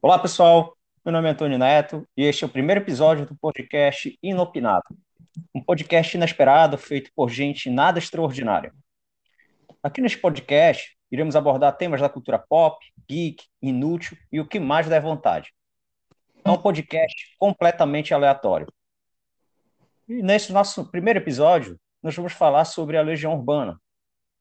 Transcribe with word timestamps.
Olá, 0.00 0.16
pessoal. 0.16 0.76
Meu 1.04 1.10
nome 1.12 1.26
é 1.26 1.32
Antônio 1.32 1.58
Neto 1.58 2.08
e 2.16 2.22
este 2.22 2.44
é 2.44 2.46
o 2.46 2.50
primeiro 2.50 2.80
episódio 2.80 3.26
do 3.26 3.36
podcast 3.36 4.16
Inopinado, 4.22 4.84
um 5.52 5.60
podcast 5.60 6.16
inesperado 6.16 6.78
feito 6.78 7.10
por 7.16 7.28
gente 7.28 7.68
nada 7.68 7.98
extraordinária. 7.98 8.72
Aqui 9.82 10.00
neste 10.00 10.16
podcast, 10.18 10.96
iremos 11.10 11.34
abordar 11.34 11.76
temas 11.76 12.00
da 12.00 12.08
cultura 12.08 12.38
pop, 12.38 12.78
geek, 13.10 13.44
inútil 13.60 14.16
e 14.30 14.38
o 14.38 14.46
que 14.46 14.60
mais 14.60 14.88
der 14.88 15.02
vontade. 15.02 15.52
É 16.44 16.50
um 16.50 16.58
podcast 16.58 17.34
completamente 17.36 18.14
aleatório. 18.14 18.72
E 20.08 20.22
nesse 20.22 20.52
nosso 20.52 20.88
primeiro 20.92 21.18
episódio, 21.18 21.76
nós 22.00 22.14
vamos 22.14 22.34
falar 22.34 22.66
sobre 22.66 22.96
a 22.96 23.02
Legião 23.02 23.34
Urbana, 23.34 23.76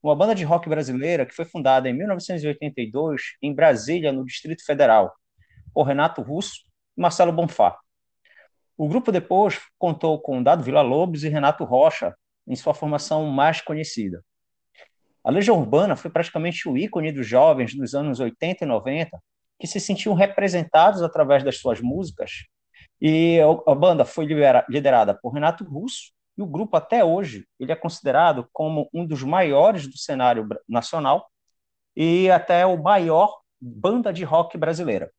uma 0.03 0.15
banda 0.15 0.35
de 0.35 0.43
rock 0.43 0.69
brasileira 0.69 1.25
que 1.25 1.33
foi 1.33 1.45
fundada 1.45 1.89
em 1.89 1.93
1982 1.93 3.21
em 3.41 3.55
Brasília, 3.55 4.11
no 4.11 4.23
Distrito 4.23 4.63
Federal, 4.63 5.15
por 5.77 5.83
Renato 5.83 6.23
Russo 6.23 6.63
e 6.97 7.01
Marcelo 7.01 7.31
Bonfá. 7.31 7.77
O 8.75 8.87
grupo 8.87 9.11
depois 9.11 9.61
contou 9.77 10.19
com 10.19 10.41
Dado 10.41 10.63
Vila 10.63 10.81
Lobos 10.81 11.23
e 11.23 11.29
Renato 11.29 11.63
Rocha 11.63 12.15
em 12.47 12.55
sua 12.55 12.73
formação 12.73 13.27
mais 13.27 13.61
conhecida. 13.61 14.25
A 15.23 15.29
Legião 15.29 15.59
Urbana 15.59 15.95
foi 15.95 16.09
praticamente 16.09 16.67
o 16.67 16.75
ícone 16.75 17.11
dos 17.11 17.27
jovens 17.27 17.75
dos 17.75 17.93
anos 17.93 18.19
80 18.19 18.63
e 18.63 18.67
90 18.67 19.19
que 19.59 19.67
se 19.67 19.79
sentiam 19.79 20.15
representados 20.15 21.03
através 21.03 21.43
das 21.43 21.59
suas 21.59 21.79
músicas. 21.79 22.45
E 22.99 23.37
a 23.67 23.75
banda 23.75 24.03
foi 24.03 24.25
liderada 24.67 25.13
por 25.13 25.31
Renato 25.31 25.63
Russo 25.63 26.11
e 26.35 26.41
o 26.41 26.47
grupo 26.47 26.75
até 26.75 27.05
hoje 27.05 27.45
ele 27.59 27.71
é 27.71 27.75
considerado 27.75 28.49
como 28.51 28.89
um 28.91 29.05
dos 29.05 29.21
maiores 29.21 29.85
do 29.85 29.95
cenário 29.95 30.49
nacional 30.67 31.29
e 31.95 32.31
até 32.31 32.65
o 32.65 32.81
maior 32.81 33.37
banda 33.61 34.11
de 34.11 34.23
rock 34.23 34.57
brasileira. 34.57 35.11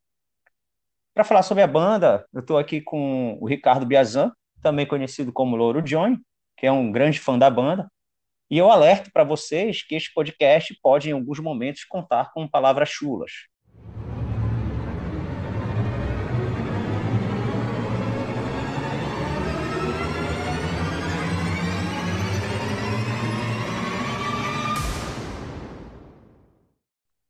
Para 1.19 1.25
falar 1.25 1.43
sobre 1.43 1.61
a 1.61 1.67
banda, 1.67 2.25
eu 2.33 2.39
estou 2.39 2.57
aqui 2.57 2.79
com 2.79 3.37
o 3.41 3.45
Ricardo 3.45 3.85
Biazan, 3.85 4.31
também 4.61 4.85
conhecido 4.85 5.33
como 5.33 5.57
Louro 5.57 5.81
Johnny, 5.81 6.17
que 6.55 6.65
é 6.65 6.71
um 6.71 6.93
grande 6.93 7.19
fã 7.19 7.37
da 7.37 7.49
banda. 7.49 7.91
E 8.49 8.57
eu 8.57 8.71
alerto 8.71 9.11
para 9.11 9.25
vocês 9.25 9.83
que 9.83 9.95
este 9.95 10.13
podcast 10.13 10.73
pode, 10.81 11.09
em 11.09 11.11
alguns 11.11 11.37
momentos, 11.41 11.83
contar 11.83 12.31
com 12.31 12.47
palavras 12.47 12.87
chulas. 12.87 13.33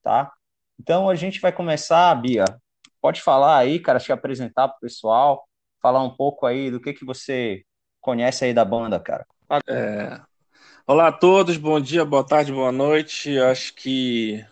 Tá? 0.04 0.32
Então 0.80 1.10
a 1.10 1.16
gente 1.16 1.42
vai 1.42 1.52
começar, 1.52 2.14
Bia, 2.14 2.46
Pode 3.02 3.22
falar 3.22 3.58
aí, 3.58 3.80
cara, 3.80 4.00
se 4.00 4.12
apresentar 4.12 4.68
para 4.68 4.78
o 4.78 4.82
pessoal, 4.82 5.48
falar 5.82 6.04
um 6.04 6.10
pouco 6.10 6.46
aí 6.46 6.70
do 6.70 6.82
que, 6.82 6.92
que 6.92 7.06
você 7.06 7.64
conhece 8.02 8.44
aí 8.44 8.54
da 8.54 8.66
banda, 8.66 9.00
cara. 9.00 9.26
É... 9.70 10.20
Olá 10.86 11.08
a 11.08 11.12
todos, 11.12 11.56
bom 11.56 11.80
dia, 11.80 12.04
boa 12.04 12.26
tarde, 12.26 12.52
boa 12.52 12.74
noite. 12.74 13.40
Acho 13.40 13.74
que 13.74 14.46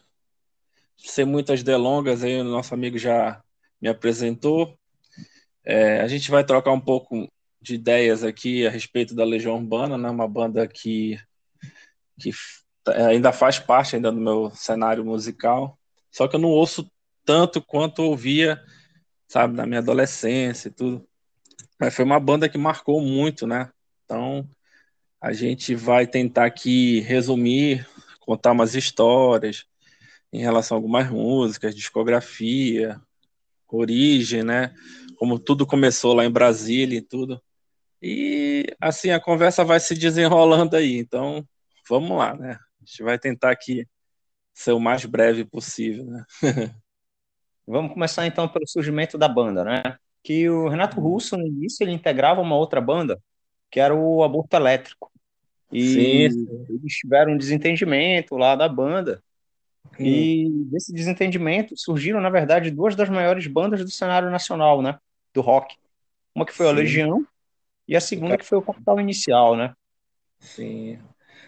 sem 0.98 1.26
muitas 1.26 1.62
delongas 1.62 2.24
aí, 2.24 2.40
o 2.40 2.44
nosso 2.46 2.74
amigo 2.74 2.98
já 2.98 3.44
me 3.82 3.90
apresentou. 3.90 4.78
É, 5.66 6.00
a 6.00 6.08
gente 6.08 6.32
vai 6.32 6.46
trocar 6.46 6.72
um 6.72 6.80
pouco 6.80 7.28
de 7.62 7.76
ideias 7.76 8.24
aqui 8.24 8.66
a 8.66 8.70
respeito 8.70 9.14
da 9.14 9.26
Legião 9.26 9.58
Urbana, 9.58 9.98
né? 9.98 10.10
Uma 10.10 10.28
banda 10.28 10.66
que, 10.66 11.20
que 12.18 12.32
ainda 13.10 13.34
faz 13.34 13.60
parte 13.60 13.98
ainda 13.98 14.10
do 14.10 14.22
meu 14.22 14.50
cenário 14.52 15.04
musical. 15.04 15.78
Só 16.10 16.30
que 16.30 16.38
eu 16.38 16.40
não 16.40 16.50
ouço 16.50 16.90
tanto 17.28 17.62
quanto 17.62 18.04
ouvia, 18.04 18.64
sabe, 19.28 19.54
na 19.54 19.66
minha 19.66 19.82
adolescência 19.82 20.70
e 20.70 20.72
tudo. 20.72 21.06
Mas 21.78 21.94
foi 21.94 22.06
uma 22.06 22.22
banda 22.22 22.48
que 22.48 22.58
marcou 22.58 23.02
muito, 23.02 23.46
né? 23.46 23.70
Então, 24.06 24.50
a 25.20 25.34
gente 25.34 25.76
vai 25.76 26.08
tentar 26.08 26.46
aqui 26.46 27.02
resumir, 27.02 27.86
contar 28.22 28.54
umas 28.54 28.76
histórias 28.76 29.66
em 30.32 30.40
relação 30.40 30.78
a 30.78 30.80
algumas 30.80 31.10
músicas, 31.10 31.76
discografia, 31.76 33.00
origem, 33.68 34.42
né? 34.42 34.74
Como 35.18 35.38
tudo 35.38 35.68
começou 35.68 36.14
lá 36.14 36.24
em 36.24 36.32
Brasília 36.32 36.98
e 36.98 37.02
tudo. 37.02 37.44
E 38.02 38.74
assim 38.80 39.12
a 39.12 39.20
conversa 39.20 39.66
vai 39.66 39.82
se 39.82 39.96
desenrolando 39.96 40.78
aí. 40.78 40.98
Então, 40.98 41.46
vamos 41.90 42.18
lá, 42.18 42.34
né? 42.36 42.54
A 42.54 42.86
gente 42.86 43.04
vai 43.04 43.20
tentar 43.20 43.52
aqui 43.52 43.86
ser 44.54 44.72
o 44.72 44.80
mais 44.80 45.04
breve 45.06 45.44
possível, 45.44 46.06
né? 46.06 46.24
Vamos 47.68 47.92
começar 47.92 48.26
então 48.26 48.48
pelo 48.48 48.66
surgimento 48.66 49.18
da 49.18 49.28
banda, 49.28 49.64
né? 49.64 49.84
Que 50.24 50.50
o 50.50 50.70
Renato 50.70 51.00
uhum. 51.00 51.10
Russo, 51.10 51.36
no 51.38 51.46
início, 51.46 51.84
ele 51.84 51.92
integrava 51.92 52.42
uma 52.42 52.56
outra 52.56 52.80
banda, 52.80 53.20
que 53.70 53.80
era 53.80 53.94
o 53.94 54.24
Aborto 54.24 54.56
Elétrico. 54.56 55.12
E 55.72 55.94
Sim. 55.94 56.46
eles 56.70 56.94
tiveram 56.94 57.34
um 57.34 57.38
desentendimento 57.38 58.38
lá 58.38 58.56
da 58.56 58.70
banda. 58.70 59.22
Sim. 59.98 60.06
E 60.06 60.50
desse 60.72 60.94
desentendimento 60.94 61.76
surgiram, 61.76 62.22
na 62.22 62.30
verdade, 62.30 62.72
duas 62.72 62.96
das 62.96 63.10
maiores 63.10 63.48
bandas 63.48 63.84
do 63.84 63.92
cenário 63.92 64.30
nacional, 64.30 64.82
né? 64.82 64.98
Do 65.34 65.42
rock. 65.42 65.76
Uma 66.34 66.46
que 66.46 66.54
foi 66.54 66.70
a 66.70 66.72
Legião 66.72 67.26
e 67.88 67.96
a 67.96 68.02
segunda 68.02 68.38
que 68.38 68.46
foi 68.46 68.58
o 68.58 68.62
Capital 68.62 69.00
Inicial, 69.00 69.56
né? 69.58 69.74
Sim. 70.40 71.00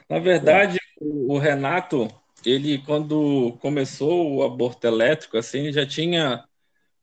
Na 0.09 0.19
verdade, 0.19 0.79
o 0.99 1.37
Renato, 1.37 2.07
ele 2.45 2.79
quando 2.79 3.57
começou 3.59 4.35
o 4.35 4.43
aborto 4.43 4.85
elétrico, 4.87 5.37
assim, 5.37 5.71
já 5.71 5.85
tinha 5.85 6.43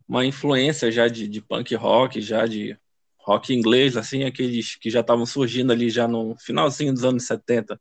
uma 0.09 0.25
influência 0.25 0.91
já 0.91 1.09
de, 1.09 1.29
de 1.29 1.41
punk 1.41 1.75
rock, 1.75 2.21
já 2.21 2.47
de 2.47 2.79
rock 3.19 3.53
inglês, 3.55 3.97
assim, 3.97 4.25
aqueles 4.25 4.77
que 4.77 4.91
já 4.91 5.01
estavam 5.01 5.27
surgindo 5.27 5.73
ali 5.73 5.91
já 5.91 6.07
no 6.09 6.37
finalzinho 6.39 6.93
dos 6.93 7.05
anos 7.05 7.27
70. 7.27 7.81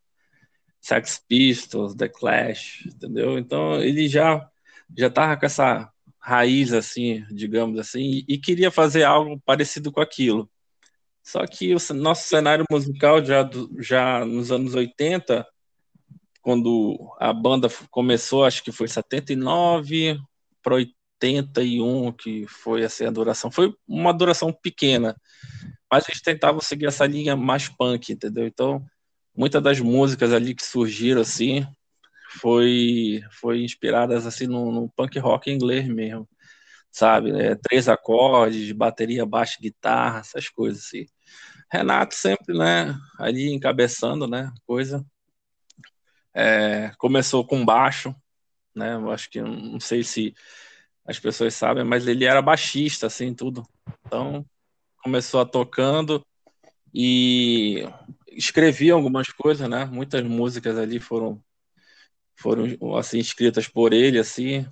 Sex 0.82 1.24
Pistols, 1.28 1.96
The 1.96 2.10
Clash, 2.10 2.86
entendeu? 2.86 3.38
Então 3.40 3.82
ele 3.82 4.08
já 4.08 4.48
já 4.98 5.10
tava 5.10 5.38
com 5.38 5.46
essa 5.46 5.92
raiz 6.20 6.74
assim, 6.74 7.26
digamos 7.32 7.80
assim, 7.80 8.02
e, 8.02 8.26
e 8.36 8.38
queria 8.38 8.72
fazer 8.72 9.04
algo 9.04 9.40
parecido 9.46 9.92
com 9.92 10.02
aquilo. 10.02 10.50
Só 11.24 11.46
que 11.48 11.74
o 11.76 11.80
nosso 11.96 12.28
cenário 12.28 12.66
musical 12.70 13.24
já, 13.24 13.50
já 13.80 14.26
nos 14.26 14.52
anos 14.52 14.76
80 14.76 15.46
quando 16.46 17.12
a 17.20 17.34
banda 17.34 17.68
começou, 17.90 18.46
acho 18.46 18.64
que 18.64 18.72
foi 18.72 18.88
79 18.88 20.20
para 20.62 20.76
81, 20.76 22.12
que 22.12 22.46
foi 22.46 22.84
assim, 22.84 23.04
a 23.06 23.10
duração. 23.10 23.50
Foi 23.50 23.74
uma 23.88 24.14
duração 24.14 24.54
pequena, 24.54 25.16
mas 25.92 26.08
eles 26.08 26.22
tentavam 26.22 26.62
seguir 26.62 26.86
essa 26.86 27.08
linha 27.08 27.36
mais 27.36 27.68
punk, 27.68 28.14
entendeu? 28.14 28.46
Então, 28.46 28.86
muitas 29.36 29.64
das 29.64 29.80
músicas 29.80 30.32
ali 30.32 30.54
que 30.54 30.64
surgiram 30.64 31.22
assim 31.22 31.66
foi 32.40 33.22
foi 33.32 33.64
inspiradas 33.64 34.28
assim 34.28 34.46
no, 34.46 34.72
no 34.72 34.88
punk 34.90 35.18
rock 35.18 35.50
inglês 35.52 35.88
mesmo, 35.88 36.30
sabe? 36.92 37.32
É, 37.32 37.56
três 37.56 37.90
acordes, 37.90 38.72
bateria, 38.72 39.26
baixo, 39.26 39.58
guitarra, 39.60 40.20
essas 40.20 40.48
coisas 40.50 40.84
assim. 40.86 41.08
Renato 41.72 42.14
sempre, 42.16 42.56
né, 42.58 42.96
ali 43.20 43.52
encabeçando, 43.52 44.28
né, 44.28 44.52
coisa. 44.68 45.04
É, 46.36 46.92
começou 46.98 47.48
com 47.48 47.64
baixo, 47.64 48.14
né? 48.76 48.96
Eu 48.96 49.10
acho 49.10 49.30
que 49.30 49.42
não 49.42 49.80
sei 49.80 50.04
se 50.04 50.36
as 51.06 51.18
pessoas 51.18 51.54
sabem, 51.54 51.86
mas 51.86 52.08
ele 52.08 52.26
era 52.26 52.42
baixista, 52.42 53.08
assim, 53.08 53.34
tudo. 53.34 53.64
Então, 54.06 54.46
começou 55.02 55.40
a 55.40 55.46
tocando 55.46 56.26
e 56.94 57.88
escrevia 58.32 58.94
algumas 58.94 59.28
coisas, 59.30 59.70
né? 59.70 59.86
Muitas 59.86 60.24
músicas 60.24 60.78
ali 60.78 61.00
foram 61.00 61.42
foram 62.38 62.66
assim 62.98 63.20
escritas 63.20 63.68
por 63.68 63.94
ele, 63.94 64.20
assim. 64.20 64.68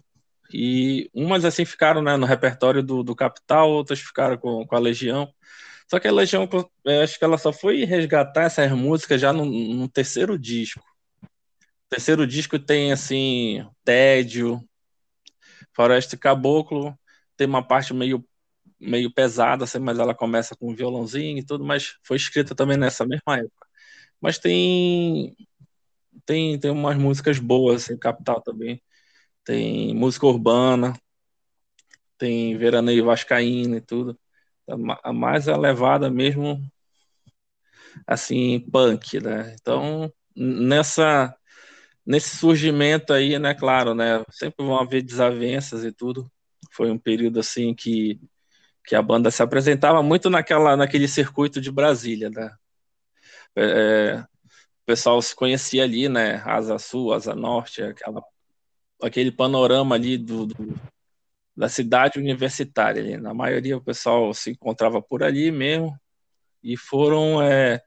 E 0.54 1.10
umas 1.14 1.46
assim 1.46 1.66
ficaram 1.66 2.02
né, 2.02 2.18
no 2.18 2.26
repertório 2.26 2.84
do, 2.84 3.04
do 3.04 3.16
Capital, 3.16 3.72
outras 3.72 4.00
ficaram 4.00 4.38
com, 4.38 4.66
com 4.68 4.76
a 4.76 4.80
Legião. 4.80 5.34
Só 5.90 6.00
que 6.00 6.08
a 6.08 6.12
Legião, 6.12 6.50
acho 7.04 7.18
que 7.18 7.26
ela 7.26 7.38
só 7.38 7.54
foi 7.54 7.86
resgatar 7.86 8.44
essas 8.44 8.72
músicas 8.72 9.22
já 9.22 9.32
no, 9.34 9.46
no 9.46 9.88
terceiro 9.90 10.38
disco 10.38 10.84
terceiro 11.90 12.26
disco 12.28 12.60
tem, 12.60 12.92
assim, 12.92 13.66
Tédio, 13.84 14.62
Floresta 15.76 16.16
e 16.16 16.18
Caboclo, 16.20 16.98
tem 17.38 17.48
uma 17.48 17.66
parte 17.66 17.94
meio, 17.94 18.26
meio 18.80 19.14
pesada, 19.14 19.64
assim, 19.66 19.80
mas 19.80 20.00
ela 20.00 20.16
começa 20.16 20.56
com 20.56 20.72
um 20.72 20.76
violãozinho 20.76 21.40
e 21.40 21.46
tudo, 21.46 21.64
mas 21.66 21.98
foi 22.04 22.18
escrita 22.18 22.56
também 22.56 22.78
nessa 22.78 23.06
mesma 23.06 23.38
época. 23.38 23.68
Mas 24.22 24.40
tem 24.40 25.36
tem, 26.26 26.60
tem 26.60 26.72
umas 26.72 26.98
músicas 26.98 27.40
boas, 27.40 27.84
assim, 27.86 27.98
Capital 27.98 28.42
também. 28.42 28.82
Tem 29.46 29.96
música 29.96 30.28
urbana, 30.28 30.94
tem 32.18 32.58
Veraneio 32.58 33.06
Vascaína 33.06 33.78
e 33.78 33.82
tudo. 33.82 34.18
A 35.04 35.12
mais 35.14 35.48
elevada 35.48 36.10
mesmo, 36.10 36.62
assim, 38.08 38.60
punk, 38.72 39.20
né? 39.20 39.56
Então, 39.60 40.12
nessa 40.36 41.36
nesse 42.06 42.36
surgimento 42.38 43.14
aí, 43.14 43.38
né, 43.40 43.54
claro, 43.54 43.94
né, 43.94 44.24
sempre 44.32 44.66
vão 44.66 44.80
haver 44.80 45.02
desavenças 45.02 45.84
e 45.84 45.92
tudo. 45.92 46.32
Foi 46.72 46.92
um 46.92 46.98
período 46.98 47.40
assim 47.40 47.74
que, 47.74 48.20
que 48.86 48.96
a 48.96 49.02
banda 49.02 49.32
se 49.32 49.42
apresentava 49.44 50.02
muito 50.04 50.30
naquela, 50.30 50.76
naquele 50.76 51.08
circuito 51.08 51.62
de 51.62 51.72
Brasília, 51.72 52.30
né? 52.30 52.56
É, 53.56 54.18
o 54.84 54.86
pessoal 54.86 55.22
se 55.22 55.36
conhecia 55.36 55.84
ali, 55.84 56.10
né? 56.10 56.42
Asa 56.46 56.78
Sul, 56.80 57.14
Asa 57.14 57.36
Norte, 57.36 57.84
aquela, 57.84 58.24
aquele 59.02 59.32
panorama 59.32 59.96
ali 59.96 60.18
do, 60.18 60.48
do 60.48 60.76
da 61.56 61.70
cidade 61.70 62.20
universitária. 62.20 63.02
Ali. 63.02 63.18
Na 63.18 63.34
maioria 63.34 63.78
o 63.78 63.84
pessoal 63.84 64.34
se 64.34 64.52
encontrava 64.52 65.02
por 65.02 65.24
ali 65.24 65.52
mesmo 65.52 65.98
e 66.64 66.76
foram 66.78 67.42
é, 67.42 67.82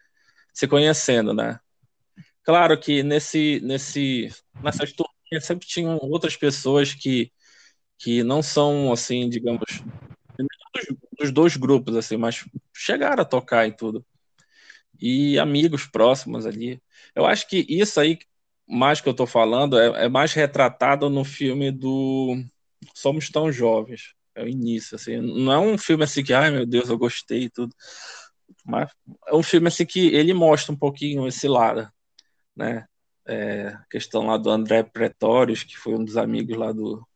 se 0.53 0.69
conhecendo, 0.69 1.35
né? 1.35 1.59
Claro 2.47 2.79
que 2.79 3.03
nesse, 3.03 3.59
nesse, 3.61 4.29
nessas 4.63 4.93
turnês 4.93 5.45
sempre 5.45 5.67
tinham 5.67 5.99
outras 6.01 6.37
pessoas 6.37 6.95
que, 6.95 7.33
que 7.99 8.23
não 8.23 8.41
são, 8.41 8.93
assim, 8.93 9.29
digamos, 9.29 9.65
dos, 10.39 10.99
dos 11.19 11.33
dois 11.33 11.57
grupos, 11.57 11.97
assim, 11.97 12.17
mas 12.17 12.45
chegaram 12.73 13.23
a 13.23 13.25
tocar 13.25 13.67
e 13.67 13.73
tudo. 13.73 14.07
E 15.01 15.39
amigos 15.41 15.87
próximos 15.87 16.47
ali. 16.47 16.81
Eu 17.17 17.27
acho 17.27 17.49
que 17.49 17.67
isso 17.69 17.99
aí, 18.01 18.17
mais 18.69 19.01
que 19.01 19.09
eu 19.09 19.15
tô 19.15 19.27
falando, 19.27 19.77
é, 19.79 20.05
é 20.05 20.09
mais 20.09 20.33
retratado 20.33 21.11
no 21.11 21.25
filme 21.25 21.73
do 21.73 22.37
Somos 22.95 23.29
Tão 23.29 23.51
Jovens. 23.51 24.15
É 24.37 24.45
o 24.45 24.49
início, 24.49 24.95
assim. 24.95 25.17
Não 25.19 25.53
é 25.53 25.59
um 25.59 25.77
filme 25.77 26.05
assim 26.05 26.23
que, 26.23 26.33
ai 26.33 26.53
meu 26.53 26.65
Deus, 26.65 26.89
eu 26.91 26.99
gostei 26.99 27.45
e 27.45 27.51
tudo. 27.51 27.75
Mas 28.65 28.91
é 29.29 29.35
um 29.35 29.43
filme 29.43 29.69
assim 29.69 29.87
que 29.87 30.15
ele 30.15 30.33
mostra 30.35 30.73
um 30.73 30.79
pouquinho 30.79 31.27
esse 31.27 31.49
lado 31.49 31.91
né? 32.57 32.87
É, 33.27 33.77
questão 33.91 34.27
lá 34.27 34.37
do 34.37 34.51
André 34.51 34.83
Pretórios, 34.83 35.63
que 35.65 35.77
foi 35.77 35.95
um 35.95 36.05
dos 36.05 36.17
amigos 36.17 36.57
lá 36.57 36.73
do, 36.73 37.07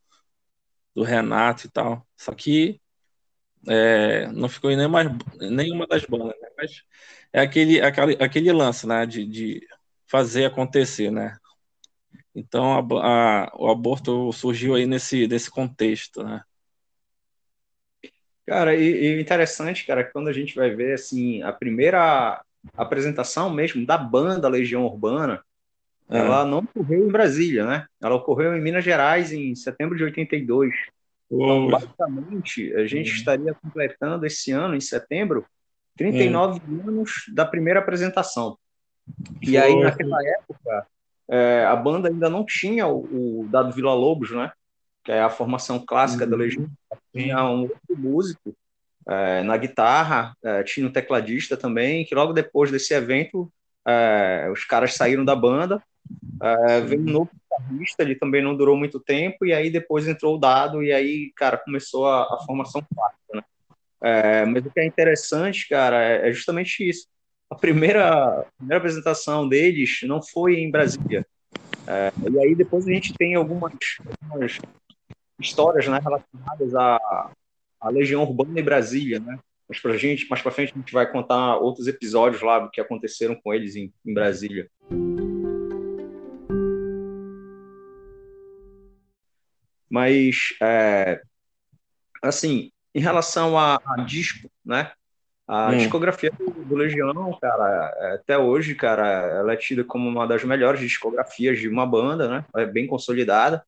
do 0.94 1.02
Renato 1.02 1.66
e 1.66 1.70
tal. 1.70 2.06
Só 2.16 2.34
que 2.34 2.80
é, 3.68 4.26
não 4.28 4.48
ficou 4.48 4.70
em 4.70 4.76
nenhuma, 4.76 5.04
nenhuma 5.40 5.86
das 5.86 6.04
bandas, 6.04 6.34
né? 6.40 6.48
Mas 6.56 6.82
é 7.32 7.40
aquele, 7.40 7.80
aquele, 7.80 8.22
aquele 8.22 8.52
lance, 8.52 8.86
né? 8.86 9.06
De, 9.06 9.24
de 9.26 9.66
fazer 10.06 10.46
acontecer, 10.46 11.10
né? 11.10 11.36
Então 12.34 12.72
a, 12.98 13.46
a, 13.46 13.52
o 13.56 13.70
aborto 13.70 14.32
surgiu 14.32 14.74
aí 14.74 14.86
nesse, 14.86 15.26
nesse 15.26 15.50
contexto, 15.50 16.22
né? 16.22 16.42
Cara, 18.46 18.74
e, 18.74 18.82
e 18.82 19.20
interessante, 19.20 19.86
cara, 19.86 20.02
quando 20.02 20.28
a 20.28 20.32
gente 20.32 20.56
vai 20.56 20.70
ver 20.70 20.94
assim 20.94 21.42
a 21.42 21.52
primeira 21.52 22.44
apresentação 22.76 23.50
mesmo 23.50 23.86
da 23.86 23.96
banda 23.96 24.48
Legião 24.48 24.84
Urbana, 24.84 25.42
é. 26.08 26.18
ela 26.18 26.44
não 26.44 26.58
ocorreu 26.58 27.06
em 27.06 27.10
Brasília, 27.10 27.64
né? 27.64 27.86
Ela 28.02 28.16
ocorreu 28.16 28.56
em 28.56 28.60
Minas 28.60 28.84
Gerais 28.84 29.32
em 29.32 29.54
setembro 29.54 29.96
de 29.96 30.04
82. 30.04 30.74
Então, 31.30 31.70
basicamente, 31.70 32.74
a 32.74 32.86
gente 32.86 33.10
uhum. 33.10 33.16
estaria 33.16 33.54
completando 33.54 34.26
esse 34.26 34.50
ano, 34.50 34.74
em 34.74 34.80
setembro, 34.80 35.46
39 35.96 36.60
uhum. 36.66 36.88
anos 36.88 37.12
da 37.32 37.44
primeira 37.44 37.78
apresentação. 37.78 38.58
E 39.40 39.56
aí, 39.56 39.78
naquela 39.80 40.18
época, 40.26 40.86
é, 41.28 41.64
a 41.64 41.76
banda 41.76 42.08
ainda 42.08 42.28
não 42.28 42.44
tinha 42.44 42.88
o, 42.88 43.42
o 43.42 43.48
Dado 43.48 43.72
Vila 43.72 43.94
Lobos, 43.94 44.32
né? 44.32 44.50
Que 45.04 45.12
é 45.12 45.22
a 45.22 45.30
formação 45.30 45.78
clássica 45.78 46.24
uhum. 46.24 46.30
da 46.30 46.36
Legião. 46.36 46.68
Tinha 47.14 47.44
um 47.44 47.62
outro 47.62 47.96
músico 47.96 48.54
é, 49.10 49.42
na 49.42 49.56
guitarra, 49.56 50.36
é, 50.40 50.62
tinha 50.62 50.86
um 50.86 50.92
tecladista 50.92 51.56
também, 51.56 52.04
que 52.04 52.14
logo 52.14 52.32
depois 52.32 52.70
desse 52.70 52.94
evento, 52.94 53.52
é, 53.84 54.48
os 54.52 54.64
caras 54.64 54.94
saíram 54.94 55.24
da 55.24 55.34
banda, 55.34 55.82
veio 56.86 57.02
um 57.02 57.12
novo 57.12 57.30
guitarrista, 57.34 58.02
ele 58.04 58.14
também 58.14 58.40
não 58.40 58.56
durou 58.56 58.76
muito 58.76 59.00
tempo, 59.00 59.44
e 59.44 59.52
aí 59.52 59.68
depois 59.68 60.06
entrou 60.06 60.36
o 60.36 60.38
Dado, 60.38 60.80
e 60.80 60.92
aí, 60.92 61.32
cara, 61.34 61.58
começou 61.58 62.06
a, 62.06 62.22
a 62.22 62.38
formação 62.46 62.82
clássica, 62.94 63.34
né? 63.34 64.44
Mas 64.46 64.64
o 64.64 64.70
que 64.70 64.80
é 64.80 64.86
interessante, 64.86 65.68
cara, 65.68 66.02
é, 66.02 66.28
é 66.28 66.32
justamente 66.32 66.88
isso. 66.88 67.08
A 67.50 67.56
primeira, 67.56 68.40
a 68.40 68.44
primeira 68.56 68.78
apresentação 68.78 69.48
deles 69.48 69.98
não 70.04 70.22
foi 70.22 70.60
em 70.60 70.70
Brasília. 70.70 71.26
E 72.32 72.38
aí 72.38 72.54
depois 72.54 72.86
a 72.86 72.92
gente 72.92 73.12
tem 73.14 73.34
algumas, 73.34 73.72
algumas 74.22 74.58
histórias 75.40 75.88
né, 75.88 75.98
relacionadas 75.98 76.74
a, 76.74 77.30
a 77.80 77.88
Legião 77.88 78.22
Urbana 78.22 78.60
em 78.60 78.64
Brasília, 78.64 79.18
né? 79.18 79.38
Mas 79.68 79.78
pra 79.78 79.96
gente, 79.96 80.28
mais 80.28 80.42
para 80.42 80.50
frente 80.50 80.72
a 80.74 80.78
gente 80.78 80.92
vai 80.92 81.10
contar 81.10 81.56
outros 81.56 81.86
episódios 81.86 82.42
lá 82.42 82.68
que 82.68 82.80
aconteceram 82.80 83.36
com 83.36 83.54
eles 83.54 83.76
em, 83.76 83.92
em 84.04 84.12
Brasília. 84.12 84.68
Mas, 89.88 90.54
é, 90.60 91.20
assim, 92.22 92.70
em 92.94 93.00
relação 93.00 93.58
a, 93.58 93.80
a 93.84 94.02
disco, 94.02 94.50
né? 94.64 94.92
A 95.48 95.70
hum. 95.70 95.78
discografia 95.78 96.30
do, 96.30 96.50
do, 96.50 96.76
Legião, 96.76 97.36
cara, 97.40 97.92
é, 97.96 98.14
até 98.14 98.38
hoje, 98.38 98.74
cara, 98.74 99.04
ela 99.06 99.52
é 99.52 99.56
tida 99.56 99.82
como 99.82 100.08
uma 100.08 100.26
das 100.26 100.44
melhores 100.44 100.80
discografias 100.80 101.58
de 101.58 101.68
uma 101.68 101.84
banda, 101.84 102.28
né? 102.28 102.44
É 102.56 102.66
bem 102.66 102.86
consolidada. 102.86 103.64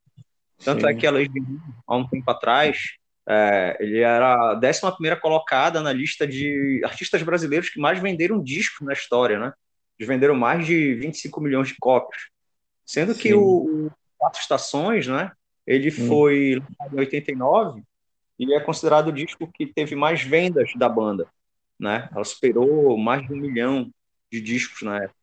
Tanto 0.64 0.86
é 0.86 0.92
Sim. 0.92 0.96
é 0.96 1.00
que 1.00 1.06
a 1.06 1.10
Legião, 1.10 1.44
há 1.86 1.96
um 1.96 2.06
tempo 2.06 2.30
atrás, 2.30 2.96
é, 3.28 3.76
ele 3.80 4.00
era 4.00 4.52
a 4.52 4.56
11 4.56 5.20
colocada 5.20 5.80
na 5.80 5.92
lista 5.92 6.26
de 6.26 6.80
artistas 6.84 7.22
brasileiros 7.22 7.70
que 7.70 7.80
mais 7.80 8.00
venderam 8.00 8.42
discos 8.42 8.86
na 8.86 8.92
história, 8.92 9.38
né? 9.38 9.52
Eles 9.98 10.08
venderam 10.08 10.34
mais 10.34 10.66
de 10.66 10.94
25 10.94 11.40
milhões 11.40 11.69
de 11.69 11.76
cópias. 11.78 12.22
Sendo 12.84 13.14
Sim. 13.14 13.20
que 13.20 13.34
o, 13.34 13.86
o 13.86 13.90
Quatro 14.19 14.40
Estações, 14.40 15.06
né? 15.06 15.30
Ele 15.66 15.88
hum. 15.88 16.08
foi 16.08 16.62
em 16.92 16.98
89 16.98 17.82
e 18.38 18.52
é 18.54 18.60
considerado 18.60 19.08
o 19.08 19.12
disco 19.12 19.50
que 19.52 19.66
teve 19.66 19.94
mais 19.94 20.22
vendas 20.22 20.72
da 20.76 20.88
banda, 20.88 21.28
né? 21.78 22.08
Ela 22.12 22.24
superou 22.24 22.96
mais 22.98 23.24
de 23.26 23.32
um 23.32 23.36
milhão 23.36 23.92
de 24.30 24.40
discos 24.40 24.82
na 24.82 24.96
época. 24.96 25.22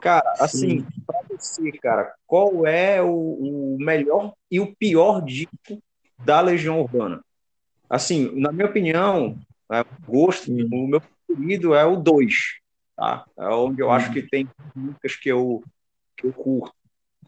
Cara, 0.00 0.34
assim, 0.40 0.84
para 1.06 1.20
você, 1.30 1.70
cara, 1.78 2.12
qual 2.26 2.66
é 2.66 3.00
o, 3.00 3.76
o 3.76 3.76
melhor 3.78 4.34
e 4.50 4.58
o 4.58 4.74
pior 4.74 5.22
disco 5.24 5.80
da 6.24 6.40
Legião 6.40 6.80
Urbana. 6.80 7.22
Assim, 7.88 8.30
na 8.38 8.50
minha 8.52 8.66
opinião, 8.66 9.38
é, 9.70 9.84
gosto, 10.06 10.50
o 10.50 10.86
meu 10.86 11.00
preferido 11.26 11.74
é 11.74 11.84
o 11.84 11.96
2, 11.96 12.34
tá? 12.96 13.24
É 13.38 13.48
onde 13.48 13.82
eu 13.82 13.90
acho 13.90 14.12
que 14.12 14.22
tem 14.22 14.48
músicas 14.74 15.16
que 15.16 15.28
eu, 15.28 15.62
que 16.16 16.26
eu 16.26 16.32
curto. 16.32 16.74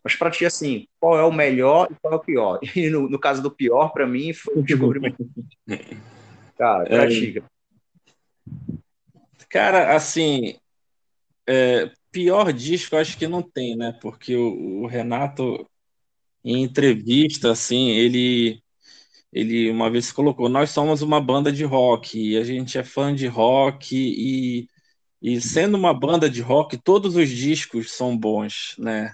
Mas 0.02 0.14
para 0.14 0.30
ti, 0.30 0.44
assim, 0.44 0.86
qual 1.00 1.18
é 1.18 1.24
o 1.24 1.32
melhor 1.32 1.88
e 1.90 1.94
qual 1.94 2.12
é 2.12 2.16
o 2.16 2.20
pior? 2.20 2.60
E 2.76 2.90
no, 2.90 3.08
no 3.08 3.18
caso 3.18 3.42
do 3.42 3.50
pior, 3.50 3.90
para 3.90 4.06
mim, 4.06 4.32
foi 4.32 4.58
o 4.58 4.62
descobrimento. 4.62 5.26
Cara, 6.56 6.84
pra 6.84 7.04
é... 7.04 7.08
ti. 7.08 7.42
Cara, 9.48 9.94
assim, 9.94 10.56
é, 11.46 11.90
pior 12.10 12.52
disco 12.52 12.94
eu 12.94 13.00
acho 13.00 13.16
que 13.16 13.26
não 13.26 13.42
tem, 13.42 13.76
né? 13.76 13.96
Porque 14.00 14.36
o, 14.36 14.82
o 14.82 14.86
Renato, 14.86 15.66
em 16.44 16.62
entrevista, 16.62 17.50
assim, 17.52 17.90
ele 17.90 18.63
ele 19.34 19.68
uma 19.68 19.90
vez 19.90 20.12
colocou: 20.12 20.48
Nós 20.48 20.70
somos 20.70 21.02
uma 21.02 21.20
banda 21.20 21.50
de 21.50 21.64
rock 21.64 22.16
e 22.16 22.36
a 22.36 22.44
gente 22.44 22.78
é 22.78 22.84
fã 22.84 23.12
de 23.12 23.26
rock 23.26 23.96
e, 23.96 24.68
e 25.20 25.40
sendo 25.40 25.76
uma 25.76 25.92
banda 25.92 26.30
de 26.30 26.40
rock, 26.40 26.78
todos 26.78 27.16
os 27.16 27.28
discos 27.28 27.90
são 27.92 28.16
bons, 28.16 28.76
né? 28.78 29.12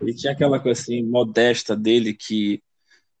Ele 0.00 0.12
tinha 0.14 0.32
aquela 0.32 0.58
coisa 0.58 0.80
assim 0.80 1.04
modesta 1.04 1.76
dele 1.76 2.12
que, 2.12 2.60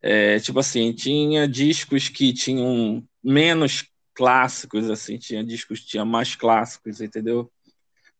é, 0.02 0.40
tipo 0.40 0.58
assim, 0.58 0.92
tinha 0.92 1.46
discos 1.46 2.08
que 2.08 2.32
tinham 2.32 3.04
menos 3.22 3.88
clássicos, 4.12 4.90
assim, 4.90 5.18
tinha 5.18 5.44
discos 5.44 5.80
que 5.80 5.86
tinha 5.86 6.04
mais 6.04 6.34
clássicos, 6.34 7.00
entendeu? 7.00 7.50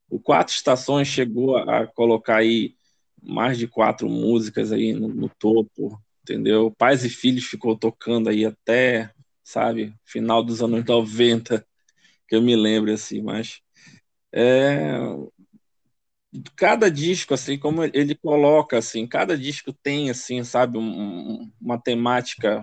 O 0.08 0.20
Quatro 0.20 0.54
Estações 0.54 1.08
chegou 1.08 1.56
a, 1.56 1.88
colocar 1.88 2.36
aí 2.36 2.76
mais 3.20 3.58
de 3.58 3.66
quatro 3.66 4.08
músicas 4.08 4.70
aí 4.72 4.92
no, 4.92 5.08
no 5.08 5.28
topo 5.28 6.00
entendeu? 6.22 6.70
Pais 6.78 7.04
e 7.04 7.10
Filhos 7.10 7.44
ficou 7.44 7.76
tocando 7.78 8.28
aí 8.28 8.44
até, 8.44 9.12
sabe, 9.44 9.94
final 10.04 10.42
dos 10.44 10.62
anos 10.62 10.84
90, 10.84 11.66
que 12.28 12.36
eu 12.36 12.42
me 12.42 12.56
lembro, 12.56 12.92
assim, 12.92 13.22
mas 13.22 13.60
é, 14.32 14.98
cada 16.56 16.90
disco, 16.90 17.34
assim, 17.34 17.58
como 17.58 17.84
ele 17.84 18.14
coloca, 18.14 18.78
assim, 18.78 19.06
cada 19.06 19.36
disco 19.36 19.72
tem, 19.72 20.10
assim, 20.10 20.42
sabe, 20.44 20.78
um, 20.78 21.50
uma 21.60 21.78
temática 21.80 22.62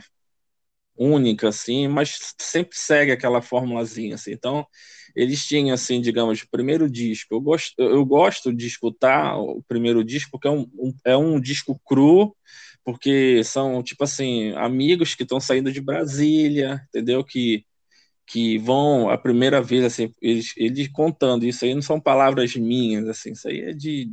única, 0.97 1.47
assim, 1.49 1.87
mas 1.87 2.17
sempre 2.39 2.77
segue 2.77 3.11
aquela 3.11 3.41
formulazinha, 3.41 4.15
assim, 4.15 4.31
então 4.31 4.65
eles 5.15 5.45
tinham, 5.45 5.73
assim, 5.73 6.01
digamos, 6.01 6.41
o 6.41 6.49
primeiro 6.51 6.89
disco, 6.89 7.33
eu 7.35 7.41
gosto, 7.41 7.73
eu 7.79 8.05
gosto 8.05 8.53
de 8.53 8.67
escutar 8.67 9.37
o 9.37 9.63
primeiro 9.67 10.03
disco 10.03 10.31
porque 10.31 10.47
é 10.47 10.51
um, 10.51 10.69
um 10.77 10.93
é 11.05 11.17
um 11.17 11.39
disco 11.39 11.79
cru, 11.85 12.35
porque 12.91 13.43
são, 13.43 13.83
tipo 13.83 14.03
assim, 14.03 14.51
amigos 14.53 15.13
que 15.13 15.21
estão 15.21 15.39
saindo 15.39 15.71
de 15.71 15.79
Brasília, 15.79 16.81
entendeu? 16.87 17.23
Que, 17.23 17.63
que 18.25 18.57
vão 18.57 19.11
a 19.11 19.17
primeira 19.17 19.61
vez, 19.61 19.83
assim, 19.85 20.11
eles, 20.19 20.53
eles 20.57 20.87
contando, 20.87 21.45
isso 21.45 21.65
aí 21.65 21.75
não 21.75 21.83
são 21.83 22.01
palavras 22.01 22.55
minhas, 22.55 23.07
assim, 23.07 23.33
isso 23.33 23.47
aí 23.47 23.59
é 23.61 23.73
de 23.73 24.11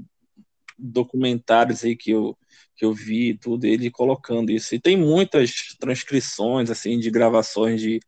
documentários 0.78 1.84
aí 1.84 1.96
que 1.96 2.10
eu, 2.10 2.36
que 2.76 2.84
eu 2.84 2.92
vi, 2.92 3.38
tudo, 3.38 3.64
ele 3.64 3.90
colocando 3.90 4.50
isso. 4.50 4.74
E 4.74 4.78
tem 4.80 4.94
muitas 4.94 5.74
transcrições, 5.80 6.70
assim, 6.70 6.98
de 6.98 7.10
gravações 7.10 7.80
de. 7.80 7.98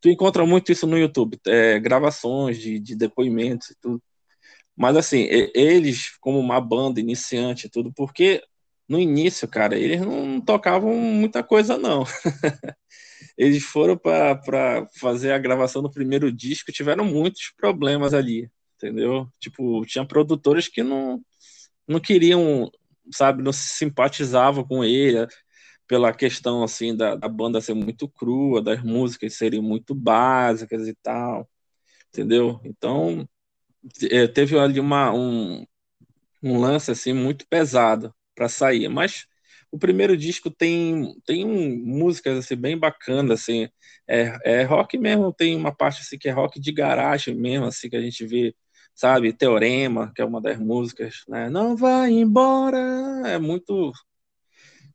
Tu 0.00 0.10
encontra 0.10 0.44
muito 0.44 0.72
isso 0.72 0.86
no 0.86 0.98
YouTube, 0.98 1.38
é, 1.46 1.78
gravações 1.78 2.58
de, 2.58 2.80
de 2.80 2.96
depoimentos 2.96 3.70
e 3.70 3.76
tudo. 3.80 4.02
Mas, 4.76 4.96
assim, 4.96 5.28
eles, 5.54 6.16
como 6.18 6.40
uma 6.40 6.60
banda 6.60 6.98
iniciante 6.98 7.66
e 7.68 7.70
tudo, 7.70 7.92
porque 7.94 8.42
no 8.88 8.98
início, 8.98 9.48
cara, 9.48 9.78
eles 9.78 10.00
não 10.00 10.40
tocavam 10.40 10.94
muita 10.96 11.42
coisa, 11.42 11.78
não. 11.78 12.04
eles 13.36 13.62
foram 13.64 13.96
para 13.96 14.86
fazer 14.98 15.32
a 15.32 15.38
gravação 15.38 15.82
do 15.82 15.90
primeiro 15.90 16.30
disco, 16.32 16.72
tiveram 16.72 17.04
muitos 17.04 17.52
problemas 17.56 18.14
ali, 18.14 18.50
entendeu? 18.76 19.28
Tipo, 19.40 19.84
tinha 19.86 20.06
produtores 20.06 20.68
que 20.68 20.82
não, 20.82 21.22
não 21.88 22.00
queriam, 22.00 22.70
sabe, 23.12 23.42
não 23.42 23.52
se 23.52 23.76
simpatizavam 23.78 24.64
com 24.64 24.84
ele 24.84 25.26
pela 25.86 26.12
questão, 26.12 26.62
assim, 26.62 26.96
da, 26.96 27.14
da 27.14 27.28
banda 27.28 27.60
ser 27.60 27.74
muito 27.74 28.08
crua, 28.08 28.62
das 28.62 28.82
músicas 28.82 29.34
serem 29.34 29.60
muito 29.60 29.94
básicas 29.94 30.88
e 30.88 30.94
tal, 31.02 31.48
entendeu? 32.08 32.60
Então, 32.64 33.28
é, 34.10 34.26
teve 34.26 34.58
ali 34.58 34.80
uma, 34.80 35.12
um, 35.12 35.66
um 36.42 36.58
lance, 36.60 36.90
assim, 36.90 37.12
muito 37.12 37.46
pesado 37.48 38.14
para 38.42 38.48
sair, 38.48 38.88
mas 38.88 39.26
o 39.70 39.78
primeiro 39.78 40.16
disco 40.16 40.50
tem 40.50 41.14
tem 41.24 41.46
músicas 41.46 42.38
assim 42.38 42.56
bem 42.56 42.76
bacanas 42.76 43.40
assim. 43.40 43.68
É, 44.08 44.36
é, 44.44 44.62
rock 44.64 44.98
mesmo 44.98 45.32
tem 45.32 45.56
uma 45.56 45.74
parte 45.74 46.00
assim 46.02 46.18
que 46.18 46.28
é 46.28 46.32
rock 46.32 46.60
de 46.60 46.72
garagem 46.72 47.34
mesmo 47.36 47.66
assim 47.66 47.88
que 47.88 47.96
a 47.96 48.00
gente 48.02 48.26
vê 48.26 48.54
sabe 48.94 49.32
Teorema 49.32 50.12
que 50.14 50.20
é 50.20 50.24
uma 50.24 50.40
das 50.40 50.58
músicas 50.58 51.22
né? 51.28 51.48
Não 51.50 51.76
vai 51.76 52.10
embora. 52.10 52.78
É 53.26 53.38
muito 53.38 53.92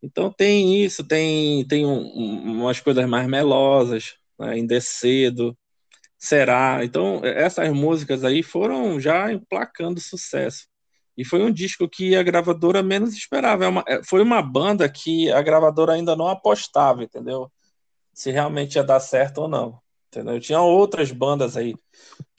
então 0.03 0.31
tem 0.31 0.83
isso 0.83 1.03
tem 1.07 1.65
tem 1.67 1.85
um, 1.85 1.99
um, 1.99 2.61
umas 2.63 2.79
coisas 2.81 3.07
mais 3.07 3.27
melosas 3.27 4.15
né? 4.39 4.57
Indecedo 4.57 5.57
será. 6.17 6.83
Então 6.85 7.21
essas 7.25 7.71
músicas 7.73 8.23
aí 8.23 8.43
foram 8.43 8.99
já 8.99 9.31
emplacando 9.31 9.99
sucesso 10.01 10.67
e 11.17 11.25
foi 11.25 11.41
um 11.41 11.51
disco 11.51 11.89
que 11.89 12.15
a 12.15 12.21
gravadora 12.21 12.83
menos 12.83 13.13
esperava. 13.15 13.65
É 13.65 13.67
uma, 13.67 13.83
é, 13.87 14.03
foi 14.03 14.21
uma 14.21 14.41
banda 14.41 14.87
que 14.87 15.31
a 15.31 15.41
gravadora 15.41 15.93
ainda 15.93 16.15
não 16.15 16.27
apostava, 16.27 17.03
entendeu? 17.03 17.51
Se 18.13 18.29
realmente 18.29 18.75
ia 18.75 18.83
dar 18.83 18.99
certo 18.99 19.39
ou 19.39 19.47
não. 19.47 19.81
Entendeu? 20.07 20.39
Tinha 20.39 20.61
outras 20.61 21.11
bandas 21.11 21.57
aí 21.57 21.75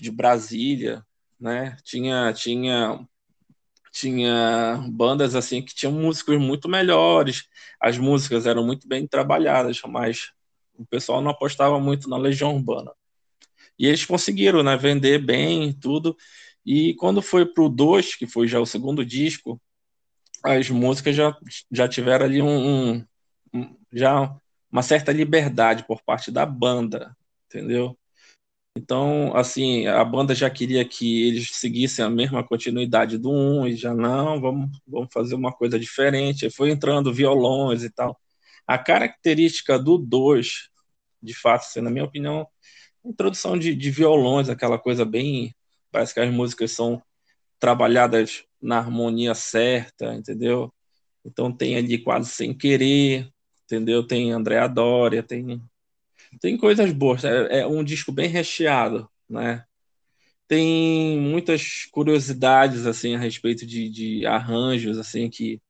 de 0.00 0.10
Brasília, 0.12 1.04
né? 1.40 1.76
Tinha, 1.82 2.32
tinha, 2.32 3.04
tinha 3.92 4.84
bandas 4.90 5.34
assim 5.34 5.60
que 5.60 5.74
tinham 5.74 5.92
músicos 5.92 6.38
muito 6.38 6.68
melhores. 6.68 7.48
As 7.80 7.98
músicas 7.98 8.46
eram 8.46 8.64
muito 8.64 8.86
bem 8.86 9.08
trabalhadas, 9.08 9.80
mas 9.88 10.30
o 10.78 10.86
pessoal 10.86 11.20
não 11.20 11.32
apostava 11.32 11.80
muito 11.80 12.08
na 12.08 12.16
Legião 12.16 12.54
Urbana. 12.54 12.92
E 13.76 13.86
eles 13.86 14.04
conseguiram, 14.04 14.62
né? 14.62 14.76
Vender 14.76 15.18
bem 15.18 15.72
tudo. 15.72 16.16
E 16.70 16.92
quando 16.92 17.22
foi 17.22 17.46
para 17.46 17.64
o 17.64 17.68
2, 17.70 18.14
que 18.14 18.26
foi 18.26 18.46
já 18.46 18.60
o 18.60 18.66
segundo 18.66 19.02
disco, 19.02 19.58
as 20.44 20.68
músicas 20.68 21.16
já, 21.16 21.34
já 21.72 21.88
tiveram 21.88 22.26
ali 22.26 22.42
um, 22.42 23.02
um, 23.54 23.76
já 23.90 24.36
uma 24.70 24.82
certa 24.82 25.10
liberdade 25.10 25.86
por 25.86 26.02
parte 26.02 26.30
da 26.30 26.44
banda, 26.44 27.16
entendeu? 27.46 27.98
Então, 28.76 29.34
assim, 29.34 29.86
a 29.86 30.04
banda 30.04 30.34
já 30.34 30.50
queria 30.50 30.84
que 30.84 31.28
eles 31.28 31.52
seguissem 31.56 32.04
a 32.04 32.10
mesma 32.10 32.44
continuidade 32.44 33.16
do 33.16 33.30
1 33.30 33.60
um, 33.62 33.66
e 33.66 33.74
já 33.74 33.94
não, 33.94 34.38
vamos, 34.38 34.78
vamos 34.86 35.08
fazer 35.10 35.36
uma 35.36 35.52
coisa 35.52 35.78
diferente. 35.80 36.50
Foi 36.50 36.70
entrando 36.70 37.14
violões 37.14 37.82
e 37.82 37.88
tal. 37.88 38.20
A 38.66 38.76
característica 38.76 39.78
do 39.78 39.96
2, 39.96 40.68
de 41.22 41.32
fato, 41.32 41.62
assim, 41.62 41.80
na 41.80 41.88
minha 41.90 42.04
opinião, 42.04 42.46
introdução 43.02 43.58
de, 43.58 43.74
de 43.74 43.90
violões, 43.90 44.50
aquela 44.50 44.78
coisa 44.78 45.02
bem 45.06 45.54
Parece 45.98 46.14
que 46.14 46.20
as 46.20 46.32
músicas 46.32 46.70
são 46.70 47.02
trabalhadas 47.58 48.44
na 48.62 48.78
harmonia 48.78 49.34
certa, 49.34 50.14
entendeu? 50.14 50.72
Então 51.24 51.50
tem 51.50 51.74
ali 51.76 51.98
quase 51.98 52.30
sem 52.30 52.56
querer, 52.56 53.28
entendeu? 53.64 54.06
Tem 54.06 54.30
Andréa 54.30 54.68
Doria, 54.68 55.24
tem 55.24 55.60
tem 56.40 56.56
coisas 56.56 56.92
boas. 56.92 57.24
É, 57.24 57.62
é, 57.62 57.66
um 57.66 57.82
disco 57.82 58.12
bem 58.12 58.28
recheado, 58.28 59.10
né? 59.28 59.64
Tem 60.46 61.18
muitas 61.18 61.86
curiosidades 61.90 62.86
assim 62.86 63.16
a 63.16 63.18
respeito 63.18 63.66
de, 63.66 63.88
de 63.90 64.24
arranjos 64.24 64.98
assim 64.98 65.28
que 65.28 65.60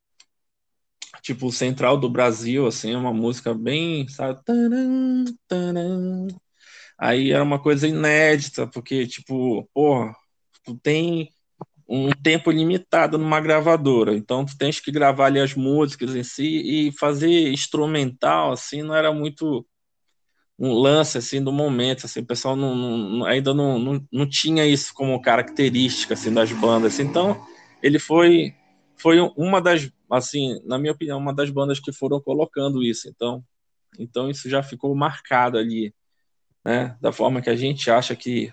tipo 1.22 1.50
Central 1.50 1.96
do 1.98 2.10
Brasil, 2.10 2.66
assim, 2.66 2.92
é 2.92 2.98
uma 2.98 3.14
música 3.14 3.54
bem, 3.54 4.06
sabe? 4.08 4.42
Aí 6.98 7.30
era 7.30 7.44
uma 7.44 7.60
coisa 7.60 7.86
inédita, 7.86 8.66
porque, 8.66 9.06
tipo, 9.06 9.68
porra, 9.72 10.12
tu 10.64 10.76
tem 10.82 11.30
um 11.88 12.10
tempo 12.10 12.50
limitado 12.50 13.16
numa 13.16 13.40
gravadora, 13.40 14.14
então 14.14 14.44
tu 14.44 14.58
tens 14.58 14.78
que 14.78 14.92
gravar 14.92 15.26
ali 15.26 15.40
as 15.40 15.54
músicas 15.54 16.14
em 16.14 16.22
si 16.22 16.88
e 16.88 16.92
fazer 16.92 17.50
instrumental, 17.50 18.52
assim, 18.52 18.82
não 18.82 18.94
era 18.94 19.10
muito 19.10 19.66
um 20.58 20.72
lance, 20.72 21.16
assim, 21.16 21.42
do 21.42 21.52
momento, 21.52 22.04
assim, 22.04 22.20
o 22.20 22.26
pessoal 22.26 22.54
não, 22.56 22.74
não, 22.74 23.24
ainda 23.24 23.54
não, 23.54 23.78
não, 23.78 24.06
não 24.12 24.28
tinha 24.28 24.66
isso 24.66 24.92
como 24.92 25.22
característica, 25.22 26.12
assim, 26.12 26.34
das 26.34 26.52
bandas, 26.52 26.98
então 26.98 27.40
ele 27.82 27.98
foi 27.98 28.54
foi 29.00 29.20
uma 29.36 29.62
das, 29.62 29.88
assim, 30.10 30.60
na 30.64 30.76
minha 30.76 30.92
opinião, 30.92 31.18
uma 31.18 31.32
das 31.32 31.48
bandas 31.50 31.78
que 31.78 31.92
foram 31.92 32.20
colocando 32.20 32.82
isso, 32.82 33.08
então 33.08 33.42
então 33.98 34.28
isso 34.28 34.50
já 34.50 34.62
ficou 34.62 34.94
marcado 34.94 35.56
ali 35.56 35.94
né, 36.68 36.98
da 37.00 37.10
forma 37.10 37.40
que 37.40 37.48
a 37.48 37.56
gente 37.56 37.90
acha 37.90 38.14
que, 38.14 38.52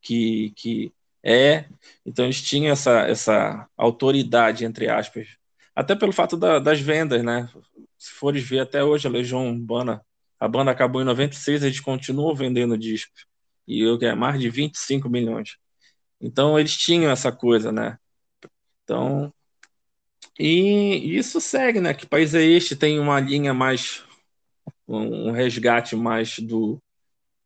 que, 0.00 0.50
que 0.56 0.92
é. 1.22 1.66
Então 2.04 2.24
eles 2.24 2.42
tinham 2.42 2.72
essa, 2.72 3.02
essa 3.02 3.68
autoridade, 3.76 4.64
entre 4.64 4.88
aspas, 4.88 5.28
até 5.72 5.94
pelo 5.94 6.12
fato 6.12 6.36
da, 6.36 6.58
das 6.58 6.80
vendas, 6.80 7.22
né? 7.24 7.48
Se 7.96 8.10
fores 8.14 8.42
ver 8.42 8.60
até 8.60 8.82
hoje 8.82 9.06
a 9.06 9.10
Legião 9.10 9.48
Urbana, 9.48 10.04
a 10.40 10.48
banda 10.48 10.72
acabou 10.72 11.00
em 11.00 11.04
96, 11.04 11.62
eles 11.62 11.78
continuam 11.78 12.34
vendendo 12.34 12.76
discos. 12.76 13.26
E 13.66 13.80
eu 13.80 13.96
ganhei 13.96 14.16
mais 14.16 14.40
de 14.40 14.50
25 14.50 15.08
milhões. 15.08 15.56
Então 16.20 16.58
eles 16.58 16.76
tinham 16.76 17.12
essa 17.12 17.30
coisa, 17.30 17.70
né? 17.70 17.96
Então, 18.82 19.32
e 20.36 21.16
isso 21.16 21.40
segue, 21.40 21.80
né? 21.80 21.94
Que 21.94 22.06
país 22.06 22.34
é 22.34 22.42
este? 22.42 22.74
Tem 22.74 22.98
uma 22.98 23.20
linha 23.20 23.54
mais, 23.54 24.02
um 24.88 25.30
resgate 25.30 25.94
mais 25.94 26.40
do, 26.40 26.82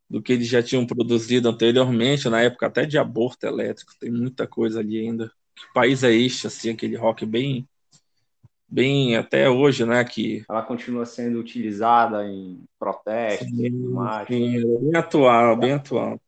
do 0.09 0.21
que 0.21 0.33
eles 0.33 0.47
já 0.47 0.63
tinham 0.63 0.85
produzido 0.85 1.49
anteriormente, 1.49 2.29
na 2.29 2.41
época 2.41 2.67
até 2.67 2.85
de 2.85 2.97
aborto 2.97 3.45
elétrico, 3.45 3.93
tem 3.99 4.11
muita 4.11 4.47
coisa 4.47 4.79
ali 4.79 4.99
ainda. 4.99 5.31
Que 5.55 5.73
país 5.73 6.03
é 6.03 6.13
este, 6.13 6.47
assim, 6.47 6.69
aquele 6.69 6.95
rock 6.95 7.25
bem, 7.25 7.67
bem 8.67 9.17
até 9.17 9.49
hoje, 9.49 9.85
né, 9.85 10.03
que... 10.03 10.45
Ela 10.49 10.61
continua 10.63 11.05
sendo 11.05 11.39
utilizada 11.39 12.25
em 12.25 12.63
protestos 12.79 13.47
sim, 13.47 13.95
sim, 14.27 14.79
bem 14.79 14.95
atual, 14.95 15.57
bem 15.57 15.73
atual. 15.73 16.21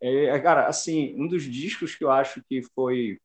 É, 0.00 0.24
é, 0.26 0.38
cara, 0.40 0.66
assim, 0.66 1.14
um 1.18 1.26
dos 1.26 1.44
discos 1.44 1.94
que 1.94 2.04
eu 2.04 2.10
acho 2.10 2.42
que 2.48 2.62
foi... 2.74 3.18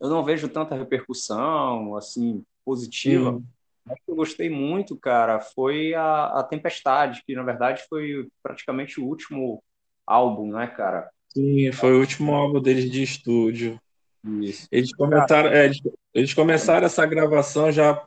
Eu 0.00 0.08
não 0.08 0.24
vejo 0.24 0.48
tanta 0.48 0.74
repercussão, 0.74 1.96
assim, 1.96 2.44
positiva, 2.64 3.32
sim 3.32 3.44
que 3.84 4.10
eu 4.10 4.14
gostei 4.14 4.48
muito, 4.48 4.96
cara, 4.96 5.40
foi 5.40 5.94
a, 5.94 6.26
a 6.26 6.42
Tempestade, 6.42 7.22
que 7.26 7.34
na 7.34 7.42
verdade 7.42 7.82
foi 7.88 8.28
praticamente 8.42 9.00
o 9.00 9.04
último 9.04 9.62
álbum, 10.06 10.52
né, 10.52 10.66
cara? 10.66 11.10
Sim, 11.28 11.72
foi 11.72 11.92
o 11.92 12.00
último 12.00 12.34
álbum 12.34 12.60
deles 12.60 12.90
de 12.90 13.02
estúdio. 13.02 13.80
Isso. 14.40 14.68
Eles 14.70 14.94
começaram, 14.94 15.50
é, 15.50 15.64
eles, 15.64 15.80
eles, 16.14 16.34
começaram 16.34 16.86
essa 16.86 17.04
gravação 17.06 17.72
já, 17.72 18.06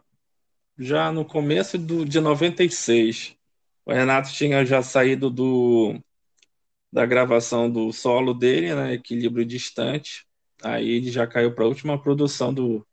já 0.78 1.12
no 1.12 1.26
começo 1.26 1.78
do, 1.78 2.06
de 2.06 2.20
96. 2.20 3.36
O 3.86 3.92
Renato 3.92 4.32
tinha 4.32 4.66
já 4.66 4.82
saído 4.82 5.30
do, 5.30 6.00
da 6.92 7.06
gravação 7.06 7.70
do 7.70 7.92
solo 7.92 8.34
dele, 8.34 8.74
né, 8.74 8.94
Equilíbrio 8.94 9.46
Distante. 9.46 10.26
Aí 10.64 10.90
ele 10.90 11.12
já 11.12 11.28
caiu 11.28 11.54
para 11.54 11.66
a 11.66 11.68
última 11.68 12.02
produção 12.02 12.54
do, 12.54 12.86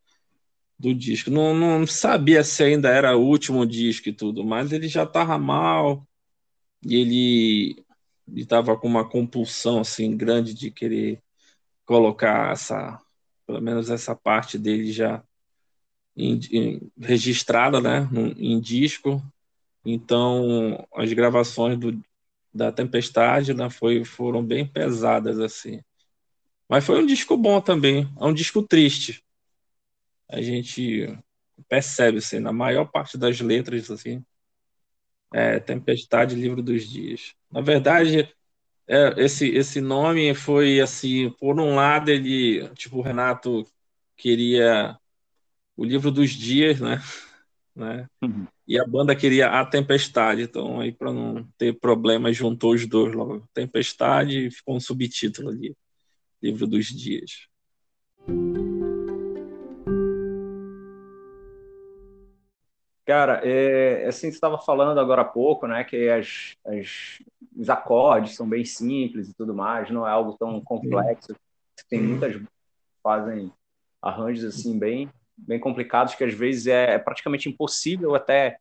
do 0.82 0.92
disco. 0.92 1.30
Não, 1.30 1.54
não 1.54 1.86
sabia 1.86 2.42
se 2.42 2.64
ainda 2.64 2.88
era 2.88 3.16
o 3.16 3.24
último 3.24 3.64
disco 3.64 4.08
e 4.08 4.12
tudo, 4.12 4.44
mas 4.44 4.72
ele 4.72 4.88
já 4.88 5.04
estava 5.04 5.38
mal 5.38 6.04
e 6.84 6.96
ele 6.96 7.84
estava 8.34 8.76
com 8.76 8.88
uma 8.88 9.08
compulsão 9.08 9.78
assim 9.78 10.16
grande 10.16 10.52
de 10.52 10.72
querer 10.72 11.22
colocar 11.86 12.52
essa, 12.52 13.00
pelo 13.46 13.60
menos 13.60 13.90
essa 13.90 14.16
parte 14.16 14.58
dele 14.58 14.92
já 14.92 15.22
em, 16.16 16.40
em, 16.50 16.92
registrada, 16.98 17.80
né, 17.80 18.08
em 18.36 18.60
disco. 18.60 19.22
Então 19.84 20.84
as 20.96 21.12
gravações 21.12 21.78
do, 21.78 22.02
da 22.52 22.72
Tempestade, 22.72 23.54
né, 23.54 23.70
foi, 23.70 24.04
foram 24.04 24.44
bem 24.44 24.66
pesadas 24.66 25.38
assim. 25.38 25.80
Mas 26.68 26.84
foi 26.84 27.00
um 27.00 27.06
disco 27.06 27.36
bom 27.36 27.60
também, 27.60 28.10
é 28.20 28.24
um 28.24 28.34
disco 28.34 28.62
triste 28.62 29.22
a 30.32 30.40
gente 30.40 31.06
percebe, 31.68 32.18
assim, 32.18 32.38
na 32.40 32.52
maior 32.52 32.86
parte 32.86 33.18
das 33.18 33.40
letras, 33.40 33.90
assim, 33.90 34.24
é, 35.32 35.60
Tempestade, 35.60 36.34
Livro 36.34 36.62
dos 36.62 36.88
Dias. 36.88 37.34
Na 37.50 37.60
verdade, 37.60 38.34
é, 38.88 39.14
esse, 39.18 39.48
esse 39.48 39.80
nome 39.80 40.34
foi, 40.34 40.80
assim, 40.80 41.30
por 41.38 41.60
um 41.60 41.74
lado, 41.74 42.10
ele, 42.10 42.68
tipo, 42.74 42.98
o 42.98 43.02
Renato 43.02 43.66
queria 44.16 44.98
o 45.76 45.84
Livro 45.84 46.10
dos 46.10 46.30
Dias, 46.30 46.80
né? 46.80 47.00
né? 47.76 48.08
Uhum. 48.22 48.46
E 48.66 48.78
a 48.78 48.86
banda 48.86 49.14
queria 49.14 49.48
a 49.48 49.66
Tempestade, 49.66 50.42
então 50.42 50.80
aí 50.80 50.92
para 50.92 51.12
não 51.12 51.46
ter 51.58 51.78
problema 51.78 52.32
juntou 52.32 52.72
os 52.72 52.86
dois 52.86 53.14
logo. 53.14 53.46
Tempestade 53.52 54.50
ficou 54.50 54.76
um 54.76 54.80
subtítulo 54.80 55.50
ali, 55.50 55.76
Livro 56.40 56.66
dos 56.66 56.86
Dias. 56.86 57.51
Cara, 63.12 63.42
é, 63.44 64.06
assim 64.06 64.30
você 64.30 64.36
estava 64.36 64.56
falando 64.56 64.98
agora 64.98 65.20
há 65.20 65.24
pouco, 65.26 65.66
né, 65.66 65.84
que 65.84 66.08
as, 66.08 66.56
as, 66.64 67.22
os 67.54 67.68
acordes 67.68 68.34
são 68.34 68.48
bem 68.48 68.64
simples 68.64 69.28
e 69.28 69.34
tudo 69.34 69.54
mais, 69.54 69.90
não 69.90 70.08
é 70.08 70.10
algo 70.10 70.34
tão 70.38 70.58
complexo. 70.62 71.36
Tem 71.90 72.00
muitas 72.00 72.40
fazem 73.02 73.52
arranjos 74.00 74.46
assim 74.46 74.78
bem 74.78 75.10
bem 75.36 75.60
complicados 75.60 76.14
que 76.14 76.24
às 76.24 76.32
vezes 76.32 76.66
é, 76.66 76.94
é 76.94 76.98
praticamente 76.98 77.50
impossível 77.50 78.14
até 78.14 78.56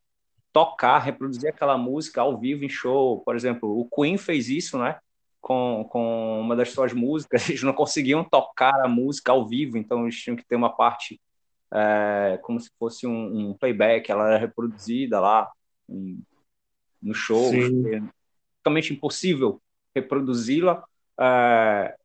tocar, 0.52 1.00
reproduzir 1.00 1.48
aquela 1.48 1.78
música 1.78 2.20
ao 2.20 2.38
vivo 2.38 2.66
em 2.66 2.70
show. 2.70 3.22
Por 3.22 3.38
exemplo, 3.38 3.80
o 3.80 3.88
Queen 3.88 4.18
fez 4.18 4.50
isso, 4.50 4.78
né? 4.78 5.00
Com, 5.40 5.88
com 5.90 6.42
uma 6.42 6.58
das 6.58 6.72
suas 6.72 6.92
músicas, 6.92 7.48
eles 7.48 7.64
não 7.64 7.72
conseguiam 7.72 8.22
tocar 8.22 8.84
a 8.84 8.90
música 8.90 9.32
ao 9.32 9.48
vivo, 9.48 9.78
então 9.78 10.04
eles 10.04 10.22
tinham 10.22 10.36
que 10.36 10.44
ter 10.44 10.58
uma 10.58 10.76
parte 10.76 11.22
é, 11.74 12.40
como 12.42 12.60
se 12.60 12.70
fosse 12.78 13.08
um, 13.08 13.50
um, 13.50 13.54
playback, 13.54 14.12
ela 14.12 14.28
era 14.28 14.38
reproduzida 14.38 15.20
lá 15.20 15.50
um, 15.88 16.22
no 17.02 17.14
show. 17.14 17.52
É 17.54 18.02
praticamente 18.62 18.94
impossível 18.94 19.62
reproduzi-la, 19.96 20.84
é, 21.20 21.96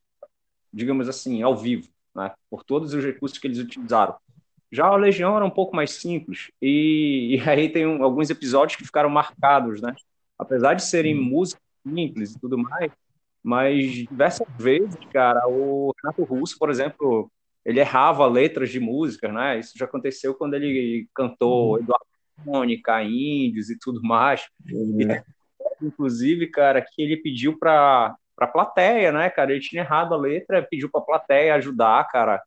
digamos 0.72 1.08
assim, 1.08 1.42
ao 1.42 1.56
vivo, 1.56 1.88
né? 2.14 2.32
por 2.50 2.64
todos 2.64 2.94
os 2.94 3.04
recursos 3.04 3.38
que 3.38 3.46
eles 3.46 3.58
utilizaram. 3.58 4.16
Já 4.72 4.86
a 4.86 4.96
Legião 4.96 5.36
era 5.36 5.44
um 5.44 5.50
pouco 5.50 5.76
mais 5.76 5.92
simples, 5.92 6.50
e, 6.60 7.36
e 7.46 7.48
aí 7.48 7.68
tem 7.68 7.86
um, 7.86 8.02
alguns 8.02 8.30
episódios 8.30 8.76
que 8.76 8.84
ficaram 8.84 9.08
marcados, 9.08 9.80
né? 9.80 9.94
Apesar 10.38 10.74
de 10.74 10.84
serem 10.84 11.14
músicas 11.14 11.62
simples 11.86 12.34
e 12.34 12.40
tudo 12.40 12.58
mais, 12.58 12.90
mas 13.42 13.92
diversas 13.92 14.46
vezes, 14.58 14.98
cara, 15.12 15.46
o 15.48 15.92
Renato 16.02 16.24
Russo, 16.24 16.58
por 16.58 16.68
exemplo, 16.68 17.30
ele 17.66 17.80
errava 17.80 18.24
letras 18.28 18.70
de 18.70 18.78
músicas, 18.78 19.34
né? 19.34 19.58
Isso 19.58 19.76
já 19.76 19.86
aconteceu 19.86 20.32
quando 20.34 20.54
ele 20.54 21.08
cantou 21.12 21.72
uhum. 21.72 21.78
Eduardo 21.78 22.06
Mônica, 22.44 23.02
Índios 23.02 23.68
e 23.68 23.76
tudo 23.76 24.00
mais. 24.02 24.46
Uhum. 24.72 25.00
E, 25.00 25.84
inclusive, 25.84 26.46
cara, 26.46 26.80
que 26.80 27.02
ele 27.02 27.16
pediu 27.16 27.58
para 27.58 28.14
para 28.36 28.46
plateia, 28.46 29.10
né, 29.10 29.30
cara? 29.30 29.50
Ele 29.50 29.62
tinha 29.62 29.82
errado 29.82 30.12
a 30.12 30.16
letra, 30.16 30.62
pediu 30.62 30.90
para 30.90 31.00
a 31.00 31.04
plateia 31.04 31.54
ajudar, 31.54 32.06
cara, 32.06 32.42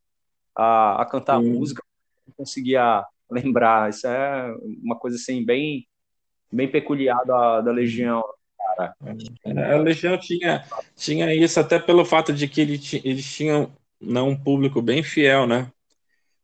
a, 0.55 1.01
a 1.01 1.05
cantar 1.05 1.35
a 1.35 1.41
música 1.41 1.83
conseguia 2.37 3.03
lembrar. 3.29 3.89
Isso 3.89 4.07
é 4.07 4.55
uma 4.83 4.95
coisa 4.95 5.17
assim 5.17 5.43
bem 5.43 5.85
bem 6.51 6.67
peculiar 6.67 7.25
da, 7.25 7.59
da 7.59 7.71
Legião. 7.71 8.23
Cara. 8.57 8.95
É, 9.43 9.73
a 9.73 9.77
Legião 9.77 10.17
tinha, 10.17 10.63
tinha 10.95 11.33
isso 11.33 11.59
até 11.59 11.77
pelo 11.77 12.05
fato 12.05 12.31
de 12.31 12.47
que 12.47 12.61
ele, 12.61 12.79
eles 13.03 13.25
tinham 13.33 13.69
né, 14.01 14.21
um 14.21 14.35
público 14.35 14.81
bem 14.81 15.03
fiel, 15.03 15.47
né? 15.47 15.71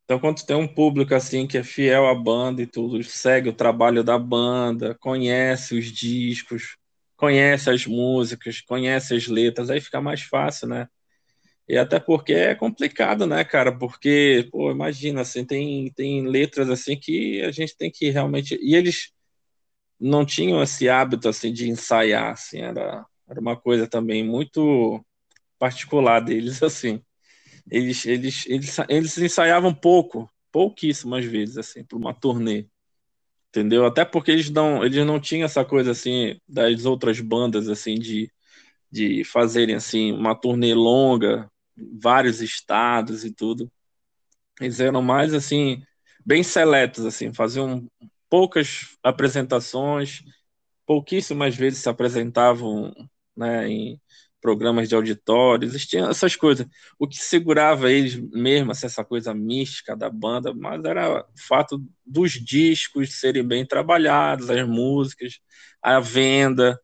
Então, 0.05 0.19
quando 0.19 0.45
tem 0.45 0.55
um 0.55 0.67
público 0.67 1.15
assim 1.15 1.47
que 1.47 1.57
é 1.57 1.63
fiel 1.63 2.07
à 2.07 2.15
banda 2.15 2.61
e 2.61 2.67
tudo, 2.67 3.03
segue 3.03 3.49
o 3.49 3.53
trabalho 3.53 4.03
da 4.03 4.19
banda, 4.19 4.95
conhece 4.99 5.77
os 5.77 5.85
discos, 5.91 6.77
conhece 7.17 7.69
as 7.71 7.85
músicas, 7.87 8.61
conhece 8.61 9.15
as 9.15 9.27
letras, 9.27 9.69
aí 9.69 9.81
fica 9.81 9.99
mais 10.01 10.21
fácil, 10.21 10.67
né? 10.67 10.87
E 11.67 11.77
até 11.77 11.99
porque 11.99 12.33
é 12.33 12.55
complicado, 12.55 13.25
né, 13.25 13.43
cara? 13.43 13.75
Porque, 13.77 14.47
pô, 14.51 14.71
imagina, 14.71 15.21
assim, 15.21 15.45
tem, 15.45 15.91
tem 15.93 16.27
letras 16.27 16.69
assim 16.69 16.97
que 16.99 17.41
a 17.41 17.51
gente 17.51 17.75
tem 17.77 17.91
que 17.91 18.09
realmente. 18.11 18.57
E 18.61 18.75
eles 18.75 19.11
não 19.99 20.25
tinham 20.25 20.61
esse 20.63 20.89
hábito 20.89 21.29
assim 21.29 21.53
de 21.53 21.69
ensaiar, 21.69 22.33
assim, 22.33 22.59
era, 22.61 23.05
era 23.29 23.39
uma 23.39 23.55
coisa 23.59 23.87
também 23.87 24.23
muito 24.23 25.03
particular 25.59 26.19
deles, 26.21 26.61
assim. 26.63 27.01
Eles, 27.69 28.05
eles, 28.05 28.45
eles, 28.47 28.77
eles 28.89 29.17
ensaiavam 29.17 29.73
pouco, 29.73 30.29
pouquíssimas 30.51 31.25
vezes, 31.25 31.57
assim, 31.57 31.83
para 31.83 31.97
uma 31.97 32.13
turnê. 32.13 32.67
Entendeu? 33.49 33.85
Até 33.85 34.03
porque 34.03 34.31
eles 34.31 34.49
não, 34.49 34.83
eles 34.83 35.05
não 35.05 35.19
tinham 35.19 35.45
essa 35.45 35.63
coisa 35.63 35.91
assim 35.91 36.37
das 36.47 36.85
outras 36.85 37.21
bandas 37.21 37.69
assim 37.69 37.95
de, 37.95 38.29
de 38.91 39.23
fazerem 39.23 39.75
assim 39.75 40.11
uma 40.11 40.35
turnê 40.35 40.73
longa, 40.73 41.49
vários 42.01 42.41
estados 42.41 43.23
e 43.23 43.31
tudo. 43.31 43.71
Eles 44.59 44.79
eram 44.79 45.01
mais 45.01 45.33
assim, 45.33 45.81
bem 46.25 46.43
seletos, 46.43 47.05
assim, 47.05 47.33
faziam 47.33 47.89
poucas 48.29 48.97
apresentações, 49.03 50.21
pouquíssimas 50.85 51.55
vezes 51.55 51.79
se 51.79 51.89
apresentavam 51.89 52.93
né, 53.35 53.69
em 53.69 54.01
programas 54.45 54.87
de 54.87 54.93
auditórios, 54.93 55.71
existiam 55.71 56.07
essas 56.07 56.35
coisas. 56.35 56.67
O 56.99 57.07
que 57.07 57.17
segurava 57.17 57.91
eles 57.91 58.15
mesmo, 58.15 58.71
assim, 58.71 58.85
essa 58.85 59.03
coisa 59.03 59.33
mística 59.33 59.95
da 59.95 60.07
banda, 60.07 60.53
mas 60.53 60.85
era 60.85 61.21
o 61.21 61.25
fato 61.47 61.83
dos 62.05 62.33
discos 62.33 63.19
serem 63.19 63.43
bem 63.43 63.65
trabalhados, 63.65 64.51
as 64.51 64.67
músicas, 64.67 65.39
a 65.81 65.99
venda, 65.99 66.79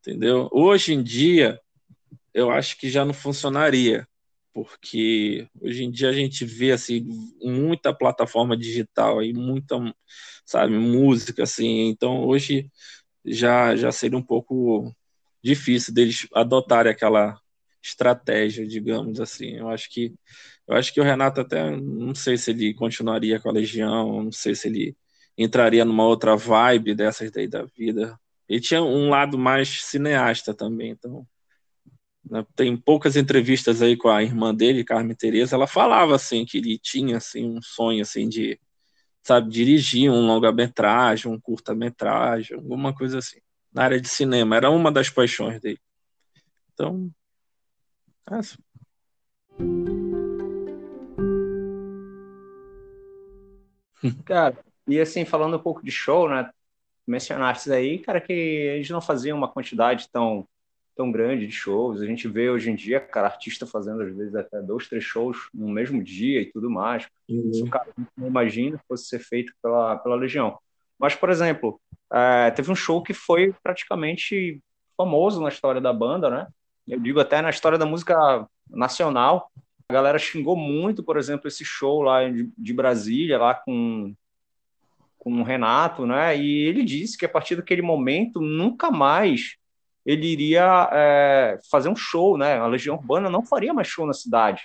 entendeu? 0.00 0.48
Hoje 0.50 0.94
em 0.94 1.02
dia, 1.02 1.60
eu 2.32 2.50
acho 2.50 2.78
que 2.78 2.88
já 2.88 3.04
não 3.04 3.12
funcionaria 3.12 4.08
porque 4.54 5.46
hoje 5.60 5.84
em 5.84 5.90
dia 5.90 6.08
a 6.08 6.12
gente 6.12 6.44
vê 6.46 6.72
assim 6.72 7.06
muita 7.42 7.94
plataforma 7.94 8.56
digital 8.56 9.22
e 9.22 9.32
muita 9.32 9.76
sabe 10.44 10.74
música 10.74 11.44
assim 11.44 11.88
então 11.88 12.26
hoje 12.26 12.70
já 13.24 13.74
já 13.76 13.90
seria 13.90 14.18
um 14.18 14.22
pouco 14.22 14.94
difícil 15.42 15.94
deles 15.94 16.26
adotarem 16.34 16.92
aquela 16.92 17.40
estratégia 17.82 18.66
digamos 18.66 19.20
assim 19.20 19.56
eu 19.56 19.68
acho 19.68 19.90
que 19.90 20.14
eu 20.68 20.76
acho 20.76 20.94
que 20.94 21.00
o 21.00 21.04
Renato 21.04 21.40
até 21.40 21.70
não 21.76 22.14
sei 22.14 22.36
se 22.36 22.50
ele 22.50 22.74
continuaria 22.74 23.40
com 23.40 23.48
a 23.48 23.52
Legião 23.52 24.22
não 24.24 24.32
sei 24.32 24.54
se 24.54 24.68
ele 24.68 24.96
entraria 25.36 25.84
numa 25.84 26.06
outra 26.06 26.36
vibe 26.36 26.94
dessas 26.94 27.30
daí 27.30 27.48
da 27.48 27.64
vida 27.64 28.18
ele 28.48 28.60
tinha 28.60 28.82
um 28.82 29.08
lado 29.08 29.38
mais 29.38 29.84
cineasta 29.84 30.54
também 30.54 30.90
então 30.90 31.26
né? 32.28 32.46
Tem 32.54 32.76
poucas 32.76 33.16
entrevistas 33.16 33.82
aí 33.82 33.96
com 33.96 34.08
a 34.08 34.22
irmã 34.22 34.54
dele, 34.54 34.84
Carmen 34.84 35.14
Teresa, 35.16 35.56
ela 35.56 35.66
falava 35.66 36.14
assim 36.14 36.44
que 36.44 36.58
ele 36.58 36.78
tinha 36.78 37.16
assim 37.16 37.44
um 37.44 37.60
sonho 37.62 38.02
assim 38.02 38.28
de 38.28 38.58
sabe 39.22 39.50
dirigir 39.50 40.10
um 40.10 40.26
longa-metragem, 40.26 41.30
um 41.30 41.40
curta-metragem, 41.40 42.56
alguma 42.56 42.94
coisa 42.94 43.18
assim. 43.18 43.38
Na 43.72 43.84
área 43.84 44.00
de 44.00 44.08
cinema, 44.08 44.56
era 44.56 44.70
uma 44.70 44.92
das 44.92 45.08
paixões 45.08 45.60
dele. 45.60 45.80
Então, 46.74 47.10
é 48.30 48.34
assim. 48.34 48.58
Cara, 54.24 54.58
e 54.86 55.00
assim, 55.00 55.24
falando 55.24 55.56
um 55.56 55.62
pouco 55.62 55.84
de 55.84 55.90
show, 55.90 56.28
né? 56.28 56.50
Mencionaste 57.06 57.72
aí, 57.72 57.98
cara, 57.98 58.20
que 58.20 58.32
eles 58.32 58.90
não 58.90 59.00
faziam 59.00 59.36
uma 59.36 59.48
quantidade 59.48 60.08
tão 60.12 60.46
tão 60.94 61.10
grande 61.10 61.46
de 61.46 61.52
shows. 61.52 62.00
A 62.00 62.06
gente 62.06 62.28
vê 62.28 62.50
hoje 62.50 62.70
em 62.70 62.74
dia, 62.74 63.00
cara, 63.00 63.26
artista 63.26 63.66
fazendo 63.66 64.02
às 64.02 64.14
vezes 64.14 64.34
até 64.34 64.60
dois, 64.60 64.88
três 64.88 65.02
shows 65.02 65.48
no 65.52 65.68
mesmo 65.68 66.02
dia 66.02 66.40
e 66.40 66.50
tudo 66.50 66.70
mais. 66.70 67.08
Uhum. 67.28 67.50
Isso, 67.50 67.66
cara, 67.66 67.88
não 68.16 68.28
imagina 68.28 68.78
fosse 68.86 69.06
ser 69.06 69.18
feito 69.18 69.52
pela, 69.62 69.96
pela 69.96 70.16
Legião. 70.16 70.58
Mas, 71.02 71.16
por 71.16 71.30
exemplo, 71.30 71.80
é, 72.12 72.52
teve 72.52 72.70
um 72.70 72.76
show 72.76 73.02
que 73.02 73.12
foi 73.12 73.52
praticamente 73.60 74.62
famoso 74.96 75.42
na 75.42 75.48
história 75.48 75.80
da 75.80 75.92
banda, 75.92 76.30
né? 76.30 76.46
Eu 76.86 77.00
digo 77.00 77.18
até 77.18 77.42
na 77.42 77.50
história 77.50 77.76
da 77.76 77.84
música 77.84 78.46
nacional. 78.70 79.50
A 79.88 79.92
galera 79.92 80.16
xingou 80.16 80.54
muito, 80.54 81.02
por 81.02 81.16
exemplo, 81.16 81.48
esse 81.48 81.64
show 81.64 82.02
lá 82.02 82.28
de, 82.30 82.48
de 82.56 82.72
Brasília, 82.72 83.36
lá 83.36 83.52
com 83.52 84.14
com 85.18 85.40
o 85.40 85.44
Renato, 85.44 86.04
né? 86.04 86.36
E 86.36 86.64
ele 86.64 86.84
disse 86.84 87.16
que 87.16 87.24
a 87.24 87.28
partir 87.28 87.54
daquele 87.54 87.80
momento 87.80 88.40
nunca 88.40 88.90
mais 88.90 89.54
ele 90.04 90.26
iria 90.26 90.88
é, 90.92 91.60
fazer 91.70 91.88
um 91.88 91.94
show, 91.94 92.36
né? 92.36 92.58
A 92.58 92.66
Legião 92.66 92.96
Urbana 92.96 93.30
não 93.30 93.44
faria 93.44 93.72
mais 93.72 93.86
show 93.86 94.04
na 94.04 94.12
cidade. 94.12 94.62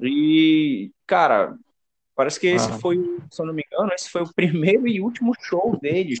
E, 0.00 0.92
cara, 1.06 1.56
parece 2.14 2.38
que 2.38 2.46
esse 2.46 2.70
ah. 2.70 2.78
foi, 2.78 2.96
se 3.30 3.40
eu 3.40 3.46
não 3.46 3.54
me 3.54 3.64
engano, 3.66 3.92
esse 3.92 4.10
foi 4.10 4.22
o 4.22 4.32
primeiro 4.34 4.86
e 4.86 5.00
último 5.00 5.32
show 5.40 5.78
deles. 5.80 6.20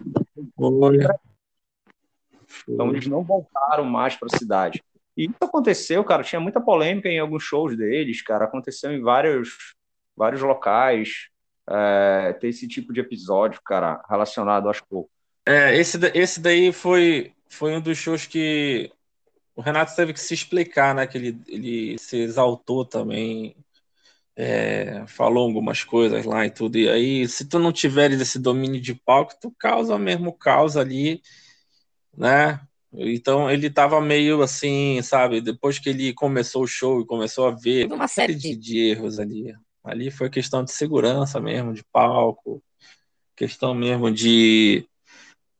Então 2.68 2.90
eles 2.90 3.06
não 3.06 3.22
voltaram 3.22 3.84
mais 3.84 4.16
para 4.16 4.28
a 4.32 4.38
cidade. 4.38 4.82
E 5.16 5.26
isso 5.26 5.36
aconteceu, 5.40 6.02
cara, 6.04 6.24
tinha 6.24 6.40
muita 6.40 6.60
polêmica 6.60 7.08
em 7.08 7.18
alguns 7.18 7.42
shows 7.42 7.76
deles, 7.76 8.20
cara, 8.22 8.44
aconteceu 8.46 8.92
em 8.92 9.00
vários, 9.00 9.74
vários 10.16 10.42
locais. 10.42 11.28
é, 11.68 12.32
ter 12.34 12.48
esse 12.48 12.68
tipo 12.68 12.92
de 12.92 13.00
episódio, 13.00 13.60
cara, 13.62 14.02
relacionado 14.08 14.68
ao 14.68 14.74
show. 14.74 15.08
É, 15.46 15.76
esse, 15.76 15.98
esse 16.14 16.40
daí 16.40 16.72
foi, 16.72 17.32
foi 17.48 17.76
um 17.76 17.80
dos 17.80 17.98
shows 17.98 18.26
que 18.26 18.90
o 19.54 19.62
Renato 19.62 19.94
teve 19.94 20.12
que 20.12 20.20
se 20.20 20.34
explicar, 20.34 20.94
né? 20.94 21.06
Que 21.06 21.18
ele, 21.18 21.40
ele 21.46 21.98
se 21.98 22.18
exaltou 22.18 22.84
também, 22.84 23.56
é, 24.36 25.04
falou 25.06 25.44
algumas 25.46 25.84
coisas 25.84 26.24
lá 26.24 26.46
e 26.46 26.50
tudo. 26.50 26.76
E 26.78 26.88
aí, 26.88 27.28
se 27.28 27.48
tu 27.48 27.58
não 27.58 27.72
tiveres 27.72 28.20
esse 28.20 28.38
domínio 28.38 28.80
de 28.80 28.94
palco, 28.94 29.34
tu 29.40 29.54
causa 29.58 29.98
mesmo 29.98 30.32
caos 30.32 30.76
ali, 30.76 31.22
né? 32.16 32.60
Então 32.92 33.50
ele 33.50 33.68
tava 33.70 34.00
meio 34.00 34.42
assim, 34.42 35.02
sabe? 35.02 35.40
Depois 35.40 35.78
que 35.78 35.88
ele 35.88 36.12
começou 36.14 36.62
o 36.62 36.66
show 36.66 37.00
e 37.00 37.06
começou 37.06 37.48
a 37.48 37.50
ver 37.50 37.90
uma 37.92 38.06
série 38.08 38.34
de, 38.34 38.54
de 38.56 38.78
erros 38.78 39.18
ali. 39.18 39.52
Ali 39.82 40.10
foi 40.10 40.30
questão 40.30 40.64
de 40.64 40.72
segurança 40.72 41.40
mesmo, 41.40 41.74
de 41.74 41.84
palco, 41.92 42.62
questão 43.36 43.74
mesmo 43.74 44.10
de 44.10 44.86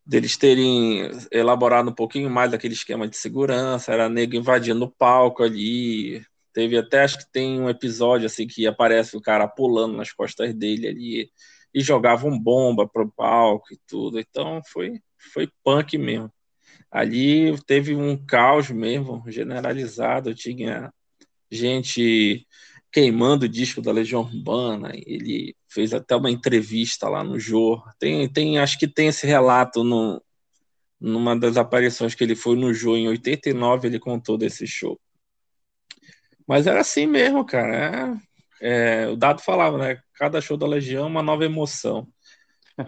deles 0.06 0.36
terem 0.36 1.10
elaborado 1.30 1.90
um 1.90 1.94
pouquinho 1.94 2.30
mais 2.30 2.52
aquele 2.52 2.74
esquema 2.74 3.08
de 3.08 3.16
segurança, 3.16 3.92
era 3.92 4.08
nego 4.08 4.36
invadindo 4.36 4.84
o 4.84 4.90
palco 4.90 5.42
ali. 5.42 6.24
Teve 6.54 6.78
até, 6.78 7.02
acho 7.02 7.18
que 7.18 7.32
tem 7.32 7.60
um 7.60 7.68
episódio 7.68 8.26
assim 8.26 8.46
que 8.46 8.64
aparece 8.64 9.16
o 9.16 9.20
cara 9.20 9.48
pulando 9.48 9.96
nas 9.96 10.12
costas 10.12 10.54
dele 10.54 10.86
ali 10.86 11.30
e 11.74 11.80
jogavam 11.80 12.38
bomba 12.38 12.88
pro 12.88 13.10
palco 13.10 13.74
e 13.74 13.78
tudo. 13.88 14.20
Então 14.20 14.62
foi, 14.72 15.00
foi 15.32 15.48
punk 15.64 15.98
mesmo. 15.98 16.32
Ali 16.90 17.60
teve 17.66 17.96
um 17.96 18.16
caos 18.16 18.70
mesmo, 18.70 19.24
generalizado. 19.26 20.32
Tinha 20.32 20.92
gente 21.50 22.46
queimando 22.92 23.46
o 23.46 23.48
disco 23.48 23.82
da 23.82 23.90
Legião 23.90 24.20
Urbana. 24.20 24.92
Ele 24.94 25.56
fez 25.68 25.92
até 25.92 26.14
uma 26.14 26.30
entrevista 26.30 27.08
lá 27.08 27.24
no 27.24 27.36
Jô. 27.36 27.82
Tem, 27.98 28.28
tem, 28.32 28.58
acho 28.60 28.78
que 28.78 28.86
tem 28.86 29.08
esse 29.08 29.26
relato 29.26 29.82
no, 29.82 30.22
numa 31.00 31.36
das 31.36 31.56
aparições 31.56 32.14
que 32.14 32.22
ele 32.22 32.36
foi 32.36 32.56
no 32.56 32.72
Jô 32.72 32.96
em 32.96 33.08
89, 33.08 33.88
ele 33.88 33.98
contou 33.98 34.38
desse 34.38 34.68
show. 34.68 35.00
Mas 36.46 36.66
era 36.66 36.80
assim 36.80 37.06
mesmo, 37.06 37.44
cara. 37.44 38.20
É, 38.60 39.04
é, 39.04 39.08
o 39.08 39.16
Dado 39.16 39.40
falava, 39.40 39.78
né? 39.78 40.00
Cada 40.14 40.40
show 40.40 40.56
da 40.56 40.66
Legião 40.66 41.04
é 41.04 41.08
uma 41.08 41.22
nova 41.22 41.44
emoção. 41.44 42.06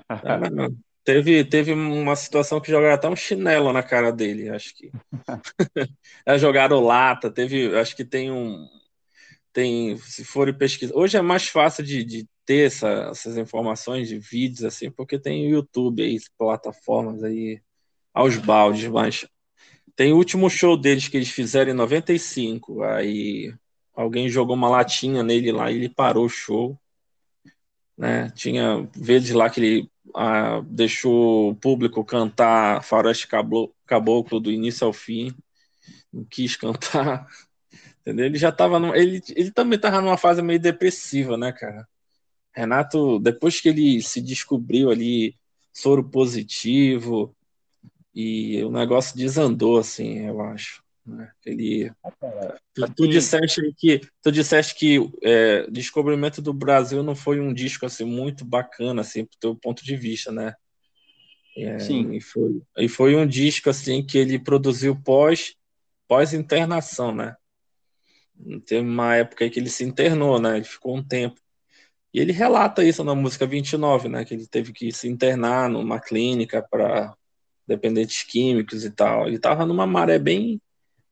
Era, 0.09 0.41
teve, 1.05 1.45
teve 1.45 1.73
uma 1.73 2.17
situação 2.17 2.61
que 2.61 2.71
jogaram 2.71 2.95
até 2.95 3.09
um 3.09 3.17
chinelo 3.17 3.73
na 3.73 3.83
cara 3.83 4.13
dele, 4.13 4.51
acho 4.51 4.75
que. 4.75 4.91
jogaram 6.39 6.81
lata, 6.81 7.31
teve, 7.31 7.77
acho 7.79 7.97
que 7.97 8.05
tem 8.05 8.31
um, 8.31 8.67
tem, 9.57 9.97
se 9.97 10.23
for 10.23 10.53
pesquisar, 10.53 10.95
hoje 10.95 11.17
é 11.17 11.23
mais 11.23 11.49
fácil 11.49 11.83
de, 11.83 12.05
de 12.05 12.29
ter 12.45 12.67
essa, 12.67 13.09
essas 13.11 13.39
informações 13.39 14.07
de 14.07 14.19
vídeos 14.19 14.65
assim, 14.65 14.91
porque 14.91 15.19
tem 15.19 15.47
o 15.47 15.51
YouTube 15.51 16.03
aí, 16.03 16.19
plataformas 16.37 17.25
aí 17.25 17.63
aos 18.13 18.37
baldes, 18.37 18.87
mas 18.89 19.27
tem 19.97 20.13
o 20.13 20.17
último 20.17 20.51
show 20.51 20.77
deles 20.77 21.09
que 21.09 21.17
eles 21.17 21.31
fizeram 21.31 21.73
em 21.73 21.75
95, 21.75 22.83
aí 22.83 23.55
alguém 23.95 24.29
jogou 24.29 24.55
uma 24.55 24.69
latinha 24.69 25.23
nele 25.23 25.51
lá 25.51 25.73
e 25.73 25.77
ele 25.77 25.89
parou 25.89 26.27
o 26.27 26.29
show, 26.29 26.79
né? 27.97 28.31
Tinha 28.31 28.89
vezes 28.95 29.31
lá 29.31 29.49
que 29.49 29.61
ele 29.61 29.91
ah, 30.15 30.61
deixou 30.67 31.51
o 31.51 31.57
público 31.57 32.05
cantar 32.05 32.83
Faroeste 32.85 33.27
Caboclo 33.87 34.41
do 34.41 34.53
início 34.53 34.87
ao 34.87 34.93
fim, 34.93 35.35
não 36.13 36.25
quis 36.25 36.57
cantar 36.57 37.27
Entendeu? 38.07 38.27
Ele 38.27 38.39
já 38.39 38.53
tava. 38.53 38.79
Ele, 38.97 39.21
ele 39.35 39.51
também 39.51 39.79
tava 39.81 40.01
numa 40.01 40.17
fase 40.17 40.41
meio 40.41 40.61
depressiva, 40.61 41.37
né, 41.37 41.51
cara? 41.53 41.89
Renato, 42.55 43.19
depois 43.19 43.61
que 43.61 43.69
ele 43.69 44.01
se 44.01 44.21
descobriu 44.21 44.91
ali 44.91 45.37
soro 45.73 46.09
positivo 46.09 47.36
e 48.17 48.65
o 48.65 48.71
negócio 48.71 49.15
desandou, 49.15 49.77
assim, 49.77 50.27
eu 50.27 50.41
acho. 50.41 50.83
Né? 51.05 51.31
Ele, 51.45 51.93
tu, 52.75 52.95
tu, 52.97 53.07
disseste 53.07 53.61
que 53.77 54.01
tu 54.23 54.33
disseste 54.33 54.75
que 54.75 54.99
é, 55.23 55.71
descobrimento 55.71 56.41
do 56.41 56.55
Brasil 56.55 57.03
não 57.03 57.15
foi 57.15 57.39
um 57.39 57.53
disco 57.53 57.85
assim 57.85 58.05
muito 58.05 58.43
bacana, 58.43 59.03
assim, 59.03 59.27
pro 59.27 59.39
teu 59.39 59.55
ponto 59.55 59.85
de 59.85 59.95
vista, 59.95 60.33
né? 60.33 60.55
É, 61.59 61.79
Sim. 61.79 62.11
E 62.15 62.21
foi, 62.23 62.63
e 62.79 62.89
foi 62.89 63.15
um 63.15 63.27
disco 63.27 63.69
assim 63.69 64.03
que 64.05 64.17
ele 64.17 64.39
produziu 64.39 64.97
pós 64.97 65.55
pós 66.09 66.33
internação, 66.33 67.15
né? 67.15 67.37
Teve 68.65 68.81
uma 68.89 69.15
época 69.15 69.49
que 69.51 69.61
ele 69.61 69.71
se 69.71 69.85
internou, 69.85 70.41
né? 70.41 70.57
Ele 70.57 70.65
ficou 70.65 70.97
um 70.97 71.03
tempo. 71.03 71.39
E 72.15 72.21
ele 72.21 72.33
relata 72.33 72.83
isso 72.83 73.05
na 73.05 73.15
música 73.15 73.47
29, 73.47 74.09
né? 74.09 74.25
Que 74.25 74.33
ele 74.33 74.47
teve 74.47 74.73
que 74.73 74.91
se 74.91 75.07
internar 75.07 75.69
numa 75.69 76.01
clínica 76.01 76.63
para 76.63 77.15
dependentes 77.67 78.23
químicos 78.23 78.85
e 78.85 78.91
tal. 78.91 79.27
Ele 79.27 79.37
estava 79.37 79.67
numa 79.67 79.87
maré 79.87 80.19
bem, 80.19 80.61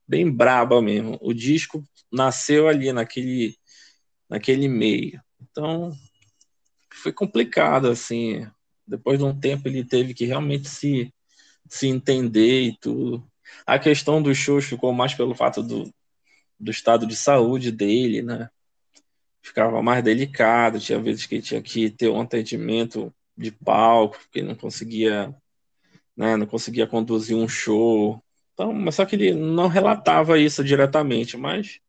bem 0.06 0.30
braba 0.30 0.80
mesmo. 0.80 1.18
O 1.20 1.32
disco 1.32 1.84
nasceu 2.12 2.68
ali 2.68 2.92
naquele, 2.92 3.56
naquele 4.28 4.68
meio. 4.68 5.20
Então, 5.40 5.92
foi 6.92 7.12
complicado, 7.12 7.88
assim. 7.88 8.46
Depois 8.86 9.18
de 9.18 9.24
um 9.24 9.38
tempo, 9.38 9.68
ele 9.68 9.84
teve 9.84 10.14
que 10.14 10.24
realmente 10.24 10.68
se, 10.68 11.12
se 11.68 11.88
entender 11.88 12.62
e 12.62 12.78
tudo. 12.78 13.26
A 13.66 13.78
questão 13.78 14.22
dos 14.22 14.36
shows 14.38 14.64
ficou 14.64 14.92
mais 14.92 15.14
pelo 15.14 15.34
fato 15.34 15.62
do, 15.62 15.92
do 16.58 16.70
estado 16.70 17.06
de 17.06 17.16
saúde 17.16 17.70
dele, 17.70 18.22
né? 18.22 18.48
Ficava 19.42 19.82
mais 19.82 20.02
delicado, 20.02 20.80
tinha 20.80 20.98
vezes 20.98 21.26
que 21.26 21.34
ele 21.36 21.42
tinha 21.42 21.62
que 21.62 21.90
ter 21.90 22.08
um 22.08 22.20
atendimento 22.20 23.14
de 23.36 23.50
palco, 23.50 24.18
porque 24.18 24.42
não 24.42 24.54
conseguia, 24.54 25.34
né, 26.16 26.36
não 26.36 26.46
conseguia 26.46 26.86
conduzir 26.86 27.36
um 27.36 27.48
show. 27.48 28.22
Então, 28.52 28.72
mas 28.72 28.94
só 28.94 29.04
que 29.04 29.16
ele 29.16 29.34
não 29.34 29.68
relatava 29.68 30.38
isso 30.38 30.62
diretamente, 30.62 31.36
mas 31.36 31.80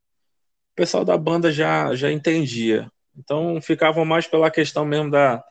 o 0.74 0.76
pessoal 0.76 1.06
da 1.06 1.18
banda 1.18 1.52
já 1.52 1.96
já 1.96 2.12
entendia. 2.12 2.92
Então, 3.18 3.62
ficavam 3.62 4.04
mais 4.04 4.28
pela 4.28 4.52
questão 4.52 4.86
mesmo 4.86 5.12
da 5.12 5.44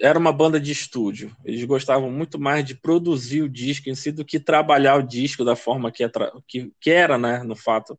era 0.00 0.18
uma 0.18 0.32
banda 0.32 0.60
de 0.60 0.70
estúdio. 0.70 1.34
Eles 1.44 1.64
gostavam 1.64 2.10
muito 2.10 2.38
mais 2.38 2.64
de 2.64 2.74
produzir 2.74 3.42
o 3.42 3.48
disco 3.48 3.88
em 3.88 3.94
si 3.94 4.12
do 4.12 4.24
que 4.24 4.38
trabalhar 4.38 4.96
o 4.96 5.02
disco 5.02 5.44
da 5.44 5.56
forma 5.56 5.90
que, 5.90 6.04
é 6.04 6.10
que, 6.46 6.72
que 6.80 6.90
era, 6.90 7.18
né, 7.18 7.42
no 7.42 7.56
fato 7.56 7.98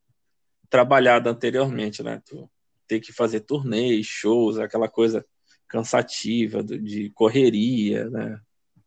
trabalhado 0.69 1.29
anteriormente, 1.29 2.03
né? 2.03 2.21
Tu 2.25 2.49
ter 2.87 2.99
que 2.99 3.11
fazer 3.11 3.41
turnês, 3.41 4.05
shows, 4.05 4.57
aquela 4.57 4.87
coisa 4.87 5.25
cansativa 5.67 6.63
de 6.63 7.11
correria, 7.11 8.09
né? 8.09 8.39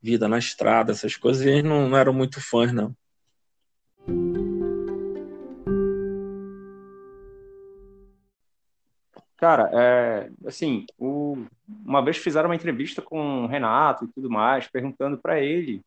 Vida 0.03 0.29
na 0.29 0.38
estrada, 0.38 0.93
essas 0.93 1.17
coisas, 1.17 1.47
e 1.47 1.49
eles 1.49 1.65
não, 1.65 1.88
não 1.88 1.97
eram 1.97 2.12
muito 2.12 2.41
fãs, 2.41 2.73
não. 2.73 2.95
Cara, 9.37 9.71
é, 9.73 10.31
assim, 10.47 10.87
o, 10.97 11.37
uma 11.85 12.01
vez 12.01 12.17
fizeram 12.17 12.49
uma 12.49 12.55
entrevista 12.55 13.03
com 13.03 13.45
o 13.45 13.47
Renato 13.47 14.05
e 14.05 14.09
tudo 14.09 14.31
mais, 14.31 14.69
perguntando 14.69 15.19
para 15.19 15.41
ele 15.41 15.83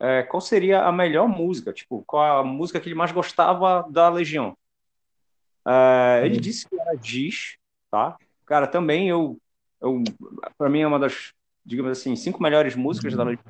é, 0.00 0.22
qual 0.22 0.40
seria 0.40 0.82
a 0.82 0.90
melhor 0.92 1.28
música, 1.28 1.72
tipo, 1.72 2.02
qual 2.06 2.40
a 2.40 2.44
música 2.44 2.80
que 2.80 2.88
ele 2.88 2.94
mais 2.94 3.12
gostava 3.12 3.86
da 3.90 4.08
Legião. 4.08 4.56
Uh, 5.66 6.24
ele 6.24 6.40
disse 6.40 6.68
que 6.68 6.80
era 6.80 6.96
Giz, 7.00 7.56
tá? 7.90 8.16
Cara, 8.46 8.66
também 8.66 9.08
eu, 9.08 9.38
eu 9.80 10.02
para 10.56 10.68
mim 10.68 10.80
é 10.80 10.86
uma 10.86 10.98
das, 10.98 11.32
digamos 11.68 11.92
assim, 11.92 12.16
cinco 12.16 12.42
melhores 12.42 12.74
músicas 12.74 13.14
da 13.14 13.22
Legião. 13.22 13.44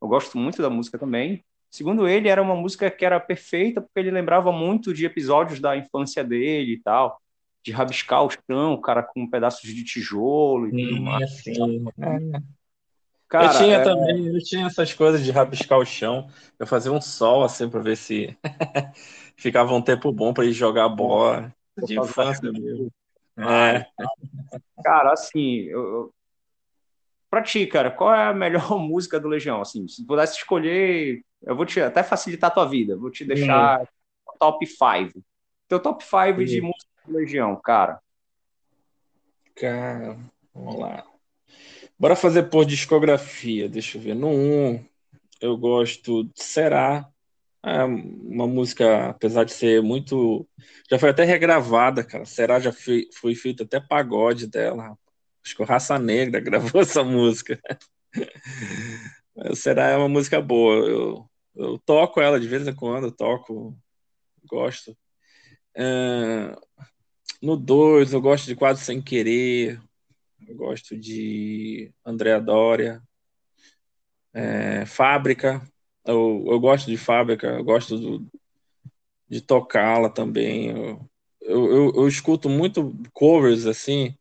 Eu 0.00 0.08
gosto 0.08 0.38
muito 0.38 0.62
da 0.62 0.70
música 0.70 0.98
também. 0.98 1.44
Segundo 1.70 2.08
ele, 2.08 2.28
era 2.28 2.42
uma 2.42 2.56
música 2.56 2.90
que 2.90 3.04
era 3.04 3.20
perfeita 3.20 3.82
porque 3.82 4.00
ele 4.00 4.10
lembrava 4.10 4.50
muito 4.50 4.94
de 4.94 5.04
episódios 5.04 5.60
da 5.60 5.76
infância 5.76 6.24
dele 6.24 6.72
e 6.72 6.80
tal, 6.80 7.20
de 7.62 7.70
rabiscar 7.70 8.24
o 8.24 8.30
chão, 8.30 8.80
cara 8.80 9.02
com 9.02 9.28
pedaços 9.28 9.68
de 9.74 9.84
tijolo 9.84 10.68
e 10.68 10.70
tudo 10.70 11.02
mais. 11.02 11.42
Sim. 11.42 11.84
É. 12.00 12.40
Cara, 13.28 13.52
eu 13.52 13.58
tinha 13.58 13.76
é... 13.76 13.84
também, 13.84 14.26
eu 14.28 14.42
tinha 14.42 14.66
essas 14.66 14.94
coisas 14.94 15.22
de 15.22 15.30
rabiscar 15.30 15.78
o 15.78 15.84
chão. 15.84 16.26
Eu 16.58 16.66
fazia 16.66 16.90
um 16.90 17.02
sol 17.02 17.44
assim 17.44 17.68
para 17.68 17.80
ver 17.80 17.98
se 17.98 18.34
ficava 19.36 19.74
um 19.74 19.82
tempo 19.82 20.10
bom 20.10 20.32
para 20.32 20.46
ir 20.46 20.52
jogar 20.52 20.88
bola 20.88 21.52
de 21.84 22.00
infância 22.00 22.50
mesmo. 22.50 22.90
É. 23.36 23.86
Cara, 24.82 25.12
assim, 25.12 25.64
eu... 25.64 26.10
pra 27.30 27.42
ti, 27.42 27.66
cara, 27.66 27.90
qual 27.90 28.14
é 28.14 28.24
a 28.28 28.34
melhor 28.34 28.76
música 28.78 29.18
do 29.18 29.28
Legião? 29.28 29.60
Assim, 29.60 29.86
se 29.88 30.04
pudesse 30.06 30.38
escolher, 30.38 31.22
eu 31.42 31.56
vou 31.56 31.66
te 31.66 31.80
até 31.80 32.02
facilitar 32.02 32.50
a 32.50 32.54
tua 32.54 32.66
vida, 32.66 32.96
vou 32.96 33.10
te 33.10 33.24
deixar 33.24 33.82
hum. 33.82 33.86
top 34.38 34.66
5. 34.66 35.22
Teu 35.68 35.80
top 35.80 36.02
5 36.02 36.44
de 36.44 36.60
música 36.60 36.90
do 37.06 37.14
Legião, 37.14 37.54
cara. 37.62 38.00
Cara, 39.54 40.18
vamos 40.54 40.78
lá. 40.78 41.04
Bora 41.98 42.14
fazer 42.14 42.44
por 42.44 42.64
discografia, 42.64 43.68
deixa 43.68 43.98
eu 43.98 44.02
ver. 44.02 44.14
No 44.14 44.28
1, 44.28 44.84
eu 45.40 45.56
gosto 45.56 46.24
de 46.24 46.42
Será, 46.42 47.08
é 47.62 47.82
uma 47.82 48.46
música, 48.46 49.08
apesar 49.08 49.44
de 49.44 49.52
ser 49.52 49.82
muito. 49.82 50.48
Já 50.90 50.98
foi 50.98 51.10
até 51.10 51.24
regravada, 51.24 52.04
cara. 52.04 52.24
Será 52.24 52.60
já 52.60 52.72
foi, 52.72 53.08
foi 53.12 53.34
feito 53.34 53.64
até 53.64 53.80
pagode 53.80 54.46
dela. 54.46 54.96
Acho 55.48 55.56
que 55.56 55.62
o 55.62 55.66
Raça 55.66 55.98
Negra 55.98 56.40
gravou 56.44 56.82
essa 56.82 57.02
música. 57.02 57.58
Será 59.54 59.88
é 59.88 59.96
uma 59.96 60.08
música 60.08 60.42
boa. 60.42 60.74
Eu, 60.86 61.30
eu 61.56 61.78
toco 61.78 62.20
ela 62.20 62.38
de 62.38 62.46
vez 62.46 62.68
em 62.68 62.74
quando, 62.74 63.10
toco, 63.10 63.74
gosto. 64.46 64.94
É, 65.74 66.54
no 67.40 67.56
2, 67.56 68.12
eu 68.12 68.20
gosto 68.20 68.46
de 68.46 68.54
Quase 68.54 68.84
Sem 68.84 69.00
Querer, 69.00 69.80
eu 70.46 70.54
gosto 70.54 70.96
de 70.96 71.90
Andréa 72.04 72.40
Dória, 72.40 73.02
é, 74.34 74.84
Fábrica, 74.84 75.62
eu, 76.04 76.44
eu 76.46 76.60
gosto 76.60 76.90
de 76.90 76.96
Fábrica, 76.98 77.46
eu 77.46 77.64
gosto 77.64 77.96
do, 77.96 78.26
de 79.28 79.40
tocá-la 79.40 80.10
também. 80.10 80.70
Eu, 80.70 81.08
eu, 81.40 81.92
eu, 81.94 82.08
escuto 82.08 82.48
muito 82.48 82.94
covers 83.12 83.66
assim. 83.66 84.14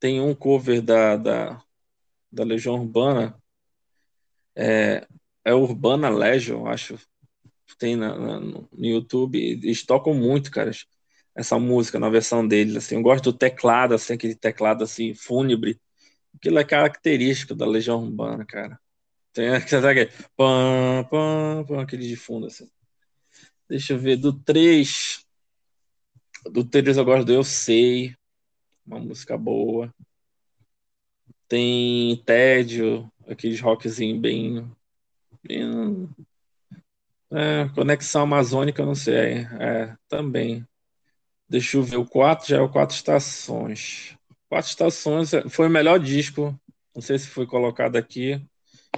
Tem 0.00 0.20
um 0.20 0.34
cover 0.34 0.80
da, 0.82 1.16
da, 1.16 1.62
da 2.30 2.44
Legião 2.44 2.76
Urbana, 2.76 3.40
é, 4.56 5.06
é 5.44 5.54
Urbana 5.54 6.08
Legion, 6.08 6.66
acho. 6.66 6.98
Tem 7.78 7.96
na, 7.96 8.18
na, 8.18 8.40
no 8.40 8.68
YouTube. 8.72 9.38
Eles 9.38 9.84
tocam 9.84 10.14
muito, 10.14 10.50
cara, 10.50 10.70
essa 11.34 11.58
música 11.58 11.98
na 11.98 12.10
versão 12.10 12.46
deles. 12.46 12.76
Assim. 12.76 12.96
Eu 12.96 13.02
gosto 13.02 13.30
do 13.32 13.38
teclado, 13.38 13.94
assim, 13.94 14.14
aquele 14.14 14.34
teclado 14.34 14.82
assim, 14.82 15.14
fúnebre. 15.14 15.80
Aquilo 16.34 16.58
é 16.58 16.64
característico 16.64 17.54
da 17.54 17.66
Legião 17.66 18.02
Urbana, 18.02 18.44
cara. 18.44 18.78
Tem 19.32 19.48
aquele, 19.54 20.10
pam, 20.36 21.04
pam, 21.10 21.64
pam, 21.66 21.80
aquele 21.80 22.06
de 22.08 22.16
fundo, 22.16 22.46
assim. 22.46 22.68
Deixa 23.68 23.92
eu 23.92 23.98
ver, 23.98 24.16
do 24.16 24.32
3. 24.32 25.24
Do 26.52 26.64
3 26.64 26.96
eu 26.96 27.04
gosto 27.04 27.26
do 27.26 27.32
Eu 27.32 27.44
Sei. 27.44 28.16
Uma 28.88 29.00
música 29.00 29.36
boa. 29.36 29.94
Tem 31.46 32.16
Tédio, 32.24 33.10
aqueles 33.28 33.60
rockzinho 33.60 34.18
bem. 34.18 34.66
bem 35.44 36.08
é, 37.30 37.68
Conexão 37.74 38.22
Amazônica, 38.22 38.84
não 38.86 38.94
sei. 38.94 39.46
É, 39.60 39.94
também. 40.08 40.66
Deixa 41.46 41.76
eu 41.76 41.82
ver, 41.82 41.98
o 41.98 42.06
4 42.06 42.48
já 42.48 42.56
é 42.56 42.60
o 42.62 42.68
Quatro 42.70 42.96
Estações. 42.96 44.16
Quatro 44.48 44.70
Estações 44.70 45.34
é, 45.34 45.46
foi 45.50 45.66
o 45.66 45.70
melhor 45.70 45.98
disco. 45.98 46.58
Não 46.94 47.02
sei 47.02 47.18
se 47.18 47.26
foi 47.28 47.46
colocado 47.46 47.96
aqui, 47.96 48.42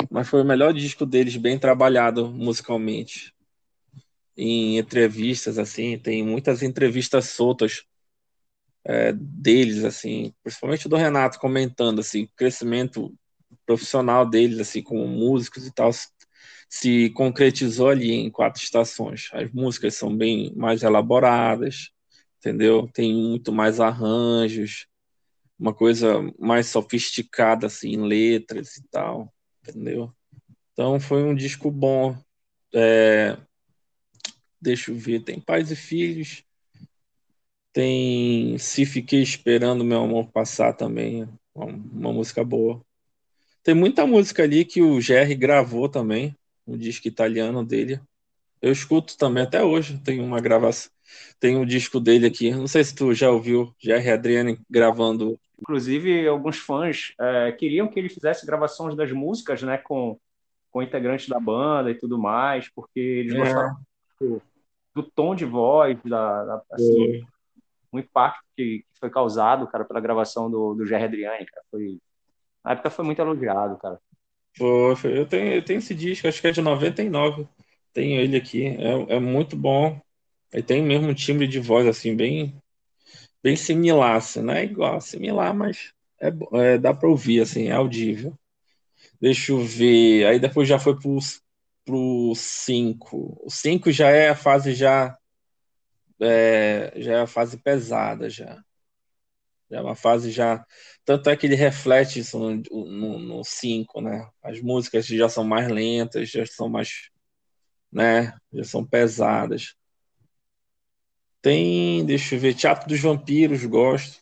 mas 0.08 0.28
foi 0.28 0.40
o 0.42 0.46
melhor 0.46 0.72
disco 0.72 1.04
deles, 1.04 1.36
bem 1.36 1.58
trabalhado 1.58 2.30
musicalmente 2.30 3.34
em 4.36 4.78
entrevistas, 4.78 5.58
assim, 5.58 5.98
tem 5.98 6.24
muitas 6.24 6.62
entrevistas 6.62 7.26
soltas 7.26 7.84
é, 8.84 9.12
deles, 9.12 9.84
assim, 9.84 10.32
principalmente 10.42 10.88
do 10.88 10.96
Renato 10.96 11.38
comentando, 11.38 12.00
assim, 12.00 12.24
o 12.24 12.30
crescimento 12.36 13.14
profissional 13.66 14.28
deles, 14.28 14.58
assim, 14.58 14.82
como 14.82 15.06
músicos 15.06 15.66
e 15.66 15.72
tal, 15.72 15.90
se 16.68 17.10
concretizou 17.10 17.88
ali 17.88 18.12
em 18.12 18.30
quatro 18.30 18.62
estações. 18.62 19.28
As 19.32 19.50
músicas 19.52 19.94
são 19.94 20.16
bem 20.16 20.52
mais 20.56 20.82
elaboradas, 20.82 21.90
entendeu? 22.38 22.88
Tem 22.92 23.12
muito 23.14 23.52
mais 23.52 23.80
arranjos, 23.80 24.86
uma 25.58 25.74
coisa 25.74 26.20
mais 26.38 26.66
sofisticada, 26.68 27.66
assim, 27.66 27.90
em 27.90 28.02
letras 28.06 28.76
e 28.76 28.84
tal, 28.90 29.32
entendeu? 29.62 30.12
Então 30.72 30.98
foi 30.98 31.22
um 31.22 31.34
disco 31.34 31.70
bom. 31.70 32.16
É, 32.74 33.36
Deixa 34.60 34.90
eu 34.90 34.94
ver, 34.96 35.20
tem 35.20 35.40
Pais 35.40 35.70
e 35.70 35.76
Filhos. 35.76 36.44
Tem 37.72 38.58
Se 38.58 38.84
Fiquei 38.84 39.22
Esperando 39.22 39.84
Meu 39.84 40.02
Amor 40.02 40.28
Passar 40.28 40.72
também, 40.72 41.28
uma, 41.54 42.12
música 42.12 42.44
boa. 42.44 42.80
Tem 43.62 43.74
muita 43.74 44.06
música 44.06 44.42
ali 44.42 44.64
que 44.64 44.82
o 44.82 45.00
Jerry 45.00 45.34
gravou 45.34 45.88
também, 45.88 46.34
um 46.66 46.76
disco 46.76 47.06
italiano 47.06 47.64
dele. 47.64 48.00
Eu 48.60 48.72
escuto 48.72 49.16
também 49.16 49.44
até 49.44 49.62
hoje, 49.62 49.98
tem 49.98 50.20
uma 50.20 50.40
gravação, 50.40 50.90
tem 51.38 51.56
um 51.56 51.64
disco 51.64 52.00
dele 52.00 52.26
aqui. 52.26 52.50
Não 52.50 52.66
sei 52.66 52.84
se 52.84 52.94
tu 52.94 53.14
já 53.14 53.30
ouviu, 53.30 53.74
Jerry 53.78 54.10
Adriani 54.10 54.58
gravando. 54.68 55.38
Inclusive, 55.60 56.26
alguns 56.26 56.58
fãs 56.58 57.14
é, 57.20 57.52
queriam 57.52 57.88
que 57.88 57.98
ele 57.98 58.08
fizesse 58.08 58.44
gravações 58.46 58.96
das 58.96 59.12
músicas, 59.12 59.62
né, 59.62 59.78
com, 59.78 60.18
com 60.70 60.82
integrantes 60.82 61.28
da 61.28 61.38
banda 61.38 61.90
e 61.90 61.94
tudo 61.94 62.18
mais, 62.18 62.68
porque 62.68 63.00
eles 63.00 63.34
é. 63.34 63.38
gostavam 63.38 63.76
do 64.94 65.02
tom 65.02 65.34
de 65.34 65.44
voz, 65.44 65.96
da, 66.04 66.44
da 66.44 66.62
assim, 66.72 67.24
o 67.92 67.98
impacto 67.98 68.44
que, 68.56 68.84
que, 68.92 68.98
foi 68.98 69.10
causado, 69.10 69.66
cara, 69.66 69.84
pela 69.84 70.00
gravação 70.00 70.50
do, 70.50 70.74
do 70.74 70.86
Jerry 70.86 71.04
Adriani, 71.04 71.46
cara, 71.46 71.64
foi 71.70 71.98
na 72.64 72.72
época 72.72 72.90
foi 72.90 73.04
muito 73.04 73.20
elogiado, 73.20 73.78
cara. 73.78 73.98
Foi. 74.56 75.18
Eu, 75.18 75.26
tenho, 75.26 75.54
eu 75.54 75.64
tenho 75.64 75.78
esse 75.78 75.94
disco, 75.94 76.28
acho 76.28 76.40
que 76.40 76.48
é 76.48 76.52
de 76.52 76.60
99. 76.60 77.48
Tenho 77.92 78.20
ele 78.20 78.36
aqui. 78.36 78.66
É, 78.66 79.16
é 79.16 79.20
muito 79.20 79.56
bom. 79.56 80.00
Ele 80.52 80.62
tem 80.62 80.82
mesmo 80.82 81.08
um 81.08 81.14
timbre 81.14 81.46
de 81.46 81.60
voz, 81.60 81.86
assim, 81.86 82.14
bem, 82.14 82.54
bem 83.42 83.56
similar, 83.56 84.16
assim. 84.16 84.42
Não 84.42 84.54
é 84.54 84.64
igual, 84.64 85.00
similar, 85.00 85.54
mas 85.54 85.92
é, 86.20 86.28
é, 86.54 86.78
dá 86.78 86.92
para 86.92 87.08
ouvir, 87.08 87.40
assim, 87.40 87.68
é 87.68 87.72
audível. 87.72 88.34
Deixa 89.20 89.52
eu 89.52 89.60
ver. 89.60 90.26
Aí 90.26 90.38
depois 90.38 90.68
já 90.68 90.78
foi 90.78 90.98
pro 90.98 91.18
pro 91.84 92.32
5. 92.34 93.40
O 93.44 93.50
5 93.50 93.90
já 93.90 94.10
é 94.10 94.28
a 94.30 94.36
fase 94.36 94.74
já 94.74 95.16
é, 96.20 96.92
já 96.96 97.12
é 97.14 97.20
a 97.22 97.26
fase 97.26 97.56
pesada 97.58 98.28
já. 98.28 98.62
Já 99.70 99.78
é 99.78 99.82
uma 99.82 99.94
fase 99.94 100.30
já. 100.30 100.64
Tanto 101.04 101.30
é 101.30 101.36
que 101.36 101.46
ele 101.46 101.54
reflete 101.54 102.20
isso 102.20 102.38
no 102.38 103.44
5, 103.44 104.00
né? 104.00 104.28
As 104.42 104.60
músicas 104.60 105.06
já 105.06 105.28
são 105.28 105.44
mais 105.44 105.68
lentas, 105.68 106.30
já 106.30 106.44
são 106.46 106.68
mais. 106.68 107.10
né? 107.92 108.34
Já 108.52 108.64
são 108.64 108.84
pesadas. 108.86 109.76
Tem, 111.42 112.04
deixa 112.04 112.34
eu 112.34 112.40
ver, 112.40 112.54
Teatro 112.54 112.88
dos 112.88 113.00
Vampiros, 113.00 113.64
gosto. 113.64 114.20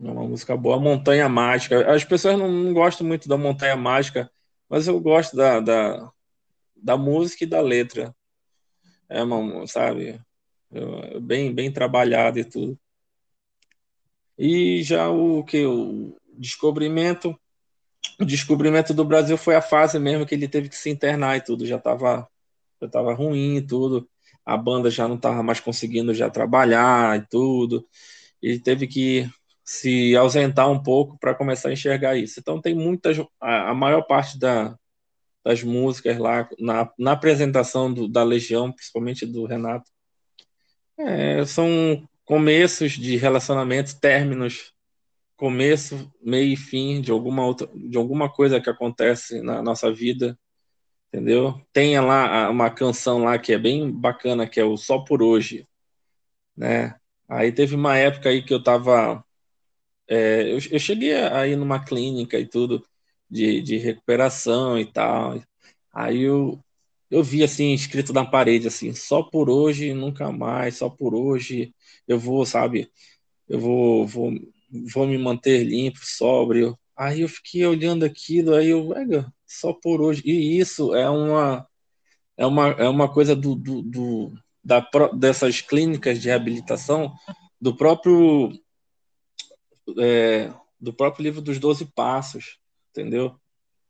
É 0.00 0.10
uma 0.10 0.24
música 0.24 0.56
boa. 0.56 0.80
Montanha 0.80 1.28
Mágica. 1.28 1.92
As 1.92 2.04
pessoas 2.04 2.38
não, 2.38 2.50
não 2.50 2.72
gostam 2.72 3.06
muito 3.06 3.28
da 3.28 3.36
Montanha 3.36 3.76
Mágica, 3.76 4.30
mas 4.68 4.86
eu 4.88 5.00
gosto 5.00 5.36
da, 5.36 5.60
da, 5.60 6.12
da 6.76 6.96
música 6.96 7.44
e 7.44 7.46
da 7.46 7.60
letra. 7.60 8.14
É 9.08 9.22
uma, 9.22 9.66
sabe, 9.66 10.20
bem 11.20 11.54
bem 11.54 11.72
trabalhado 11.72 12.38
e 12.38 12.44
tudo. 12.44 12.78
E 14.38 14.82
já 14.82 15.08
o 15.10 15.44
que 15.44 15.64
o 15.66 16.16
descobrimento, 16.38 17.38
o 18.20 18.24
descobrimento 18.24 18.94
do 18.94 19.04
Brasil 19.04 19.36
foi 19.36 19.56
a 19.56 19.62
fase 19.62 19.98
mesmo 19.98 20.26
que 20.26 20.34
ele 20.34 20.48
teve 20.48 20.68
que 20.68 20.76
se 20.76 20.90
internar 20.90 21.36
e 21.36 21.40
tudo, 21.40 21.66
já 21.66 21.76
estava 21.76 22.28
já 22.80 22.88
tava 22.88 23.14
ruim 23.14 23.56
e 23.56 23.62
tudo. 23.66 24.08
A 24.44 24.56
banda 24.56 24.90
já 24.90 25.08
não 25.08 25.16
estava 25.16 25.42
mais 25.42 25.60
conseguindo 25.60 26.14
já 26.14 26.30
trabalhar 26.30 27.18
e 27.18 27.26
tudo. 27.28 27.86
Ele 28.42 28.60
teve 28.60 28.86
que 28.86 29.28
se 29.64 30.16
ausentar 30.16 30.70
um 30.70 30.82
pouco 30.82 31.18
para 31.18 31.34
começar 31.34 31.68
a 31.70 31.72
enxergar 31.72 32.16
isso. 32.16 32.40
Então 32.40 32.60
tem 32.60 32.74
muitas 32.74 33.18
a, 33.40 33.70
a 33.70 33.74
maior 33.74 34.02
parte 34.02 34.38
da 34.38 34.78
das 35.44 35.62
músicas 35.62 36.18
lá 36.18 36.48
na, 36.58 36.92
na 36.98 37.12
apresentação 37.12 37.92
do, 37.92 38.06
da 38.08 38.22
Legião, 38.22 38.70
principalmente 38.72 39.24
do 39.24 39.46
Renato. 39.46 39.90
É, 40.98 41.44
são 41.44 42.08
começos 42.24 42.92
de 42.92 43.16
relacionamentos, 43.16 43.94
términos, 43.94 44.72
começo, 45.36 46.12
meio 46.22 46.52
e 46.52 46.56
fim 46.56 47.00
de 47.00 47.12
alguma 47.12 47.46
outra, 47.46 47.68
de 47.74 47.96
alguma 47.98 48.30
coisa 48.32 48.60
que 48.60 48.70
acontece 48.70 49.42
na 49.42 49.62
nossa 49.62 49.92
vida, 49.92 50.38
entendeu? 51.08 51.60
Tem 51.72 51.98
lá 52.00 52.50
uma 52.50 52.70
canção 52.70 53.24
lá 53.24 53.38
que 53.38 53.52
é 53.52 53.58
bem 53.58 53.90
bacana, 53.90 54.48
que 54.48 54.60
é 54.60 54.64
o 54.64 54.76
Só 54.76 55.00
por 55.00 55.22
Hoje, 55.22 55.66
né? 56.56 56.96
Aí 57.28 57.52
teve 57.52 57.74
uma 57.74 57.96
época 57.98 58.28
aí 58.30 58.42
que 58.42 58.54
eu 58.54 58.62
tava, 58.62 59.24
é, 60.08 60.42
eu, 60.52 60.58
eu 60.70 60.78
cheguei 60.78 61.14
aí 61.14 61.56
numa 61.56 61.84
clínica 61.84 62.38
e 62.38 62.46
tudo, 62.46 62.84
de, 63.30 63.60
de 63.62 63.78
recuperação 63.78 64.78
e 64.78 64.86
tal. 64.90 65.42
Aí 65.92 66.22
eu, 66.22 66.60
eu 67.10 67.22
vi 67.22 67.42
assim, 67.42 67.72
escrito 67.72 68.12
na 68.12 68.24
parede, 68.24 68.68
assim, 68.68 68.92
só 68.94 69.22
por 69.22 69.48
hoje, 69.50 69.94
nunca 69.94 70.30
mais, 70.32 70.76
só 70.76 70.88
por 70.90 71.14
hoje 71.14 71.74
eu 72.06 72.18
vou, 72.18 72.44
sabe, 72.46 72.90
eu 73.48 73.58
vou, 73.60 74.06
vou, 74.06 74.32
vou 74.92 75.06
me 75.06 75.18
manter 75.18 75.64
limpo, 75.64 75.98
sóbrio. 76.02 76.78
Aí 76.96 77.22
eu 77.22 77.28
fiquei 77.28 77.64
olhando 77.66 78.04
aquilo, 78.04 78.54
aí 78.54 78.68
eu, 78.68 78.90
só 79.46 79.72
por 79.72 80.00
hoje. 80.00 80.22
E 80.24 80.58
isso 80.58 80.94
é 80.94 81.08
uma 81.08 81.66
é 82.36 82.46
uma, 82.46 82.68
é 82.70 82.88
uma 82.88 83.12
coisa 83.12 83.34
do, 83.34 83.54
do, 83.54 83.82
do 83.82 84.32
da, 84.62 84.86
dessas 85.14 85.60
clínicas 85.60 86.20
de 86.20 86.28
reabilitação 86.28 87.12
do 87.60 87.76
próprio 87.76 88.52
é, 89.98 90.52
do 90.80 90.92
próprio 90.92 91.24
livro 91.24 91.40
dos 91.40 91.58
Doze 91.58 91.84
Passos 91.86 92.58
entendeu? 92.90 93.38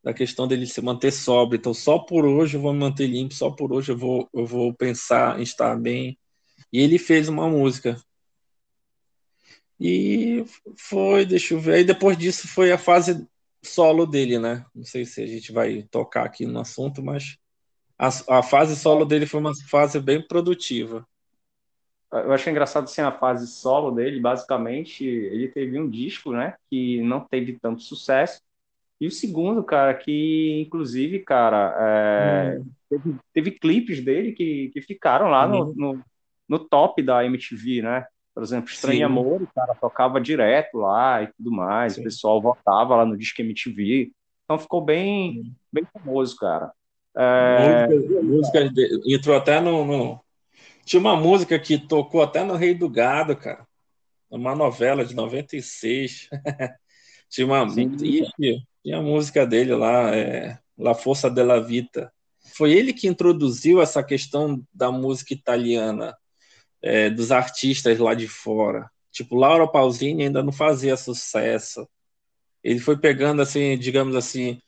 Da 0.08 0.14
questão 0.14 0.48
dele 0.48 0.66
se 0.66 0.80
manter 0.80 1.12
sóbrio. 1.12 1.58
Então, 1.58 1.74
só 1.74 1.98
por 1.98 2.24
hoje 2.24 2.56
eu 2.56 2.62
vou 2.62 2.72
me 2.72 2.78
manter 2.78 3.06
limpo, 3.06 3.34
só 3.34 3.50
por 3.50 3.70
hoje 3.70 3.92
eu 3.92 3.98
vou, 3.98 4.26
eu 4.32 4.46
vou 4.46 4.72
pensar 4.72 5.38
em 5.38 5.42
estar 5.42 5.78
bem. 5.78 6.18
E 6.72 6.80
ele 6.80 6.98
fez 6.98 7.28
uma 7.28 7.46
música. 7.46 7.94
E 9.78 10.46
foi, 10.78 11.26
deixa 11.26 11.52
eu 11.52 11.60
ver. 11.60 11.74
Aí 11.74 11.84
depois 11.84 12.16
disso 12.16 12.48
foi 12.48 12.72
a 12.72 12.78
fase 12.78 13.28
solo 13.62 14.06
dele, 14.06 14.38
né? 14.38 14.64
Não 14.74 14.82
sei 14.82 15.04
se 15.04 15.22
a 15.22 15.26
gente 15.26 15.52
vai 15.52 15.82
tocar 15.90 16.24
aqui 16.24 16.46
no 16.46 16.60
assunto, 16.60 17.02
mas 17.02 17.36
a, 17.98 18.38
a 18.38 18.42
fase 18.42 18.76
solo 18.76 19.04
dele 19.04 19.26
foi 19.26 19.40
uma 19.40 19.52
fase 19.68 20.00
bem 20.00 20.26
produtiva. 20.26 21.06
Eu 22.10 22.32
achei 22.32 22.50
engraçado 22.50 22.84
assim, 22.84 23.02
a 23.02 23.12
fase 23.12 23.46
solo 23.46 23.90
dele, 23.90 24.18
basicamente, 24.20 25.04
ele 25.04 25.48
teve 25.48 25.78
um 25.78 25.86
disco, 25.86 26.32
né, 26.32 26.54
que 26.70 27.02
não 27.02 27.20
teve 27.20 27.58
tanto 27.60 27.82
sucesso, 27.82 28.40
e 29.00 29.06
o 29.06 29.10
segundo, 29.10 29.62
cara, 29.62 29.94
que 29.94 30.60
inclusive, 30.66 31.20
cara, 31.20 31.74
é, 31.78 32.58
hum. 32.58 32.66
teve, 32.90 33.16
teve, 33.32 33.50
clipes 33.52 34.04
dele 34.04 34.32
que, 34.32 34.70
que 34.72 34.82
ficaram 34.82 35.28
lá 35.28 35.46
no, 35.46 35.72
no, 35.74 36.04
no, 36.48 36.58
top 36.58 37.00
da 37.02 37.24
MTV, 37.24 37.82
né? 37.82 38.06
Por 38.34 38.42
exemplo, 38.42 38.70
Estranho 38.70 38.98
Sim. 38.98 39.04
Amor, 39.04 39.42
o 39.42 39.48
cara 39.54 39.74
tocava 39.74 40.20
direto 40.20 40.78
lá 40.78 41.22
e 41.22 41.28
tudo 41.28 41.52
mais, 41.52 41.94
Sim. 41.94 42.00
o 42.00 42.04
pessoal 42.04 42.42
votava 42.42 42.96
lá 42.96 43.04
no 43.04 43.16
disco 43.16 43.40
MTV. 43.40 44.10
Então 44.44 44.58
ficou 44.58 44.80
bem, 44.80 45.54
bem 45.72 45.84
famoso, 45.92 46.36
cara. 46.36 46.72
É... 47.16 47.86
Músicas, 48.22 48.72
de... 48.72 49.14
entrou 49.14 49.36
até 49.36 49.60
no, 49.60 49.84
no, 49.84 50.24
Tinha 50.84 51.00
uma 51.00 51.16
música 51.16 51.58
que 51.58 51.78
tocou 51.78 52.22
até 52.22 52.42
no 52.42 52.56
Rei 52.56 52.74
do 52.74 52.88
Gado, 52.88 53.36
cara. 53.36 53.66
Uma 54.28 54.56
novela 54.56 55.04
de 55.04 55.14
96. 55.14 56.28
Tinha 57.28 57.46
uma. 57.46 57.64
Ixi, 57.64 58.66
tinha 58.82 58.98
a 58.98 59.02
música 59.02 59.46
dele 59.46 59.74
lá, 59.74 60.14
é, 60.14 60.58
La 60.76 60.94
Força 60.94 61.30
della 61.30 61.60
Vita. 61.60 62.12
Foi 62.54 62.72
ele 62.72 62.92
que 62.92 63.08
introduziu 63.08 63.80
essa 63.82 64.02
questão 64.02 64.62
da 64.72 64.90
música 64.90 65.34
italiana, 65.34 66.16
é, 66.82 67.10
dos 67.10 67.30
artistas 67.32 67.98
lá 67.98 68.14
de 68.14 68.28
fora. 68.28 68.90
Tipo, 69.10 69.36
Laura 69.36 69.66
Pausini 69.66 70.24
ainda 70.24 70.42
não 70.42 70.52
fazia 70.52 70.96
sucesso. 70.96 71.88
Ele 72.62 72.78
foi 72.78 72.98
pegando, 72.98 73.42
assim, 73.42 73.76
digamos 73.78 74.14
assim, 74.14 74.60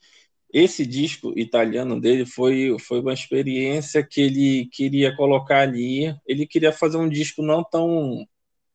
esse 0.53 0.85
disco 0.85 1.33
italiano 1.37 1.99
dele 1.99 2.25
foi, 2.25 2.75
foi 2.79 2.99
uma 2.99 3.13
experiência 3.13 4.05
que 4.05 4.21
ele 4.21 4.67
queria 4.71 5.15
colocar 5.15 5.61
ali. 5.61 6.13
Ele 6.27 6.45
queria 6.45 6.73
fazer 6.73 6.97
um 6.97 7.09
disco 7.09 7.41
não 7.41 7.63
tão 7.63 8.25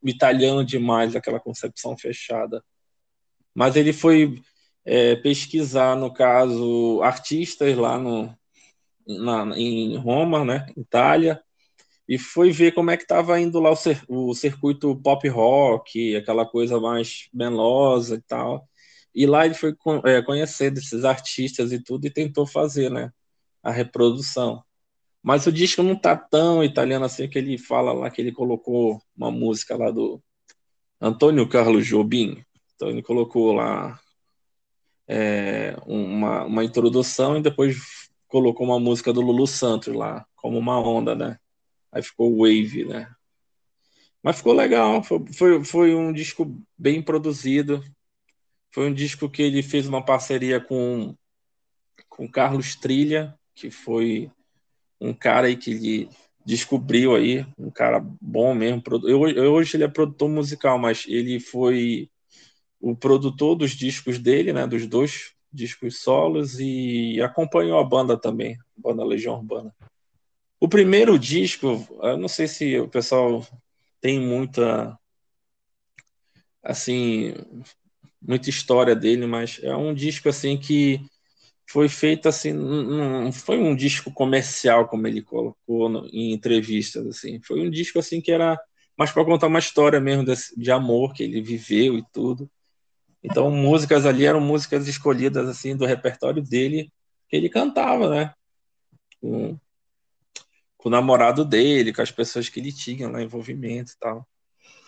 italiano 0.02 0.64
demais, 0.64 1.14
aquela 1.14 1.40
concepção 1.40 1.96
fechada. 1.96 2.64
Mas 3.54 3.76
ele 3.76 3.92
foi 3.92 4.40
é, 4.86 5.16
pesquisar, 5.16 5.96
no 5.96 6.12
caso, 6.12 7.02
artistas 7.02 7.76
lá 7.76 7.98
no, 7.98 8.32
na, 9.06 9.58
em 9.58 9.96
Roma, 9.96 10.44
né, 10.44 10.66
Itália, 10.76 11.42
e 12.08 12.18
foi 12.18 12.52
ver 12.52 12.72
como 12.72 12.90
é 12.90 12.96
que 12.96 13.02
estava 13.02 13.38
indo 13.40 13.58
lá 13.58 13.72
o, 13.72 14.30
o 14.30 14.34
circuito 14.34 14.94
pop 15.02 15.28
rock, 15.28 16.14
aquela 16.14 16.46
coisa 16.46 16.80
mais 16.80 17.28
melosa 17.34 18.14
e 18.14 18.22
tal. 18.22 18.68
E 19.12 19.26
lá 19.26 19.44
ele 19.44 19.54
foi 19.54 19.74
é, 20.04 20.22
conhecer 20.22 20.70
desses 20.70 21.04
artistas 21.04 21.72
e 21.72 21.82
tudo 21.82 22.06
e 22.06 22.10
tentou 22.10 22.46
fazer, 22.46 22.90
né, 22.90 23.10
a 23.62 23.72
reprodução. 23.72 24.62
Mas 25.20 25.46
o 25.46 25.52
disco 25.52 25.82
não 25.82 25.96
tá 25.96 26.16
tão 26.16 26.62
italiano 26.62 27.04
assim 27.04 27.28
que 27.28 27.38
ele 27.38 27.58
fala 27.58 27.92
lá 27.92 28.08
que 28.08 28.20
ele 28.20 28.30
colocou 28.30 29.02
uma 29.16 29.30
música 29.32 29.76
lá 29.76 29.90
do 29.90 30.22
Antônio 31.00 31.48
Carlos 31.48 31.84
Jobim. 31.84 32.44
Então 32.76 32.88
ele 32.88 33.02
colocou 33.02 33.52
lá 33.52 33.98
é, 35.08 35.76
uma, 35.86 36.44
uma 36.44 36.64
introdução 36.64 37.36
e 37.36 37.42
depois 37.42 38.10
colocou 38.26 38.66
uma 38.66 38.80
música 38.80 39.12
do 39.12 39.20
Lulu 39.20 39.46
Santos 39.46 39.94
lá, 39.94 40.26
como 40.34 40.58
uma 40.58 40.80
onda, 40.80 41.14
né? 41.14 41.38
Aí 41.92 42.02
ficou 42.02 42.38
Wave, 42.38 42.84
né? 42.84 43.10
Mas 44.22 44.38
ficou 44.38 44.52
legal, 44.52 45.02
foi, 45.02 45.24
foi, 45.32 45.64
foi 45.64 45.94
um 45.94 46.12
disco 46.12 46.60
bem 46.76 47.00
produzido. 47.00 47.82
Foi 48.72 48.88
um 48.88 48.92
disco 48.92 49.30
que 49.30 49.42
ele 49.42 49.62
fez 49.62 49.86
uma 49.86 50.04
parceria 50.04 50.60
com 50.60 51.14
com 52.08 52.26
Carlos 52.26 52.74
Trilha, 52.74 53.34
que 53.54 53.70
foi 53.70 54.30
um 55.00 55.12
cara 55.12 55.48
aí 55.48 55.56
que 55.56 55.70
ele 55.70 56.08
descobriu 56.44 57.14
aí, 57.14 57.46
um 57.58 57.70
cara 57.70 58.00
bom 58.20 58.54
mesmo. 58.54 58.82
Eu, 59.04 59.28
eu, 59.28 59.52
hoje 59.52 59.76
ele 59.76 59.84
é 59.84 59.88
produtor 59.88 60.28
musical, 60.28 60.78
mas 60.78 61.04
ele 61.06 61.38
foi 61.38 62.08
o 62.80 62.94
produtor 62.94 63.56
dos 63.56 63.72
discos 63.72 64.18
dele, 64.18 64.52
né, 64.52 64.66
dos 64.66 64.86
dois 64.86 65.34
discos 65.52 66.00
solos 66.02 66.60
e 66.60 67.20
acompanhou 67.22 67.78
a 67.78 67.84
banda 67.84 68.16
também, 68.16 68.56
a 68.76 68.80
banda 68.80 69.04
Legião 69.04 69.36
Urbana. 69.36 69.74
O 70.60 70.68
primeiro 70.68 71.18
disco, 71.18 71.86
eu 72.02 72.16
não 72.16 72.28
sei 72.28 72.46
se 72.46 72.78
o 72.78 72.88
pessoal 72.88 73.46
tem 74.00 74.20
muita 74.20 74.98
assim, 76.62 77.34
muita 78.20 78.50
história 78.50 78.94
dele, 78.94 79.26
mas 79.26 79.60
é 79.62 79.74
um 79.76 79.94
disco 79.94 80.28
assim 80.28 80.56
que 80.58 81.00
foi 81.68 81.88
feito 81.88 82.28
assim, 82.28 82.52
não 82.52 83.32
foi 83.32 83.58
um 83.58 83.74
disco 83.74 84.12
comercial 84.12 84.88
como 84.88 85.06
ele 85.06 85.22
colocou 85.22 86.06
em 86.12 86.32
entrevistas 86.32 87.06
assim, 87.06 87.40
foi 87.42 87.60
um 87.60 87.70
disco 87.70 87.98
assim 87.98 88.20
que 88.20 88.32
era 88.32 88.58
mais 88.96 89.10
para 89.10 89.24
contar 89.24 89.48
uma 89.48 89.58
história 89.58 90.00
mesmo 90.00 90.24
de, 90.24 90.34
de 90.56 90.70
amor 90.70 91.12
que 91.12 91.22
ele 91.22 91.42
viveu 91.42 91.98
e 91.98 92.04
tudo. 92.12 92.50
Então, 93.28 93.50
músicas 93.50 94.06
ali 94.06 94.24
eram 94.24 94.40
músicas 94.40 94.86
escolhidas 94.86 95.48
assim 95.48 95.76
do 95.76 95.84
repertório 95.84 96.40
dele, 96.40 96.92
que 97.28 97.36
ele 97.36 97.48
cantava, 97.48 98.08
né? 98.08 98.32
Com, 99.20 99.58
com 100.76 100.88
o 100.88 100.92
namorado 100.92 101.44
dele, 101.44 101.92
com 101.92 102.00
as 102.00 102.12
pessoas 102.12 102.48
que 102.48 102.60
ele 102.60 102.72
tinha 102.72 103.08
lá, 103.08 103.20
envolvimento 103.20 103.90
e 103.90 103.98
tal. 103.98 104.24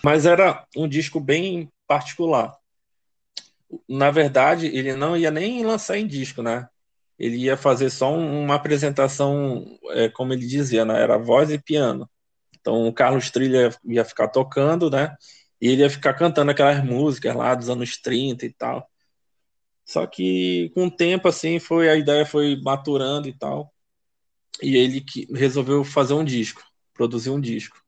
Mas 0.04 0.24
era 0.24 0.64
um 0.76 0.86
disco 0.86 1.18
bem 1.18 1.68
particular. 1.84 2.56
Na 3.88 4.12
verdade, 4.12 4.66
ele 4.66 4.94
não 4.94 5.16
ia 5.16 5.32
nem 5.32 5.64
lançar 5.64 5.98
em 5.98 6.06
disco, 6.06 6.40
né? 6.40 6.68
Ele 7.18 7.38
ia 7.38 7.56
fazer 7.56 7.90
só 7.90 8.14
uma 8.14 8.54
apresentação, 8.54 9.76
é, 9.90 10.08
como 10.08 10.32
ele 10.32 10.46
dizia, 10.46 10.84
né? 10.84 11.02
Era 11.02 11.18
voz 11.18 11.50
e 11.50 11.58
piano. 11.58 12.08
Então, 12.60 12.86
o 12.86 12.92
Carlos 12.92 13.32
Trilha 13.32 13.76
ia 13.84 14.04
ficar 14.04 14.28
tocando, 14.28 14.88
né? 14.88 15.16
E 15.60 15.68
ele 15.68 15.82
ia 15.82 15.90
ficar 15.90 16.14
cantando 16.14 16.50
aquelas 16.50 16.82
músicas 16.84 17.34
lá 17.34 17.54
dos 17.54 17.68
anos 17.68 17.96
30 17.96 18.46
e 18.46 18.52
tal. 18.52 18.88
Só 19.84 20.06
que 20.06 20.70
com 20.74 20.86
o 20.86 20.90
tempo, 20.90 21.28
assim, 21.28 21.58
foi 21.58 21.88
a 21.88 21.96
ideia 21.96 22.26
foi 22.26 22.60
maturando 22.62 23.28
e 23.28 23.32
tal. 23.32 23.72
E 24.62 24.76
ele 24.76 25.04
resolveu 25.34 25.84
fazer 25.84 26.14
um 26.14 26.24
disco, 26.24 26.62
produzir 26.92 27.30
um 27.30 27.40
disco. 27.40 27.82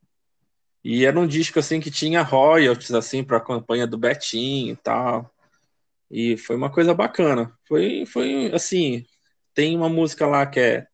E 0.83 1.04
era 1.04 1.18
um 1.18 1.26
disco 1.26 1.59
assim 1.59 1.78
que 1.80 1.90
tinha 1.90 2.22
royalties 2.22 2.92
assim 2.92 3.22
para 3.22 3.37
a 3.37 3.44
campanha 3.44 3.87
do 3.87 3.98
Betinho 3.98 4.72
e 4.72 4.76
tal. 4.76 5.30
E 6.11 6.37
foi 6.37 6.56
uma 6.56 6.70
coisa 6.70 6.94
bacana. 6.94 7.52
Foi 7.68 8.06
foi 8.06 8.50
assim, 8.54 9.04
tem 9.54 9.76
uma 9.76 9.88
música 9.88 10.26
lá 10.26 10.46
que 10.46 10.61
é 10.61 10.87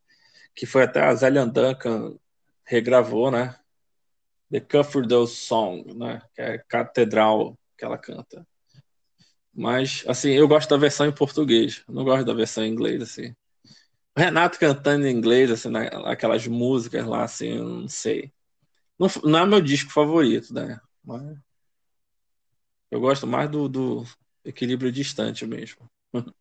que 0.54 0.66
foi 0.66 0.82
até 0.82 1.02
a 1.02 1.14
Zélia 1.14 1.46
Duncan 1.46 2.16
regravou, 2.64 3.30
né? 3.30 3.54
The 4.50 4.60
Cathedral 4.60 5.26
Song, 5.26 5.94
né? 5.94 6.22
Que 6.34 6.42
é 6.42 6.58
Catedral 6.58 7.58
que 7.76 7.84
ela 7.84 7.98
canta. 7.98 8.46
Mas, 9.52 10.04
assim, 10.06 10.30
eu 10.32 10.46
gosto 10.46 10.68
da 10.68 10.76
versão 10.76 11.06
em 11.06 11.12
português. 11.12 11.82
não 11.88 12.04
gosto 12.04 12.24
da 12.26 12.34
versão 12.34 12.64
em 12.64 12.70
inglês, 12.70 13.02
assim. 13.02 13.34
O 14.16 14.20
Renato 14.20 14.58
cantando 14.58 15.06
em 15.06 15.14
inglês, 15.14 15.50
assim, 15.50 15.70
aquelas 16.04 16.46
músicas 16.46 17.06
lá, 17.06 17.24
assim, 17.24 17.48
eu 17.56 17.64
não 17.64 17.88
sei. 17.88 18.32
Não, 18.98 19.08
não 19.24 19.38
é 19.40 19.46
meu 19.46 19.60
disco 19.60 19.90
favorito, 19.92 20.52
né? 20.54 20.78
Mas 21.04 21.38
eu 22.90 23.00
gosto 23.00 23.26
mais 23.26 23.50
do, 23.50 23.68
do 23.68 24.04
equilíbrio 24.44 24.92
distante 24.92 25.46
mesmo. 25.46 25.88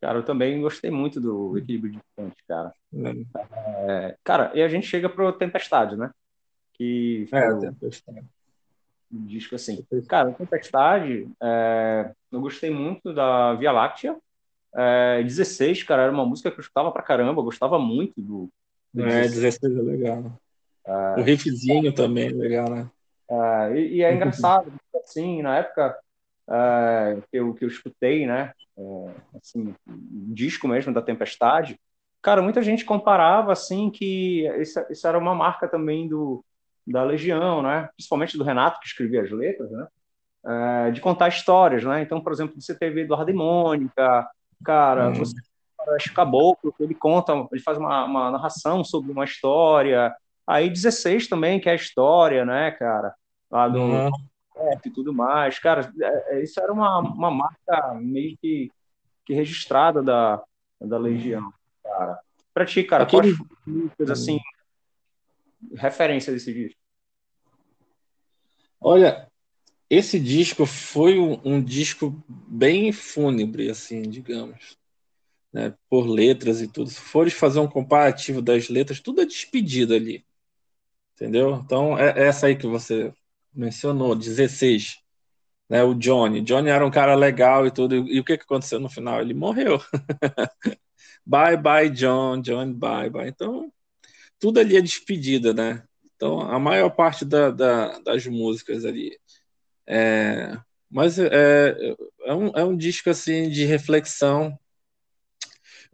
Cara, 0.00 0.18
eu 0.18 0.24
também 0.24 0.60
gostei 0.60 0.92
muito 0.92 1.20
do 1.20 1.58
equilíbrio 1.58 1.94
distante, 1.94 2.36
cara. 2.46 2.72
É. 2.94 4.08
É, 4.08 4.16
cara, 4.22 4.52
e 4.54 4.62
a 4.62 4.68
gente 4.68 4.86
chega 4.86 5.08
pro 5.08 5.32
Tempestade, 5.32 5.96
né? 5.96 6.12
Que 6.78 7.28
é, 7.32 7.50
o, 7.50 7.58
Tempestade. 7.58 8.24
Um 9.12 9.26
disco 9.26 9.56
assim. 9.56 9.84
Cara, 10.08 10.32
Tempestade, 10.32 11.28
é, 11.42 12.12
eu 12.30 12.40
gostei 12.40 12.70
muito 12.70 13.12
da 13.12 13.54
Via 13.54 13.72
Láctea. 13.72 14.16
É, 14.74 15.22
16, 15.22 15.82
cara, 15.82 16.02
era 16.02 16.12
uma 16.12 16.24
música 16.24 16.50
que 16.50 16.58
eu 16.58 16.62
escutava 16.62 16.92
pra 16.92 17.02
caramba, 17.02 17.42
gostava 17.42 17.78
muito 17.78 18.20
do. 18.20 18.48
do 18.94 19.04
é, 19.04 19.22
16 19.22 19.62
é 19.62 19.82
legal. 19.82 20.40
É, 20.86 21.20
o 21.20 21.22
riffzinho 21.22 21.92
também 21.92 22.28
é 22.28 22.32
legal, 22.32 22.70
né? 22.70 22.90
É, 23.30 23.78
e, 23.78 23.96
e, 23.96 24.02
é 24.02 24.14
engraçado, 24.14 24.72
assim, 24.94 25.42
na 25.42 25.58
época 25.58 25.98
é, 26.48 27.18
que, 27.30 27.38
eu, 27.38 27.54
que 27.54 27.64
eu 27.64 27.68
escutei, 27.68 28.26
né, 28.26 28.52
é, 28.78 29.14
assim, 29.36 29.74
um 29.86 30.32
disco 30.32 30.66
mesmo 30.66 30.94
da 30.94 31.02
Tempestade, 31.02 31.78
cara, 32.22 32.40
muita 32.40 32.62
gente 32.62 32.84
comparava, 32.84 33.52
assim, 33.52 33.90
que 33.90 34.46
isso, 34.60 34.80
isso 34.90 35.06
era 35.06 35.18
uma 35.18 35.34
marca 35.34 35.68
também 35.68 36.08
do, 36.08 36.42
da 36.92 37.04
Legião, 37.04 37.62
né? 37.62 37.88
principalmente 37.96 38.36
do 38.36 38.44
Renato, 38.44 38.80
que 38.80 38.86
escrevia 38.86 39.22
as 39.22 39.30
letras, 39.30 39.70
né? 39.70 39.86
É, 40.46 40.90
de 40.90 41.00
contar 41.00 41.28
histórias. 41.28 41.84
Né? 41.84 42.02
Então, 42.02 42.20
por 42.20 42.32
exemplo, 42.32 42.60
você 42.60 42.74
teve 42.74 43.02
Eduardo 43.02 43.30
e 43.30 43.34
Mônica, 43.34 44.28
cara, 44.64 45.08
uhum. 45.08 45.14
você 45.14 45.34
Chico 45.98 46.16
Caboclo, 46.16 46.74
ele 46.80 46.94
conta, 46.94 47.32
ele 47.52 47.62
faz 47.62 47.78
uma, 47.78 48.04
uma, 48.04 48.30
narração 48.30 48.84
sobre 48.84 49.12
uma 49.12 49.24
história. 49.24 50.14
Aí 50.46 50.68
16 50.68 51.28
também, 51.28 51.60
que 51.60 51.68
é 51.68 51.72
a 51.72 51.76
história, 51.76 52.44
né, 52.44 52.70
cara? 52.72 53.14
Lá 53.50 53.68
do, 53.68 53.80
uhum. 53.80 54.10
e 54.84 54.90
tudo 54.90 55.14
mais. 55.14 55.58
Cara, 55.58 55.90
é, 56.00 56.36
é, 56.36 56.42
isso 56.42 56.60
era 56.60 56.72
uma, 56.72 56.98
uma 56.98 57.30
marca 57.30 57.94
meio 57.94 58.36
que, 58.38 58.70
que 59.24 59.32
registrada 59.32 60.02
da, 60.02 60.42
da 60.80 60.98
Legião, 60.98 61.52
cara. 61.82 62.18
Pra 62.52 62.66
ti, 62.66 62.82
cara, 62.82 63.04
Aquele... 63.04 63.34
quais 63.34 63.50
músicas, 63.66 64.10
assim, 64.10 64.38
referência 65.76 66.32
desse 66.32 66.52
disco? 66.52 66.80
Olha, 68.80 69.28
esse 69.90 70.20
disco 70.20 70.66
foi 70.66 71.18
um, 71.18 71.40
um 71.44 71.62
disco 71.62 72.22
bem 72.28 72.92
fúnebre, 72.92 73.70
assim, 73.70 74.02
digamos. 74.02 74.76
Né, 75.50 75.74
por 75.88 76.06
letras 76.06 76.60
e 76.60 76.68
tudo. 76.68 76.90
Se 76.90 77.00
fores 77.00 77.32
fazer 77.32 77.58
um 77.58 77.66
comparativo 77.66 78.42
das 78.42 78.68
letras, 78.68 79.00
tudo 79.00 79.22
é 79.22 79.26
despedida 79.26 79.94
ali. 79.94 80.24
Entendeu? 81.14 81.56
Então, 81.64 81.98
é, 81.98 82.10
é 82.10 82.26
essa 82.28 82.46
aí 82.46 82.56
que 82.56 82.66
você 82.66 83.12
mencionou, 83.52 84.14
16. 84.14 84.98
Né, 85.68 85.82
o 85.82 85.94
Johnny. 85.94 86.42
Johnny 86.42 86.70
era 86.70 86.86
um 86.86 86.90
cara 86.90 87.14
legal 87.14 87.66
e 87.66 87.70
tudo. 87.70 87.94
E, 87.96 88.16
e 88.16 88.20
o 88.20 88.24
que, 88.24 88.36
que 88.36 88.44
aconteceu 88.44 88.78
no 88.78 88.90
final? 88.90 89.20
Ele 89.20 89.34
morreu. 89.34 89.78
bye, 91.24 91.56
bye, 91.56 91.90
John. 91.90 92.40
John, 92.42 92.72
bye, 92.74 93.10
bye. 93.10 93.28
Então, 93.28 93.72
tudo 94.38 94.60
ali 94.60 94.76
é 94.76 94.80
despedida, 94.80 95.52
né? 95.52 95.82
Então, 96.16 96.40
a 96.40 96.58
maior 96.58 96.90
parte 96.90 97.24
da, 97.24 97.50
da, 97.50 97.98
das 98.00 98.26
músicas 98.26 98.84
ali. 98.84 99.18
É, 99.86 100.58
mas 100.90 101.18
é, 101.18 101.94
é, 102.24 102.34
um, 102.34 102.48
é 102.48 102.64
um 102.64 102.76
disco 102.76 103.10
assim 103.10 103.48
de 103.48 103.64
reflexão. 103.64 104.58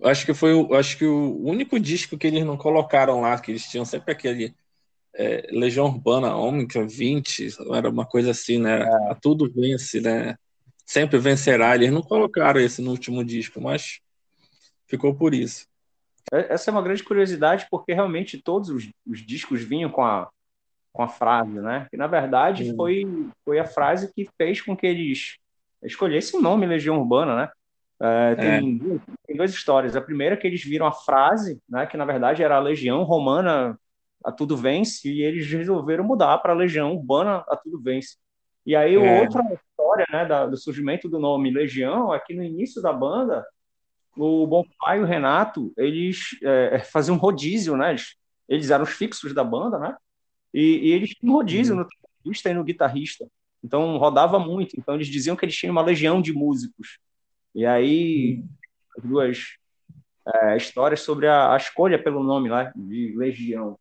Acho 0.02 0.26
que 0.26 0.34
foi 0.34 0.52
acho 0.76 0.98
que 0.98 1.04
o 1.04 1.44
único 1.44 1.78
disco 1.78 2.18
que 2.18 2.26
eles 2.26 2.44
não 2.44 2.56
colocaram 2.56 3.20
lá, 3.20 3.38
que 3.38 3.52
eles 3.52 3.64
tinham 3.68 3.84
sempre 3.84 4.12
aquele 4.12 4.54
é, 5.14 5.46
Legião 5.52 5.86
Urbana 5.86 6.34
Ômega 6.34 6.86
20, 6.86 7.48
era 7.74 7.88
uma 7.88 8.06
coisa 8.06 8.30
assim, 8.32 8.58
né? 8.58 8.82
É. 8.82 9.14
Tudo 9.20 9.52
vence, 9.52 10.00
né? 10.00 10.36
Sempre 10.86 11.18
vencerá. 11.18 11.74
Eles 11.74 11.92
não 11.92 12.02
colocaram 12.02 12.60
esse 12.60 12.82
no 12.82 12.90
último 12.90 13.24
disco, 13.24 13.60
mas 13.60 14.00
ficou 14.86 15.14
por 15.14 15.34
isso. 15.34 15.66
É, 16.32 16.54
essa 16.54 16.70
é 16.70 16.72
uma 16.72 16.82
grande 16.82 17.02
curiosidade, 17.02 17.66
porque 17.70 17.92
realmente 17.92 18.40
todos 18.42 18.70
os, 18.70 18.90
os 19.06 19.24
discos 19.24 19.62
vinham 19.62 19.90
com 19.90 20.02
a, 20.02 20.28
com 20.92 21.02
a 21.02 21.08
frase, 21.08 21.60
né? 21.60 21.86
Que 21.90 21.96
na 21.96 22.06
verdade 22.06 22.74
foi, 22.74 23.04
foi 23.44 23.58
a 23.58 23.66
frase 23.66 24.12
que 24.14 24.28
fez 24.36 24.60
com 24.60 24.76
que 24.76 24.86
eles 24.86 25.36
escolhessem 25.82 26.38
o 26.38 26.42
nome 26.42 26.66
Legião 26.66 26.98
Urbana, 26.98 27.36
né? 27.36 27.48
É, 28.00 28.34
tem, 28.34 28.76
é. 28.76 29.12
tem 29.26 29.36
duas 29.36 29.52
histórias. 29.52 29.96
A 29.96 30.00
primeira 30.00 30.34
é 30.34 30.38
que 30.38 30.46
eles 30.46 30.64
viram 30.64 30.86
a 30.86 30.92
frase, 30.92 31.60
né? 31.68 31.86
Que 31.86 31.96
na 31.96 32.04
verdade 32.04 32.42
era 32.42 32.56
a 32.56 32.60
Legião 32.60 33.02
Romana 33.02 33.78
a 34.24 34.32
tudo 34.32 34.56
vence, 34.56 35.06
e 35.12 35.22
eles 35.22 35.46
resolveram 35.50 36.02
mudar 36.02 36.38
para 36.38 36.54
a 36.54 36.56
Legião 36.56 36.94
Urbana 36.94 37.44
a 37.46 37.56
tudo 37.56 37.78
vence. 37.80 38.16
E 38.64 38.74
aí, 38.74 38.94
é. 38.94 39.20
outra 39.20 39.42
história 39.52 40.06
né, 40.10 40.24
da, 40.24 40.46
do 40.46 40.56
surgimento 40.56 41.08
do 41.08 41.18
nome 41.18 41.50
Legião 41.50 42.14
é 42.14 42.18
que 42.18 42.34
no 42.34 42.42
início 42.42 42.80
da 42.80 42.92
banda, 42.92 43.44
o 44.16 44.46
Bonfá 44.46 44.96
e 44.96 45.00
o 45.00 45.04
Renato, 45.04 45.72
eles 45.76 46.36
é, 46.42 46.78
faziam 46.80 47.16
um 47.16 47.18
rodízio, 47.18 47.76
né? 47.76 47.90
Eles, 47.90 48.16
eles, 48.48 48.70
eram 48.70 48.84
os 48.84 48.90
fixos 48.90 49.34
da 49.34 49.42
banda, 49.42 49.78
né? 49.78 49.96
E, 50.52 50.88
e 50.88 50.92
eles 50.92 51.10
tinham 51.10 51.34
rodízio 51.34 51.74
uhum. 51.74 51.82
no 51.82 51.88
guitarrista 51.88 52.50
e 52.50 52.54
no 52.54 52.64
guitarrista. 52.64 53.26
Então, 53.62 53.96
rodava 53.96 54.38
muito. 54.38 54.78
Então, 54.78 54.94
eles 54.94 55.08
diziam 55.08 55.34
que 55.34 55.44
eles 55.44 55.56
tinham 55.56 55.72
uma 55.72 55.82
legião 55.82 56.20
de 56.20 56.32
músicos. 56.32 56.98
E 57.54 57.64
aí, 57.64 58.36
uhum. 58.36 58.48
as 58.98 59.04
duas 59.04 59.38
é, 60.26 60.56
histórias 60.56 61.00
sobre 61.00 61.26
a, 61.26 61.52
a, 61.52 61.56
escolha 61.56 62.02
pelo 62.02 62.22
nome 62.22 62.48
lá, 62.48 62.72
de 62.74 63.14
Legião. 63.16 63.78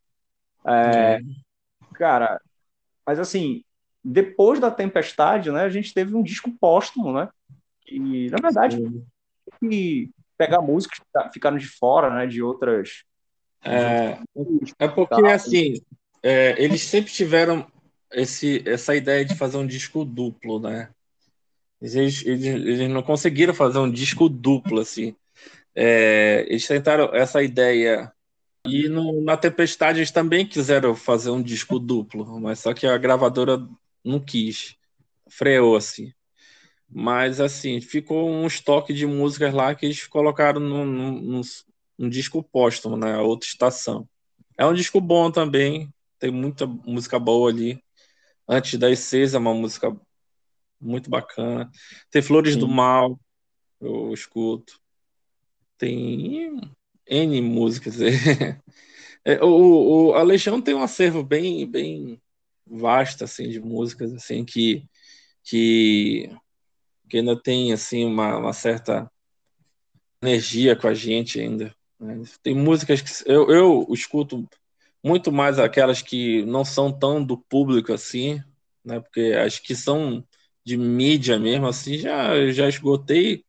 É, 0.66 1.20
cara, 1.94 2.42
mas 3.06 3.20
assim, 3.20 3.64
depois 4.04 4.60
da 4.60 4.72
Tempestade, 4.72 5.52
né, 5.52 5.64
a 5.64 5.70
gente 5.70 5.94
teve 5.94 6.16
um 6.16 6.24
disco 6.24 6.52
póstumo, 6.60 7.14
né? 7.14 7.30
E, 7.88 8.30
na 8.30 8.38
verdade, 8.38 8.78
que 9.60 10.10
pegar 10.46 10.62
músicas 10.62 11.00
que 11.00 11.34
ficaram 11.34 11.58
de 11.58 11.68
fora, 11.68 12.10
né, 12.10 12.28
de 12.28 12.42
outras. 12.42 13.04
É, 13.64 14.18
é 14.80 14.88
porque, 14.88 15.26
assim, 15.28 15.82
é, 16.22 16.62
eles 16.62 16.82
sempre 16.82 17.12
tiveram 17.12 17.66
esse, 18.12 18.64
essa 18.66 18.96
ideia 18.96 19.24
de 19.24 19.36
fazer 19.36 19.58
um 19.58 19.68
disco 19.68 20.04
duplo, 20.04 20.60
né? 20.60 20.90
Eles, 21.82 22.26
eles, 22.26 22.46
eles 22.46 22.90
não 22.90 23.04
conseguiram 23.04 23.54
fazer 23.54 23.80
um 23.80 23.92
disco 23.92 24.30
duplo, 24.30 24.80
assim. 24.80 25.16
É, 25.76 26.46
eles 26.48 26.68
tentaram 26.68 27.14
essa 27.14 27.42
ideia 27.42 28.12
e 28.66 28.88
no, 28.88 29.22
na 29.22 29.36
Tempestade 29.36 30.00
eles 30.00 30.12
também 30.12 30.46
quiseram 30.46 30.96
fazer 30.96 31.32
um 31.32 31.42
disco 31.42 31.78
duplo, 31.80 32.40
mas 32.40 32.60
só 32.60 32.74
que 32.74 32.88
a 32.88 32.98
gravadora 32.98 33.58
não 34.04 34.20
quis, 34.20 34.76
freou 35.30 35.76
assim. 35.76 36.14
Mas 36.90 37.40
assim, 37.40 37.82
ficou 37.82 38.30
um 38.30 38.46
estoque 38.46 38.94
de 38.94 39.06
músicas 39.06 39.54
lá 39.54 39.74
que 39.74 39.86
eles 39.86 40.06
colocaram 40.08 40.60
num, 40.60 40.86
num, 40.86 41.42
num 41.98 42.10
disco 42.10 42.44
póstumo, 42.44 42.96
né? 42.96 43.18
Outra 43.18 43.48
estação. 43.48 44.08
É 44.58 44.66
um 44.66 44.74
disco 44.74 45.02
bom 45.02 45.32
também, 45.32 45.92
tem 46.20 46.32
muita 46.32 46.66
música 46.68 47.18
boa 47.18 47.50
ali. 47.50 47.84
Antes 48.48 48.78
das 48.78 49.00
seis 49.00 49.34
é 49.34 49.38
uma 49.38 49.54
música 49.54 49.96
muito 50.80 51.10
bacana. 51.10 51.72
Tem 52.12 52.22
Flores 52.22 52.54
Sim. 52.54 52.60
do 52.60 52.68
Mal, 52.68 53.20
eu 53.82 54.14
escuto. 54.14 54.80
Tem 55.78 56.62
N 57.08 57.42
músicas. 57.42 57.96
É, 59.26 59.42
o, 59.42 60.10
o, 60.10 60.14
a 60.16 60.22
Legião 60.22 60.62
tem 60.62 60.74
um 60.74 60.84
acervo 60.84 61.24
bem, 61.24 61.66
bem 61.66 62.22
vasto 62.68 63.24
assim, 63.24 63.48
de 63.48 63.58
músicas 63.58 64.14
assim, 64.14 64.44
que, 64.44 64.86
que, 65.42 66.30
que 67.14 67.20
ainda 67.20 67.40
tem 67.40 67.72
assim, 67.72 68.06
uma, 68.06 68.38
uma 68.38 68.54
certa 68.54 69.08
energia 70.20 70.76
com 70.76 70.88
a 70.88 70.96
gente 70.96 71.40
ainda. 71.40 71.72
Né? 72.00 72.24
Tem 72.42 72.56
músicas 72.56 73.02
que 73.02 73.32
eu, 73.32 73.52
eu 73.52 73.88
escuto 73.92 74.50
muito 75.04 75.32
mais 75.32 75.60
aquelas 75.60 76.02
que 76.02 76.44
não 76.46 76.66
são 76.66 76.92
tão 76.92 77.24
do 77.24 77.38
público 77.38 77.94
assim, 77.94 78.42
né? 78.84 79.00
Porque 79.00 79.32
as 79.38 79.60
que 79.60 79.76
são 79.76 80.26
de 80.66 80.76
mídia 80.76 81.38
mesmo 81.38 81.68
assim 81.68 82.00
já 82.00 82.52
já 82.52 82.68
esgotei 82.68 83.46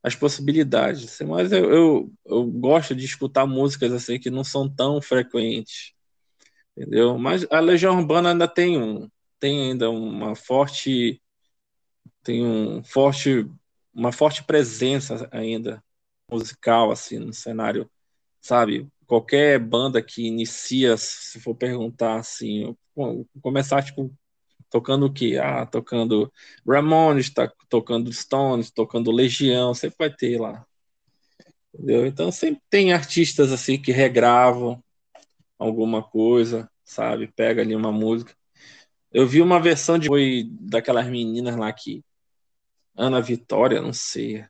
as 0.00 0.14
possibilidades. 0.14 1.04
Assim, 1.04 1.24
mas 1.24 1.50
eu, 1.50 1.72
eu, 1.72 2.12
eu, 2.24 2.44
gosto 2.44 2.94
de 2.94 3.04
escutar 3.04 3.46
músicas 3.46 3.92
assim 3.92 4.16
que 4.20 4.30
não 4.30 4.44
são 4.44 4.72
tão 4.72 5.02
frequentes, 5.02 5.92
entendeu? 6.76 7.18
Mas 7.18 7.44
a 7.50 7.58
Legião 7.58 7.98
Urbana 7.98 8.30
ainda 8.30 8.46
tem 8.46 8.78
um, 8.78 9.08
tem 9.40 9.72
ainda 9.72 9.90
uma 9.90 10.36
forte, 10.36 11.21
tem 12.22 12.44
um 12.44 12.82
forte, 12.84 13.50
uma 13.94 14.12
forte 14.12 14.44
presença 14.44 15.28
ainda 15.32 15.82
musical 16.30 16.90
assim 16.90 17.18
no 17.18 17.32
cenário, 17.32 17.90
sabe? 18.40 18.88
Qualquer 19.06 19.58
banda 19.58 20.02
que 20.02 20.26
inicia, 20.26 20.96
se 20.96 21.40
for 21.40 21.54
perguntar 21.54 22.16
assim, 22.16 22.74
começar 23.42 23.82
tipo 23.82 24.12
tocando 24.70 25.06
o 25.06 25.12
quê? 25.12 25.38
Ah, 25.40 25.66
tocando 25.66 26.32
Ramones, 26.66 27.30
tá 27.30 27.52
tocando 27.68 28.12
Stones, 28.12 28.70
tocando 28.70 29.10
Legião, 29.12 29.74
sempre 29.74 29.96
vai 29.98 30.10
ter 30.10 30.40
lá. 30.40 30.66
Entendeu? 31.74 32.06
Então 32.06 32.32
sempre 32.32 32.62
tem 32.70 32.92
artistas 32.92 33.52
assim 33.52 33.80
que 33.80 33.92
regravam 33.92 34.82
alguma 35.58 36.02
coisa, 36.02 36.70
sabe? 36.84 37.28
Pega 37.28 37.62
ali 37.62 37.74
uma 37.76 37.92
música. 37.92 38.34
Eu 39.12 39.26
vi 39.26 39.42
uma 39.42 39.60
versão 39.60 39.98
de 39.98 40.08
foi 40.08 40.48
daquelas 40.50 41.06
meninas 41.08 41.56
lá 41.56 41.70
que 41.72 42.02
Ana 42.96 43.20
Vitória, 43.20 43.80
não 43.80 43.92
sei. 43.92 44.44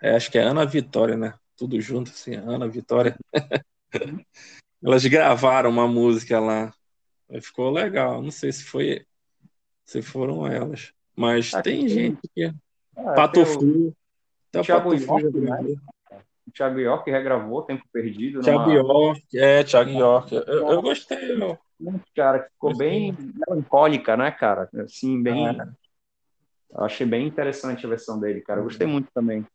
É, 0.00 0.14
acho 0.14 0.30
que 0.30 0.38
é 0.38 0.42
Ana 0.42 0.64
Vitória, 0.64 1.16
né? 1.16 1.34
Tudo 1.56 1.80
junto 1.80 2.10
assim, 2.10 2.34
Ana 2.34 2.68
Vitória. 2.68 3.16
Elas 4.82 5.04
gravaram 5.06 5.70
uma 5.70 5.88
música 5.88 6.38
lá. 6.38 6.72
Ficou 7.42 7.70
legal. 7.70 8.22
Não 8.22 8.30
sei 8.30 8.52
se 8.52 8.64
foi 8.64 9.04
se 9.84 10.02
foram 10.02 10.46
elas. 10.46 10.92
Mas 11.16 11.52
Aqui 11.54 11.70
tem, 11.70 11.88
gente 11.88 12.20
que. 12.34 12.52
Ah, 12.96 13.14
Pato 13.14 13.44
Fu. 13.44 13.94
Tá 14.52 14.62
Thiago 14.62 14.94
York, 14.94 15.38
né? 15.38 15.74
Thiago 16.54 16.78
York 16.78 17.10
regravou 17.10 17.62
Tempo 17.62 17.84
Perdido. 17.92 18.40
Thiago 18.40 18.70
numa... 18.70 18.74
York, 18.74 19.38
é, 19.38 19.64
Thiago 19.64 19.90
York. 19.90 20.34
Eu, 20.34 20.70
eu 20.72 20.82
gostei, 20.82 21.36
meu. 21.36 21.58
Cara, 22.14 22.40
que 22.40 22.50
ficou 22.50 22.70
gostei. 22.70 22.88
bem 22.88 23.16
melancólica, 23.34 24.16
né, 24.16 24.30
cara? 24.30 24.68
Assim, 24.84 25.22
bem. 25.22 25.48
É. 25.48 25.68
Eu 26.70 26.84
achei 26.84 27.06
bem 27.06 27.26
interessante 27.26 27.84
a 27.84 27.88
versão 27.88 28.18
dele, 28.20 28.40
cara. 28.40 28.60
Eu 28.60 28.64
gostei 28.64 28.86
uhum. 28.86 28.94
muito 28.94 29.10
também. 29.12 29.46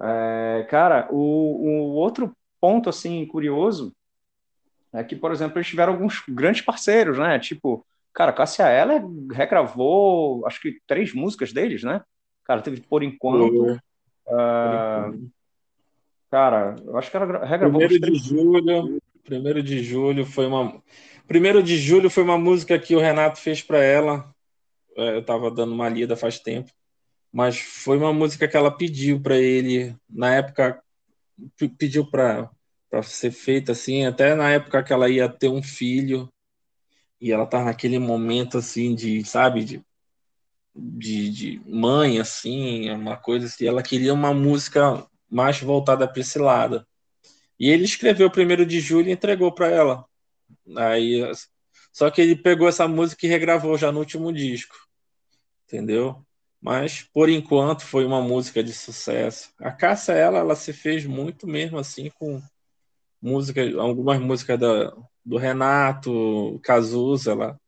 É, 0.00 0.66
cara, 0.68 1.08
o, 1.10 1.16
o 1.16 1.94
outro 1.94 2.34
ponto, 2.60 2.88
assim, 2.88 3.26
curioso 3.26 3.94
é 4.92 5.04
que, 5.04 5.14
por 5.14 5.32
exemplo, 5.32 5.58
eles 5.58 5.68
tiveram 5.68 5.92
alguns 5.92 6.22
grandes 6.28 6.62
parceiros, 6.62 7.18
né? 7.18 7.38
Tipo, 7.38 7.86
Cara, 8.12 8.32
Cássia 8.32 8.68
Eller 8.68 9.02
regravou, 9.32 10.46
acho 10.46 10.60
que 10.60 10.80
três 10.86 11.14
músicas 11.14 11.52
deles, 11.52 11.82
né? 11.82 12.02
Cara, 12.44 12.60
teve 12.60 12.80
Por 12.80 13.02
Enquanto. 13.02 13.78
Uh, 14.26 15.30
cara, 16.30 16.76
eu 16.84 16.96
acho 16.98 17.10
que 17.10 17.16
ela 17.16 17.44
regravou 17.44 17.80
Primeiro 17.80 18.12
de 18.12 18.18
julho, 18.18 19.00
primeiro 19.24 19.62
de 19.62 19.82
julho 19.82 20.26
foi 20.26 20.46
uma... 20.46 20.82
Primeiro 21.26 21.62
de 21.62 21.76
julho 21.78 22.10
foi 22.10 22.24
uma 22.24 22.36
música 22.36 22.78
que 22.78 22.96
o 22.96 23.00
Renato 23.00 23.38
fez 23.38 23.62
para 23.62 23.78
ela. 23.78 24.28
É, 24.96 25.14
eu 25.14 25.20
estava 25.20 25.50
dando 25.50 25.72
uma 25.72 25.88
lida 25.88 26.16
faz 26.16 26.38
tempo, 26.38 26.70
mas 27.32 27.58
foi 27.58 27.96
uma 27.96 28.12
música 28.12 28.48
que 28.48 28.56
ela 28.56 28.70
pediu 28.70 29.20
para 29.20 29.36
ele 29.36 29.96
na 30.08 30.34
época 30.34 30.82
pediu 31.78 32.08
para 32.10 32.50
para 32.90 33.02
ser 33.04 33.30
feita 33.30 33.72
assim, 33.72 34.04
até 34.04 34.34
na 34.34 34.50
época 34.50 34.82
que 34.82 34.92
ela 34.92 35.08
ia 35.08 35.28
ter 35.28 35.48
um 35.48 35.62
filho 35.62 36.28
e 37.20 37.30
ela 37.30 37.46
tá 37.46 37.62
naquele 37.62 37.98
momento 37.98 38.58
assim 38.58 38.94
de, 38.94 39.24
sabe, 39.24 39.64
de, 39.64 39.82
de, 40.74 41.30
de 41.30 41.62
mãe 41.66 42.18
assim, 42.18 42.90
uma 42.90 43.16
coisa 43.16 43.46
assim, 43.46 43.66
ela 43.66 43.82
queria 43.82 44.12
uma 44.12 44.34
música 44.34 45.06
mais 45.30 45.60
voltada 45.60 46.08
para 46.08 46.20
esse 46.20 46.38
lado. 46.38 46.84
E 47.58 47.68
ele 47.68 47.84
escreveu 47.84 48.26
o 48.26 48.32
primeiro 48.32 48.66
de 48.66 48.80
julho 48.80 49.08
e 49.08 49.12
entregou 49.12 49.52
para 49.52 49.68
ela. 49.68 50.04
Aí 50.76 51.22
só 51.92 52.10
que 52.10 52.20
ele 52.20 52.36
pegou 52.36 52.68
essa 52.68 52.86
música 52.86 53.26
e 53.26 53.28
regravou 53.28 53.76
já 53.76 53.90
no 53.90 53.98
último 53.98 54.32
disco. 54.32 54.76
Entendeu? 55.66 56.24
Mas 56.60 57.02
por 57.02 57.28
enquanto 57.28 57.82
foi 57.82 58.04
uma 58.04 58.20
música 58.20 58.62
de 58.62 58.72
sucesso. 58.72 59.50
A 59.58 59.72
Cássia 59.72 60.12
ela, 60.12 60.38
ela 60.38 60.54
se 60.54 60.72
fez 60.72 61.06
muito 61.06 61.46
mesmo 61.46 61.78
assim 61.78 62.10
com 62.10 62.40
música, 63.20 63.62
algumas 63.80 64.20
músicas 64.20 64.58
da, 64.58 64.94
do 65.24 65.36
Renato 65.36 66.60
Cazuza, 66.62 67.32
ela 67.32 67.60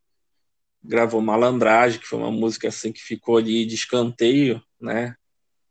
gravou 0.82 1.20
Malandragem, 1.20 2.00
que 2.00 2.06
foi 2.06 2.18
uma 2.18 2.30
música 2.30 2.68
assim 2.68 2.92
que 2.92 3.00
ficou 3.00 3.36
ali 3.36 3.64
de 3.64 3.74
escanteio, 3.74 4.62
né? 4.80 5.14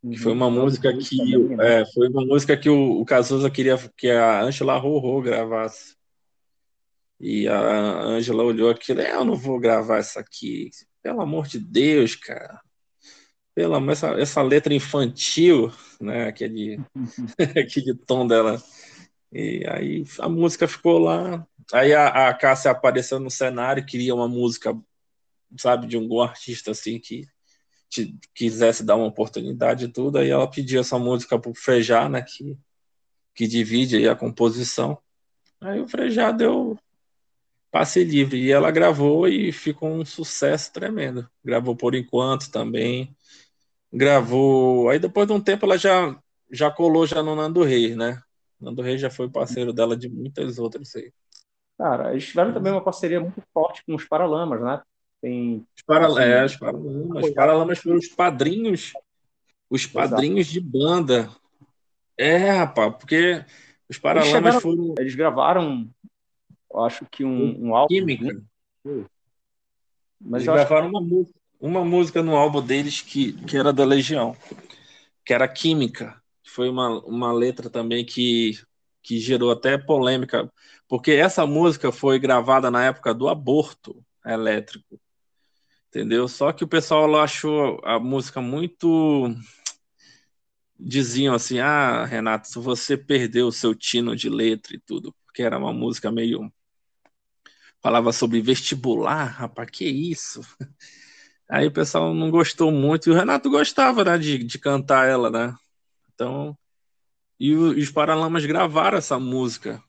Que 0.02 0.18
foi 0.18 0.32
uma 0.32 0.47
uhum. 0.47 0.64
música 0.64 0.91
que 0.97 1.38
né? 1.38 1.82
é, 1.82 1.86
foi 1.93 2.08
uma 2.08 2.26
música 2.26 2.58
que 2.58 2.70
o, 2.70 2.99
o 2.99 3.06
Cazuza 3.06 3.52
queria 3.52 3.78
que 3.95 4.10
a 4.10 4.41
Angela 4.41 4.78
Rorô 4.78 5.22
gravasse. 5.22 5.95
E 7.22 7.47
a 7.47 8.01
Angela 8.01 8.43
olhou 8.43 8.72
aquilo, 8.72 8.99
é, 8.99 9.13
eu 9.13 9.24
não 9.24 9.36
vou 9.36 9.59
gravar 9.59 9.99
essa 9.99 10.19
aqui. 10.19 10.72
Pelo 11.03 11.22
amor 11.22 11.47
de 11.47 11.59
Deus, 11.59 12.15
cara. 12.15 12.59
Pela 13.53 13.80
essa, 13.91 14.09
essa 14.19 14.41
letra 14.41 14.74
infantil, 14.74 15.72
né, 15.99 16.28
aquele, 16.28 16.80
aquele 17.38 17.93
tom 18.07 18.26
dela 18.26 18.61
e 19.32 19.65
aí 19.67 20.03
a 20.19 20.28
música 20.28 20.67
ficou 20.67 20.99
lá. 20.99 21.47
Aí 21.72 21.93
a, 21.93 22.30
a 22.30 22.34
Cássia 22.34 22.72
apareceu 22.72 23.19
no 23.19 23.32
cenário, 23.32 23.86
queria 23.86 24.13
uma 24.13 24.28
música, 24.28 24.78
sabe, 25.57 25.88
de 25.88 25.97
um 25.97 26.22
artista 26.22 26.72
assim 26.72 26.99
que 26.99 27.26
te, 27.89 28.13
quisesse 28.36 28.84
dar 28.84 28.97
uma 28.97 29.05
oportunidade 29.07 29.86
e 29.86 29.88
tudo. 29.88 30.17
Aí 30.17 30.30
ela 30.30 30.49
pediu 30.49 30.82
essa 30.82 30.99
música 30.99 31.39
pro 31.39 31.53
Frejá, 31.53 32.09
né, 32.09 32.22
que, 32.22 32.57
que 33.34 33.47
divide 33.47 33.95
aí 33.95 34.09
a 34.09 34.15
composição. 34.15 34.97
Aí 35.61 35.80
o 35.80 35.88
Frejá 35.88 36.32
deu 36.32 36.78
passe 37.72 38.03
livre 38.03 38.38
e 38.38 38.51
ela 38.51 38.69
gravou 38.69 39.28
e 39.28 39.51
ficou 39.51 39.89
um 39.89 40.05
sucesso 40.05 40.74
tremendo. 40.74 41.28
Gravou 41.43 41.76
por 41.76 41.95
enquanto 41.95 42.51
também. 42.51 43.15
Gravou. 43.91 44.89
Aí 44.89 44.99
depois 44.99 45.26
de 45.26 45.34
um 45.34 45.41
tempo 45.41 45.65
ela 45.65 45.78
já 45.78 46.19
já 46.51 46.69
colou 46.69 47.07
já 47.07 47.24
no 47.24 47.34
Nando 47.34 47.63
Reis, 47.63 47.95
né? 47.95 48.22
Nando 48.59 48.82
Reis 48.82 48.99
já 48.99 49.09
foi 49.09 49.30
parceiro 49.30 49.72
dela 49.72 49.95
de 49.95 50.09
muitas 50.09 50.59
outras 50.59 50.93
aí. 50.95 51.11
Cara, 51.78 52.11
eles 52.11 52.28
tiveram 52.28 52.53
também 52.53 52.72
uma 52.72 52.84
parceria 52.84 53.19
muito 53.19 53.41
forte 53.53 53.84
com 53.86 53.95
os 53.95 54.05
Paralamas, 54.05 54.61
né? 54.61 54.82
Tem. 55.22 55.65
Os, 55.76 55.82
para... 55.84 56.07
assim, 56.07 56.19
é, 56.19 56.45
os 56.45 56.55
Paralamas. 56.57 57.26
Os 57.26 57.32
Paralamas 57.32 57.80
foram 57.80 57.97
os 57.97 58.07
padrinhos. 58.07 58.93
Os 59.69 59.86
padrinhos 59.86 60.47
Exato. 60.47 60.53
de 60.53 60.59
banda. 60.59 61.30
É, 62.17 62.51
rapaz, 62.51 62.95
porque 62.97 63.43
os 63.89 63.97
Paralamas 63.97 64.30
eles 64.30 64.43
chegaram... 64.43 64.61
foram. 64.61 64.95
Eles 64.99 65.15
gravaram, 65.15 65.89
eu 66.74 66.84
acho 66.84 67.05
que 67.05 67.24
um, 67.24 67.67
um 67.67 67.76
álbum. 67.76 67.88
Química. 67.93 68.34
Né? 68.86 69.05
Mas 70.19 70.43
eles 70.43 70.53
gravaram 70.53 70.89
uma, 70.89 71.01
música, 71.01 71.39
uma 71.59 71.86
música 71.86 72.24
no 72.24 72.36
álbum 72.36 72.61
deles 72.61 73.01
que, 73.01 73.34
que 73.34 73.57
era 73.57 73.74
da 73.74 73.84
Legião, 73.84 74.36
que 75.26 75.34
era 75.34 75.47
Química 75.47 76.22
foi 76.51 76.69
uma, 76.69 76.99
uma 77.05 77.32
letra 77.32 77.69
também 77.69 78.05
que, 78.05 78.59
que 79.01 79.19
gerou 79.19 79.51
até 79.51 79.78
polêmica, 79.78 80.51
porque 80.88 81.11
essa 81.11 81.45
música 81.47 81.91
foi 81.91 82.19
gravada 82.19 82.69
na 82.69 82.86
época 82.86 83.13
do 83.13 83.30
aborto 83.30 84.03
elétrico, 84.26 84.99
entendeu? 85.88 86.28
Só 86.28 86.51
que 86.51 86.63
o 86.63 86.67
pessoal 86.67 87.15
achou 87.19 87.80
a 87.84 87.99
música 87.99 88.41
muito. 88.41 89.34
Diziam 90.78 91.34
assim: 91.36 91.59
ah, 91.59 92.05
Renato, 92.05 92.61
você 92.61 92.97
perdeu 92.97 93.47
o 93.47 93.51
seu 93.51 93.74
tino 93.74 94.15
de 94.15 94.30
letra 94.30 94.76
e 94.76 94.80
tudo, 94.80 95.15
porque 95.26 95.43
era 95.43 95.57
uma 95.57 95.74
música 95.74 96.11
meio. 96.11 96.51
Falava 97.82 98.13
sobre 98.13 98.41
vestibular, 98.41 99.25
rapaz, 99.25 99.69
que 99.71 99.86
isso? 99.86 100.41
Aí 101.49 101.67
o 101.67 101.71
pessoal 101.71 102.13
não 102.13 102.29
gostou 102.29 102.71
muito, 102.71 103.09
e 103.09 103.11
o 103.11 103.15
Renato 103.15 103.49
gostava 103.49 104.03
né, 104.05 104.17
de, 104.17 104.38
de 104.38 104.59
cantar 104.59 105.07
ela, 105.09 105.29
né? 105.29 105.55
Então, 106.13 106.57
e, 107.39 107.55
os 107.55 107.89
Paralamas 107.89 108.45
gravaram 108.45 108.99
essa 108.99 109.19
música 109.19 109.84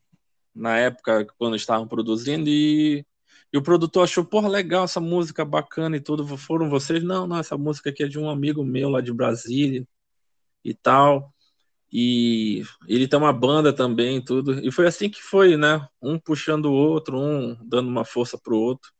na 0.54 0.78
época 0.78 1.26
quando 1.38 1.54
estavam 1.54 1.86
produzindo 1.86 2.48
e, 2.48 3.04
e 3.52 3.58
o 3.58 3.62
produtor 3.62 4.04
achou, 4.04 4.24
porra, 4.24 4.48
legal 4.48 4.84
essa 4.84 5.00
música 5.00 5.44
bacana 5.44 5.96
e 5.96 6.00
tudo. 6.00 6.26
Foram 6.38 6.70
vocês? 6.70 7.02
Não, 7.04 7.26
não, 7.26 7.38
essa 7.38 7.56
música 7.58 7.90
aqui 7.90 8.04
é 8.04 8.08
de 8.08 8.18
um 8.18 8.30
amigo 8.30 8.64
meu 8.64 8.88
lá 8.88 9.02
de 9.02 9.12
Brasília 9.12 9.86
e 10.64 10.74
tal. 10.74 11.31
E 11.92 12.62
ele 12.88 13.06
tem 13.06 13.18
uma 13.18 13.32
banda 13.32 13.72
também 13.72 14.22
tudo. 14.24 14.58
E 14.66 14.72
foi 14.72 14.86
assim 14.86 15.10
que 15.10 15.22
foi, 15.22 15.56
né? 15.56 15.86
Um 16.00 16.18
puxando 16.18 16.66
o 16.66 16.72
outro, 16.72 17.18
um 17.18 17.54
dando 17.64 17.88
uma 17.88 18.04
força 18.04 18.38
pro 18.38 18.56
outro. 18.56 18.90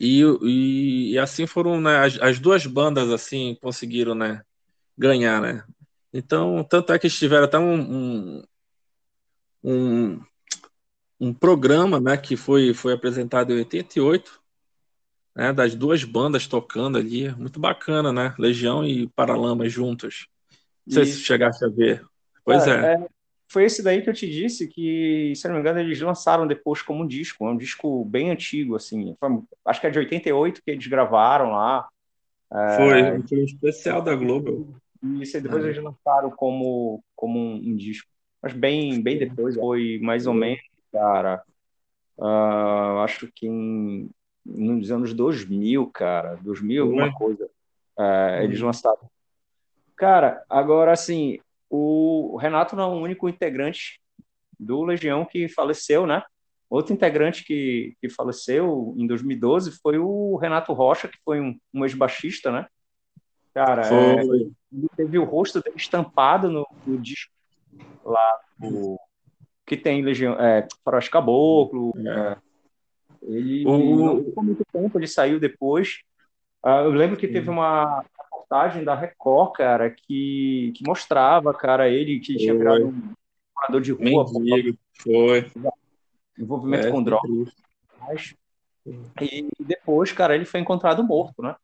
E, 0.00 0.22
e, 0.42 1.12
e 1.12 1.18
assim 1.18 1.46
foram, 1.46 1.80
né? 1.80 1.98
As, 1.98 2.18
as 2.20 2.38
duas 2.38 2.66
bandas 2.66 3.10
assim 3.10 3.56
conseguiram, 3.60 4.14
né? 4.14 4.42
Ganhar, 4.96 5.42
né? 5.42 5.64
Então, 6.12 6.64
tanto 6.64 6.92
é 6.92 6.98
que 6.98 7.06
eles 7.06 7.18
tiveram 7.18 7.44
até 7.44 7.58
um, 7.58 7.74
um, 7.74 8.42
um, 9.62 10.20
um 11.20 11.34
programa 11.34 12.00
né, 12.00 12.16
que 12.16 12.36
foi, 12.36 12.72
foi 12.72 12.94
apresentado 12.94 13.52
em 13.52 13.58
88, 13.58 14.40
né, 15.36 15.52
das 15.52 15.74
duas 15.74 16.04
bandas 16.04 16.46
tocando 16.46 16.98
ali, 16.98 17.30
muito 17.36 17.60
bacana, 17.60 18.12
né? 18.12 18.34
Legião 18.38 18.84
e 18.84 19.08
Paralamas 19.08 19.72
juntos. 19.72 20.28
Não 20.88 20.94
sei 20.94 21.02
e... 21.02 21.06
se 21.06 21.20
chegasse 21.20 21.64
a 21.64 21.68
ver. 21.68 22.02
Pois 22.44 22.66
é. 22.66 22.94
é. 22.94 23.06
Foi 23.50 23.64
esse 23.64 23.82
daí 23.82 24.02
que 24.02 24.10
eu 24.10 24.14
te 24.14 24.28
disse 24.28 24.68
que, 24.68 25.32
se 25.34 25.46
não 25.48 25.54
me 25.54 25.60
engano, 25.60 25.80
eles 25.80 26.00
lançaram 26.00 26.46
depois 26.46 26.82
como 26.82 27.02
um 27.02 27.06
disco, 27.06 27.46
é 27.46 27.50
um 27.50 27.56
disco 27.56 28.04
bem 28.04 28.30
antigo, 28.30 28.76
assim. 28.76 29.16
Foi, 29.18 29.40
acho 29.64 29.80
que 29.80 29.86
é 29.86 29.90
de 29.90 29.98
88 29.98 30.62
que 30.62 30.70
eles 30.70 30.86
gravaram 30.86 31.52
lá. 31.52 31.88
É... 32.52 32.76
Foi, 32.76 33.22
foi 33.26 33.40
um 33.40 33.44
especial 33.44 34.02
da 34.02 34.14
Globo. 34.14 34.74
E 35.02 35.22
isso 35.22 35.36
aí 35.36 35.42
depois 35.42 35.64
eles 35.64 35.82
lançaram 35.82 36.30
como, 36.30 37.02
como 37.16 37.38
um, 37.38 37.54
um, 37.54 37.76
disco. 37.76 38.10
Mas 38.42 38.52
bem, 38.52 39.00
bem 39.00 39.18
depois, 39.18 39.54
foi 39.54 39.98
mais 40.02 40.26
ou 40.26 40.34
menos, 40.34 40.60
cara. 40.92 41.42
Uh, 42.18 42.98
acho 43.04 43.30
que 43.34 43.46
em, 43.46 44.10
nos 44.44 44.90
anos 44.90 45.14
2000, 45.14 45.86
cara. 45.86 46.36
2000, 46.42 46.82
alguma 46.82 47.06
uhum. 47.06 47.12
coisa. 47.12 47.44
Uh, 47.98 48.42
eles 48.42 48.60
lançaram. 48.60 49.10
Cara, 49.98 50.44
agora 50.48 50.92
assim, 50.92 51.38
o 51.68 52.36
Renato 52.40 52.76
não 52.76 52.84
é 52.84 52.94
o 52.94 53.00
único 53.00 53.28
integrante 53.28 54.00
do 54.58 54.84
Legião 54.84 55.24
que 55.24 55.48
faleceu, 55.48 56.06
né? 56.06 56.22
Outro 56.70 56.92
integrante 56.92 57.44
que, 57.44 57.96
que 58.00 58.08
faleceu 58.08 58.94
em 58.96 59.06
2012 59.06 59.72
foi 59.82 59.98
o 59.98 60.36
Renato 60.36 60.72
Rocha, 60.72 61.08
que 61.08 61.18
foi 61.24 61.40
um, 61.40 61.58
um 61.74 61.84
ex-baixista, 61.84 62.52
né? 62.52 62.66
Cara, 63.52 63.82
é, 63.92 64.20
ele 64.22 64.88
teve 64.96 65.18
o 65.18 65.24
rosto 65.24 65.60
dele 65.60 65.76
estampado 65.76 66.48
no, 66.48 66.66
no 66.86 66.98
disco 66.98 67.32
lá 68.04 68.38
que 69.66 69.76
tem 69.76 70.02
Legião, 70.02 70.34
é, 70.34 70.66
Faroeste 70.84 71.10
Caboclo. 71.10 71.92
É. 71.96 72.08
é. 72.08 72.36
Ele 73.22 73.66
o... 73.66 73.96
não 73.96 74.24
ficou 74.24 74.44
muito 74.44 74.64
tempo, 74.72 74.98
ele 74.98 75.08
saiu 75.08 75.40
depois. 75.40 76.00
Uh, 76.64 76.84
eu 76.84 76.90
lembro 76.90 77.16
que 77.16 77.28
teve 77.28 77.50
uma 77.50 78.04
reportagem 78.48 78.82
da 78.82 78.94
Record, 78.94 79.52
cara, 79.52 79.90
que, 79.90 80.72
que 80.74 80.82
mostrava, 80.86 81.52
cara, 81.52 81.88
ele 81.88 82.18
que 82.18 82.36
tinha 82.36 82.56
virado 82.56 82.88
um 82.88 83.12
morador 83.54 83.80
de 83.80 83.92
rua. 83.92 84.26
Mendigo, 84.32 84.78
foi. 84.94 85.50
Envolvimento 86.38 86.86
é, 86.86 86.90
com 86.90 87.02
drogas. 87.02 87.54
E 89.20 89.48
depois, 89.60 90.12
cara, 90.12 90.34
ele 90.34 90.46
foi 90.46 90.60
encontrado 90.60 91.04
morto, 91.04 91.42
né? 91.42 91.54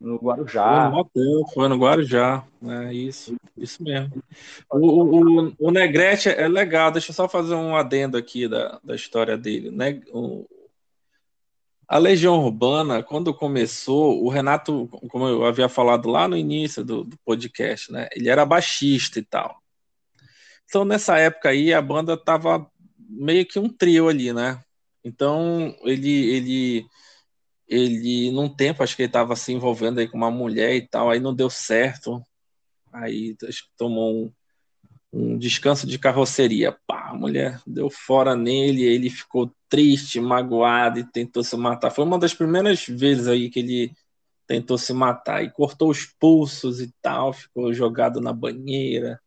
no 0.00 0.16
Guarujá. 0.16 0.82
Foi 0.82 0.90
no 0.90 0.98
hotel, 0.98 1.46
foi 1.52 1.68
no 1.68 1.76
Guarujá, 1.76 2.44
é 2.62 2.94
isso, 2.94 3.34
isso 3.56 3.82
mesmo. 3.82 4.22
O, 4.70 4.78
o, 4.78 5.52
o, 5.58 5.70
Negrete 5.72 6.28
é 6.28 6.46
legal, 6.46 6.92
deixa 6.92 7.10
eu 7.10 7.14
só 7.14 7.28
fazer 7.28 7.54
um 7.54 7.74
adendo 7.74 8.16
aqui 8.16 8.46
da, 8.46 8.78
da 8.84 8.94
história 8.94 9.36
dele. 9.36 9.70
O, 10.12 10.46
a 11.88 11.98
Legião 11.98 12.44
Urbana, 12.44 13.02
quando 13.02 13.34
começou, 13.34 14.22
o 14.22 14.28
Renato, 14.28 14.88
como 15.08 15.26
eu 15.26 15.44
havia 15.44 15.68
falado 15.68 16.08
lá 16.08 16.28
no 16.28 16.36
início 16.36 16.84
do, 16.84 17.02
do 17.02 17.16
podcast, 17.24 17.90
né? 17.90 18.08
ele 18.12 18.28
era 18.28 18.44
baixista 18.44 19.18
e 19.18 19.24
tal. 19.24 19.62
Então, 20.66 20.84
nessa 20.84 21.18
época 21.18 21.48
aí, 21.48 21.72
a 21.72 21.80
banda 21.80 22.14
tava 22.14 22.70
meio 22.98 23.46
que 23.46 23.58
um 23.58 23.70
trio 23.70 24.08
ali, 24.08 24.34
né? 24.34 24.62
Então, 25.02 25.74
ele, 25.82 26.30
ele 26.30 26.86
ele, 27.68 28.30
num 28.30 28.48
tempo, 28.48 28.82
acho 28.82 28.96
que 28.96 29.02
ele 29.02 29.08
estava 29.08 29.36
se 29.36 29.52
envolvendo 29.52 30.00
aí 30.00 30.08
com 30.08 30.16
uma 30.16 30.30
mulher 30.30 30.74
e 30.74 30.86
tal, 30.86 31.10
aí 31.10 31.20
não 31.20 31.34
deu 31.34 31.50
certo. 31.50 32.22
Aí 32.92 33.36
tomou 33.76 34.24
um, 34.24 34.32
um 35.12 35.38
descanso 35.38 35.86
de 35.86 35.98
carroceria. 35.98 36.76
Pá, 36.86 37.10
a 37.10 37.14
mulher 37.14 37.60
deu 37.66 37.90
fora 37.90 38.36
nele, 38.36 38.82
ele 38.82 39.10
ficou 39.10 39.52
triste, 39.68 40.20
magoado 40.20 40.98
e 40.98 41.04
tentou 41.04 41.42
se 41.42 41.56
matar. 41.56 41.90
Foi 41.90 42.04
uma 42.04 42.18
das 42.18 42.34
primeiras 42.34 42.86
vezes 42.86 43.28
aí 43.28 43.50
que 43.50 43.60
ele 43.60 43.92
tentou 44.46 44.78
se 44.78 44.92
matar 44.92 45.44
e 45.44 45.50
cortou 45.50 45.90
os 45.90 46.06
pulsos 46.06 46.80
e 46.80 46.92
tal, 47.02 47.32
ficou 47.32 47.72
jogado 47.74 48.20
na 48.20 48.32
banheira 48.32 49.20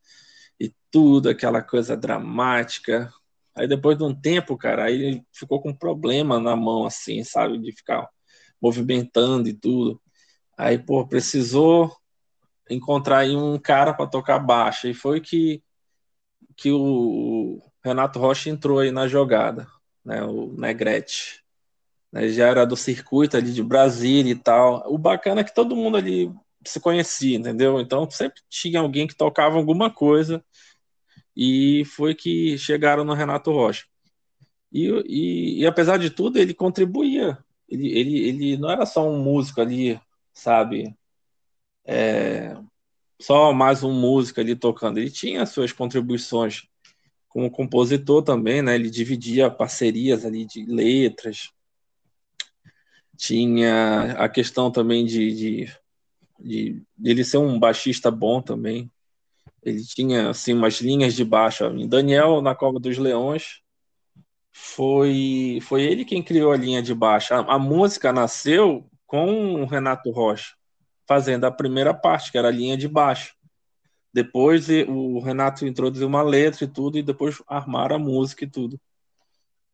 e 0.60 0.74
tudo, 0.92 1.30
aquela 1.30 1.62
coisa 1.62 1.96
dramática. 1.96 3.12
Aí 3.56 3.68
depois 3.68 3.98
de 3.98 4.04
um 4.04 4.14
tempo, 4.16 4.58
cara, 4.58 4.86
aí 4.86 5.02
ele 5.02 5.26
ficou 5.32 5.62
com 5.62 5.70
um 5.70 5.76
problema 5.76 6.40
na 6.40 6.56
mão, 6.56 6.86
assim, 6.86 7.24
sabe, 7.24 7.58
de 7.60 7.72
ficar 7.72 8.10
movimentando 8.62 9.50
e 9.50 9.54
tudo. 9.54 10.02
Aí, 10.58 10.78
pô, 10.78 11.08
precisou 11.08 11.96
encontrar 12.70 13.20
aí 13.20 13.36
um 13.36 13.58
cara 13.60 13.94
para 13.94 14.08
tocar 14.08 14.40
baixo. 14.40 14.88
E 14.88 14.94
foi 14.94 15.20
que, 15.20 15.62
que 16.56 16.72
o 16.72 17.62
Renato 17.84 18.20
Rocha 18.20 18.49
entrou 18.49 18.80
aí 18.80 18.91
na 18.91 19.08
jogada, 19.08 19.68
né, 20.04 20.24
o 20.24 20.54
Negrete. 20.58 21.41
Né, 22.12 22.28
já 22.30 22.47
era 22.47 22.66
do 22.66 22.76
circuito 22.76 23.38
ali 23.38 23.54
de 23.54 23.64
Brasília 23.64 24.32
e 24.32 24.36
tal. 24.36 24.84
O 24.91 24.97
bacana 24.97 25.41
é 25.41 25.43
que 25.43 25.54
todo 25.56 25.76
mundo 25.76 25.97
ali 25.97 26.32
se 26.66 26.80
conhecia, 26.80 27.38
entendeu? 27.38 27.80
Então 27.80 28.10
sempre 28.10 28.41
tinha 28.49 28.80
alguém 28.80 29.08
que 29.08 29.16
tocava 29.16 29.58
alguma 29.58 29.89
coisa 29.89 30.43
e 31.36 31.84
foi 31.86 32.14
que 32.14 32.58
chegaram 32.58 33.04
no 33.04 33.14
Renato 33.14 33.52
Rocha. 33.52 33.86
E, 34.72 34.88
e, 35.08 35.62
e 35.62 35.68
apesar 35.68 35.97
de 35.97 36.10
tudo, 36.10 36.38
ele 36.39 36.54
contribuía. 36.54 37.38
Ele, 37.68 37.88
ele, 37.97 38.20
ele 38.28 38.58
não 38.58 38.70
era 38.70 38.86
só 38.86 39.08
um 39.08 39.22
músico 39.22 39.62
ali, 39.62 39.99
sabe? 40.34 40.95
É, 41.86 42.56
só 43.22 43.54
mais 43.54 43.84
um 43.84 43.94
músico 43.94 44.40
ali 44.40 44.56
tocando. 44.56 44.98
Ele 44.98 45.12
tinha 45.12 45.46
suas 45.46 45.72
contribuições 45.72 46.64
como 47.30 47.50
compositor 47.50 48.24
também, 48.24 48.62
né? 48.62 48.76
Ele 48.76 48.90
dividia 48.90 49.50
parcerias 49.50 50.26
ali 50.26 50.46
de 50.46 50.66
letras. 50.66 51.52
Tinha 53.16 54.14
a 54.18 54.28
questão 54.28 54.72
também 54.72 55.06
de, 55.06 55.36
de, 55.36 55.74
de, 56.40 56.84
ele 57.04 57.24
ser 57.24 57.38
um 57.38 57.60
baixista 57.60 58.10
bom 58.10 58.42
também. 58.42 58.92
Ele 59.64 59.84
tinha 59.84 60.30
assim 60.30 60.54
umas 60.54 60.82
linhas 60.82 61.14
de 61.14 61.24
baixo. 61.24 61.70
Daniel 61.88 62.42
na 62.42 62.56
Cova 62.56 62.80
dos 62.80 62.98
Leões 62.98 63.62
foi 64.52 65.60
foi 65.62 65.84
ele 65.84 66.04
quem 66.04 66.24
criou 66.24 66.52
a 66.52 66.58
linha 66.58 66.82
de 66.82 66.94
baixo. 66.94 67.34
A, 67.34 67.56
a 67.56 67.60
música 67.60 68.12
nasceu 68.12 68.90
com 69.06 69.62
o 69.62 69.66
Renato 69.66 70.10
Rocha 70.10 70.56
fazendo 71.12 71.43
a 71.43 71.51
primeira 71.51 71.93
parte, 71.93 72.32
que 72.32 72.38
era 72.38 72.47
a 72.47 72.51
linha 72.51 72.78
de 72.78 72.88
baixo. 72.88 73.36
Depois 74.14 74.70
o 74.88 75.20
Renato 75.20 75.66
introduziu 75.66 76.07
uma 76.07 76.22
letra 76.22 76.64
e 76.64 76.68
tudo, 76.70 76.97
e 76.97 77.03
depois 77.03 77.43
armaram 77.45 77.97
a 77.97 77.99
música 77.99 78.45
e 78.45 78.49
tudo. 78.49 78.80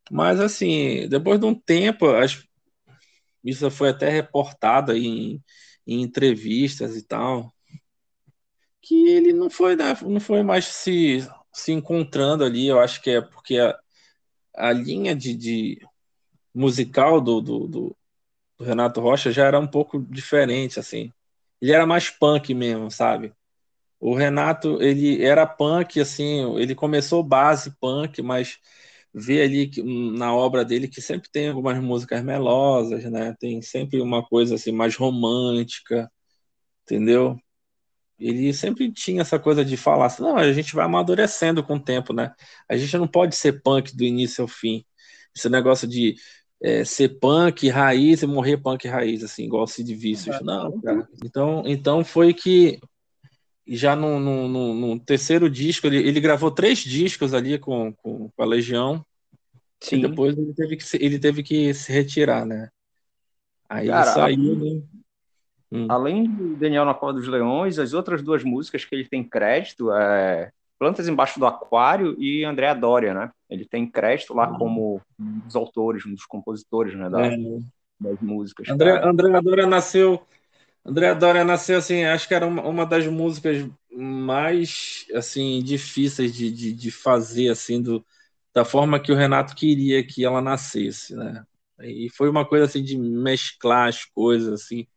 Mas 0.10 0.40
assim, 0.40 1.08
depois 1.08 1.40
de 1.40 1.46
um 1.46 1.54
tempo, 1.54 2.08
isso 3.44 3.70
foi 3.70 3.90
até 3.90 4.10
reportado 4.10 4.98
em, 4.98 5.44
em 5.86 6.02
entrevistas 6.02 6.98
e 6.98 7.04
tal, 7.04 7.54
que 8.82 9.08
ele 9.10 9.32
não 9.32 9.48
foi, 9.48 9.76
né, 9.76 9.96
não 10.02 10.20
foi 10.20 10.42
mais 10.42 10.66
se, 10.66 11.20
se 11.54 11.72
encontrando 11.72 12.44
ali. 12.44 12.68
Eu 12.68 12.80
acho 12.80 13.00
que 13.00 13.12
é 13.12 13.22
porque 13.22 13.60
a, 13.60 13.78
a 14.56 14.72
linha 14.74 15.16
de, 15.16 15.36
de 15.36 15.88
musical 16.52 17.22
do, 17.22 17.40
do, 17.42 17.68
do, 17.68 17.98
do, 18.58 18.66
Renato 18.66 19.00
Rocha 19.02 19.32
já 19.32 19.46
era 19.46 19.60
um 19.60 19.68
pouco 19.68 20.02
diferente, 20.02 20.80
assim. 20.80 21.14
Ele 21.62 21.72
era 21.72 21.86
mais 21.86 22.10
punk 22.10 22.54
mesmo, 22.54 22.92
sabe? 22.92 23.34
O 24.00 24.16
Renato, 24.16 24.82
ele 24.82 25.24
era 25.24 25.46
punk, 25.48 26.00
assim, 26.00 26.58
ele 26.60 26.76
começou 26.76 27.24
base 27.24 27.72
punk, 27.80 28.22
mas 28.22 28.60
vê 29.14 29.42
ali 29.44 29.68
que, 29.70 29.82
na 29.84 30.34
obra 30.36 30.64
dele 30.66 30.88
que 30.88 31.02
sempre 31.02 31.30
tem 31.32 31.50
algumas 31.50 31.80
músicas 31.82 32.24
melosas, 32.24 33.04
né? 33.06 33.36
Tem 33.40 33.62
sempre 33.62 34.02
uma 34.02 34.24
coisa 34.26 34.56
assim 34.56 34.72
mais 34.72 34.96
romântica, 34.96 36.12
entendeu? 36.84 37.40
Ele 38.20 38.54
sempre 38.54 38.92
tinha 38.92 39.22
essa 39.22 39.40
coisa 39.40 39.64
de 39.64 39.78
falar 39.78 40.08
assim, 40.08 40.24
não, 40.24 40.38
a 40.38 40.52
gente 40.54 40.76
vai 40.76 40.86
amadurecendo 40.86 41.64
com 41.64 41.76
o 41.76 41.84
tempo, 41.84 42.14
né? 42.14 42.34
A 42.70 42.76
gente 42.78 42.98
não 42.98 43.08
pode 43.08 43.36
ser 43.36 43.62
punk 43.62 43.96
do 43.96 44.04
início 44.04 44.42
ao 44.44 44.48
fim. 44.48 44.84
Esse 45.36 45.50
negócio 45.50 45.88
de 45.88 46.16
é, 46.62 46.84
ser 46.84 47.20
punk 47.20 47.70
raiz 47.70 48.22
e 48.22 48.28
morrer 48.28 48.58
punk 48.58 48.88
raiz, 48.88 49.24
assim, 49.24 49.46
igual 49.46 49.68
Cid 49.68 49.94
Vícios. 49.94 50.42
Não, 50.42 50.80
cara. 50.82 51.08
Então, 51.24 51.64
então 51.66 52.04
foi 52.04 52.34
que 52.34 52.80
já 53.68 53.96
no, 53.96 54.20
no, 54.20 54.48
no, 54.48 54.74
no 54.74 55.00
terceiro 55.00 55.50
disco, 55.50 55.88
ele, 55.88 55.98
ele, 55.98 56.20
gravou 56.20 56.50
três 56.50 56.80
discos 56.80 57.34
ali 57.34 57.60
com, 57.60 57.94
com, 57.94 58.30
com 58.30 58.44
a 58.44 58.46
Legião. 58.46 59.06
Sim. 59.80 59.98
E 59.98 60.02
depois 60.02 60.38
ele 60.38 60.54
teve 60.54 60.78
que 60.78 60.84
se, 60.84 60.98
ele 60.98 61.20
teve 61.20 61.44
que 61.44 61.74
se 61.74 61.92
retirar, 61.92 62.46
né? 62.46 62.70
Aí 63.70 63.88
cara, 63.88 64.14
saiu, 64.14 64.56
né? 64.56 64.82
Hum. 65.70 65.88
Além 65.90 66.24
do 66.24 66.56
Daniel 66.56 66.86
na 66.86 66.94
Cova 66.94 67.14
dos 67.14 67.28
Leões, 67.28 67.78
as 67.78 67.94
outras 67.94 68.22
duas 68.22 68.44
músicas 68.44 68.86
que 68.86 68.96
ele 68.96 69.06
tem 69.06 69.24
crédito 69.24 69.92
é 69.92 70.52
Plantas 70.80 71.08
Embaixo 71.08 71.40
do 71.40 71.46
Aquário 71.46 72.16
e 72.20 72.44
Andréa 72.44 72.74
Doria, 72.74 73.14
né? 73.14 73.32
Ele 73.50 73.66
tem 73.66 73.90
crédito 73.90 74.34
lá 74.34 74.50
hum. 74.50 74.58
como 74.58 75.02
um 75.20 75.40
dos 75.40 75.56
autores, 75.56 76.06
um 76.06 76.14
dos 76.14 76.26
compositores, 76.26 76.96
né? 76.96 77.10
Da, 77.10 77.26
é. 77.26 77.38
Das 78.00 78.20
músicas. 78.22 78.70
André, 78.70 79.04
Andréa 79.04 79.42
Doria 79.42 79.66
nasceu. 79.66 80.22
Andréa 80.86 81.16
Doria 81.16 81.44
nasceu 81.44 81.78
assim, 81.80 82.04
acho 82.06 82.28
que 82.28 82.34
era 82.34 82.46
uma, 82.46 82.62
uma 82.64 82.86
das 82.86 83.08
músicas 83.08 83.68
mais 83.92 85.06
assim 85.14 85.62
difíceis 85.64 86.34
de, 86.34 86.52
de, 86.52 86.72
de 86.72 86.92
fazer 86.92 87.50
assim 87.50 87.82
do, 87.82 88.06
da 88.54 88.64
forma 88.64 89.00
que 89.00 89.12
o 89.12 89.16
Renato 89.16 89.56
queria 89.56 90.06
que 90.06 90.24
ela 90.24 90.42
nascesse, 90.42 91.16
né? 91.16 91.44
E 91.82 92.10
foi 92.10 92.30
uma 92.30 92.46
coisa 92.46 92.66
assim 92.66 92.84
de 92.84 92.98
mesclar 92.98 93.90
as 93.90 94.06
coisas 94.06 94.62
assim 94.62 94.88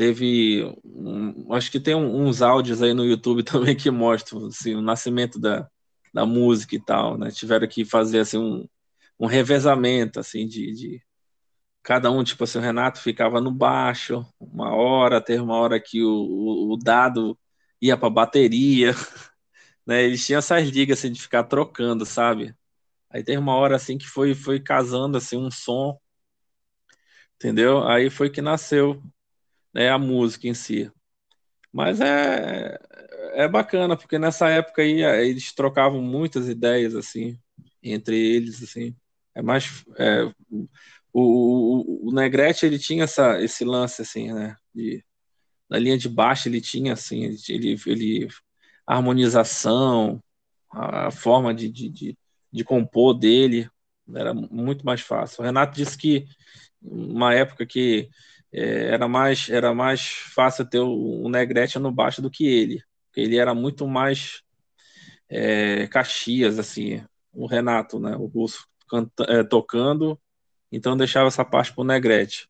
teve 0.00 0.64
um, 0.82 1.52
acho 1.52 1.70
que 1.70 1.78
tem 1.78 1.94
uns 1.94 2.40
áudios 2.40 2.80
aí 2.82 2.94
no 2.94 3.04
YouTube 3.04 3.42
também 3.44 3.76
que 3.76 3.90
mostram 3.90 4.46
assim, 4.46 4.74
o 4.74 4.80
nascimento 4.80 5.38
da, 5.38 5.68
da 6.14 6.24
música 6.24 6.74
e 6.74 6.82
tal, 6.82 7.18
né? 7.18 7.30
Tiveram 7.30 7.68
que 7.68 7.84
fazer 7.84 8.20
assim 8.20 8.38
um, 8.38 8.66
um 9.18 9.26
revezamento 9.26 10.18
assim 10.18 10.46
de, 10.48 10.72
de 10.72 11.02
cada 11.82 12.10
um, 12.10 12.24
tipo 12.24 12.44
assim, 12.44 12.58
o 12.58 12.62
Renato 12.62 12.98
ficava 13.00 13.42
no 13.42 13.52
baixo 13.52 14.26
uma 14.40 14.74
hora, 14.74 15.20
teve 15.20 15.42
uma 15.42 15.56
hora 15.56 15.78
que 15.78 16.02
o, 16.02 16.72
o, 16.72 16.78
dado 16.78 17.38
ia 17.80 17.96
para 17.96 18.08
bateria, 18.08 18.94
né? 19.86 20.04
Eles 20.04 20.24
tinham 20.26 20.38
essas 20.38 20.66
ligas 20.68 20.98
assim 20.98 21.12
de 21.12 21.20
ficar 21.20 21.44
trocando, 21.44 22.06
sabe? 22.06 22.54
Aí 23.10 23.22
teve 23.22 23.38
uma 23.38 23.54
hora 23.56 23.76
assim 23.76 23.98
que 23.98 24.06
foi 24.08 24.34
foi 24.34 24.60
casando 24.60 25.18
assim 25.18 25.36
um 25.36 25.50
som, 25.50 26.00
entendeu? 27.36 27.86
Aí 27.86 28.08
foi 28.10 28.30
que 28.30 28.40
nasceu 28.42 29.02
né, 29.74 29.90
a 29.90 29.98
música 29.98 30.48
em 30.48 30.54
si. 30.54 30.90
Mas 31.72 32.00
é, 32.00 32.78
é 33.34 33.48
bacana, 33.48 33.96
porque 33.96 34.18
nessa 34.18 34.48
época 34.48 34.82
aí 34.82 35.02
é, 35.02 35.26
eles 35.26 35.52
trocavam 35.52 36.02
muitas 36.02 36.48
ideias, 36.48 36.94
assim, 36.94 37.38
entre 37.82 38.16
eles, 38.16 38.62
assim. 38.62 38.94
É 39.34 39.42
mais... 39.42 39.84
É, 39.98 40.24
o, 41.12 42.06
o, 42.06 42.08
o 42.08 42.12
Negrete, 42.12 42.66
ele 42.66 42.78
tinha 42.78 43.04
essa, 43.04 43.42
esse 43.42 43.64
lance, 43.64 44.02
assim, 44.02 44.32
né, 44.32 44.56
de, 44.74 45.04
na 45.68 45.78
linha 45.78 45.98
de 45.98 46.08
baixo 46.08 46.48
ele 46.48 46.60
tinha, 46.60 46.92
assim, 46.92 47.24
ele, 47.48 47.76
ele 47.86 48.28
a 48.86 48.96
harmonização, 48.96 50.20
a 50.70 51.10
forma 51.10 51.54
de, 51.54 51.68
de, 51.68 51.88
de, 51.88 52.18
de 52.52 52.64
compor 52.64 53.14
dele 53.14 53.70
era 54.14 54.34
muito 54.34 54.84
mais 54.84 55.00
fácil. 55.00 55.42
O 55.42 55.44
Renato 55.44 55.76
disse 55.76 55.96
que 55.96 56.26
uma 56.82 57.34
época 57.34 57.64
que 57.64 58.08
é, 58.52 58.88
era 58.94 59.08
mais 59.08 59.48
era 59.48 59.74
mais 59.74 60.02
fácil 60.34 60.64
ter 60.68 60.80
o, 60.80 61.22
o 61.22 61.28
Negrete 61.28 61.78
no 61.78 61.92
baixo 61.92 62.22
do 62.22 62.30
que 62.30 62.46
ele. 62.46 62.82
Ele 63.16 63.36
era 63.38 63.54
muito 63.54 63.86
mais 63.88 64.42
é, 65.28 65.86
Caxias, 65.88 66.58
assim, 66.58 67.04
o 67.32 67.46
Renato, 67.46 68.00
né? 68.00 68.16
O 68.16 68.26
Russo 68.26 68.66
canta, 68.88 69.24
é, 69.28 69.44
tocando, 69.44 70.20
então 70.72 70.96
deixava 70.96 71.28
essa 71.28 71.44
parte 71.44 71.74
pro 71.74 71.84
Negrete. 71.84 72.48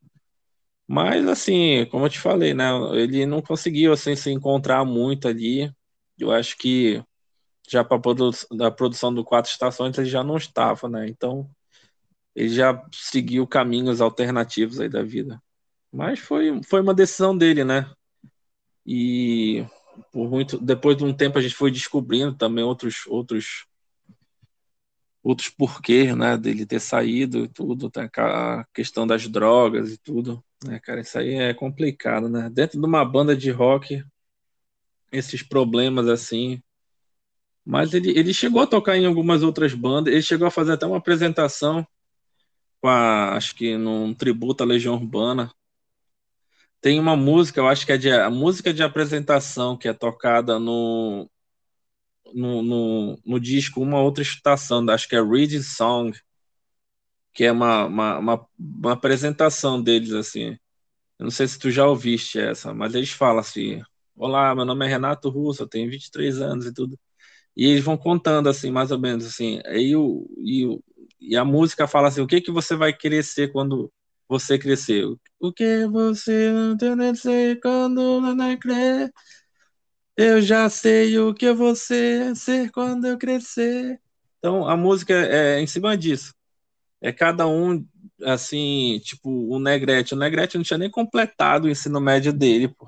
Mas, 0.87 1.27
assim, 1.27 1.85
como 1.91 2.05
eu 2.05 2.09
te 2.09 2.19
falei, 2.19 2.53
né? 2.53 2.69
Ele 2.93 3.25
não 3.25 3.41
conseguiu 3.41 3.93
assim, 3.93 4.15
se 4.15 4.31
encontrar 4.31 4.83
muito 4.85 5.27
ali. 5.27 5.71
Eu 6.19 6.31
acho 6.31 6.57
que 6.57 7.03
já 7.69 7.83
para 7.83 7.99
produ 7.99 8.31
da 8.51 8.69
produção 8.71 9.13
do 9.13 9.23
Quatro 9.23 9.51
Estações 9.51 9.97
ele 9.97 10.09
já 10.09 10.23
não 10.23 10.37
estava, 10.37 10.89
né? 10.89 11.07
Então 11.07 11.49
ele 12.35 12.49
já 12.49 12.83
seguiu 12.93 13.47
caminhos 13.47 14.01
alternativos 14.01 14.79
aí 14.79 14.89
da 14.89 15.03
vida. 15.03 15.41
Mas 15.91 16.19
foi, 16.19 16.61
foi 16.63 16.81
uma 16.81 16.93
decisão 16.93 17.37
dele, 17.37 17.63
né? 17.63 17.91
E 18.85 19.65
por 20.11 20.29
muito 20.29 20.57
depois 20.57 20.97
de 20.97 21.03
um 21.03 21.13
tempo 21.13 21.37
a 21.37 21.41
gente 21.41 21.55
foi 21.55 21.69
descobrindo 21.71 22.33
também 22.35 22.63
outros 22.63 23.05
outros 23.07 23.65
outros 25.23 25.49
porquês, 25.49 26.15
né, 26.17 26.35
dele 26.35 26.65
ter 26.65 26.79
saído 26.79 27.43
e 27.43 27.47
tudo, 27.47 27.91
tem 27.91 28.09
a 28.17 28.65
questão 28.73 29.05
das 29.05 29.27
drogas 29.27 29.93
e 29.93 29.97
tudo, 29.99 30.43
né, 30.63 30.79
cara, 30.79 31.01
isso 31.01 31.17
aí 31.17 31.35
é 31.35 31.53
complicado, 31.53 32.27
né? 32.27 32.49
Dentro 32.49 32.79
de 32.79 32.85
uma 32.85 33.05
banda 33.05 33.35
de 33.35 33.51
rock, 33.51 34.03
esses 35.11 35.43
problemas 35.43 36.07
assim. 36.07 36.61
Mas 37.63 37.93
ele, 37.93 38.17
ele 38.17 38.33
chegou 38.33 38.61
a 38.61 38.67
tocar 38.67 38.97
em 38.97 39.05
algumas 39.05 39.43
outras 39.43 39.73
bandas, 39.75 40.11
ele 40.11 40.23
chegou 40.23 40.47
a 40.47 40.51
fazer 40.51 40.73
até 40.73 40.85
uma 40.87 40.97
apresentação 40.97 41.85
com 42.81 42.87
a, 42.87 43.35
acho 43.35 43.55
que 43.55 43.77
num 43.77 44.13
tributo 44.13 44.63
à 44.63 44.65
Legião 44.65 44.95
Urbana. 44.95 45.51
Tem 46.81 46.99
uma 46.99 47.15
música, 47.15 47.59
eu 47.59 47.67
acho 47.67 47.85
que 47.85 47.91
é 47.91 47.97
de, 47.97 48.11
a 48.11 48.29
música 48.29 48.73
de 48.73 48.83
apresentação 48.83 49.77
que 49.77 49.87
é 49.87 49.93
tocada 49.93 50.59
no, 50.59 51.29
no, 52.33 52.61
no, 52.61 53.19
no 53.25 53.39
disco 53.39 53.81
Uma 53.81 54.01
Outra 54.01 54.23
Estação, 54.23 54.87
acho 54.89 55.07
que 55.07 55.15
é 55.15 55.21
Reading 55.21 55.61
Song, 55.61 56.17
que 57.33 57.43
é 57.45 57.51
uma, 57.51 57.85
uma, 57.85 58.19
uma, 58.19 58.47
uma 58.59 58.91
apresentação 58.93 59.81
deles, 59.81 60.11
assim. 60.13 60.57
Eu 61.19 61.25
não 61.25 61.31
sei 61.31 61.47
se 61.47 61.59
tu 61.59 61.71
já 61.71 61.87
ouviste 61.87 62.39
essa, 62.39 62.73
mas 62.73 62.95
eles 62.95 63.11
falam 63.11 63.39
assim: 63.39 63.81
Olá, 64.15 64.55
meu 64.55 64.65
nome 64.65 64.85
é 64.85 64.89
Renato 64.89 65.29
Russo, 65.29 65.63
eu 65.63 65.67
tenho 65.69 65.89
23 65.89 66.41
anos 66.41 66.65
e 66.65 66.73
tudo. 66.73 66.99
E 67.57 67.67
eles 67.67 67.83
vão 67.83 67.97
contando, 67.97 68.49
assim, 68.49 68.71
mais 68.71 68.91
ou 68.91 68.99
menos, 68.99 69.25
assim. 69.25 69.61
E, 69.67 69.95
o, 69.95 70.27
e, 70.39 70.65
o, 70.67 70.83
e 71.19 71.37
a 71.37 71.45
música 71.45 71.87
fala 71.87 72.09
assim: 72.09 72.21
o 72.21 72.27
que, 72.27 72.41
que 72.41 72.51
você 72.51 72.75
vai 72.75 72.93
querer 72.93 73.23
ser 73.23 73.51
quando 73.51 73.91
você 74.31 74.57
crescer? 74.57 75.05
O 75.41 75.51
que 75.51 75.85
você 75.87 76.51
não 76.53 76.77
tem 76.77 77.13
ser 77.15 77.59
quando 77.59 78.21
não 78.21 78.57
crescer? 78.57 79.11
Eu 80.15 80.41
já 80.41 80.69
sei 80.69 81.17
o 81.19 81.33
que 81.33 81.51
você 81.51 82.33
ser 82.35 82.71
quando 82.71 83.07
eu 83.07 83.17
crescer. 83.17 83.99
Então, 84.39 84.67
a 84.67 84.77
música 84.77 85.13
é 85.13 85.59
em 85.59 85.67
cima 85.67 85.97
disso. 85.97 86.33
É 87.01 87.11
cada 87.13 87.47
um, 87.47 87.85
assim, 88.23 88.99
tipo, 89.03 89.29
o 89.29 89.59
Negrete. 89.59 90.13
O 90.15 90.17
Negrete 90.17 90.57
não 90.57 90.63
tinha 90.65 90.77
nem 90.79 90.89
completado 90.91 91.67
o 91.67 91.71
ensino 91.71 92.01
médio 92.01 92.33
dele, 92.33 92.69
pô. 92.69 92.87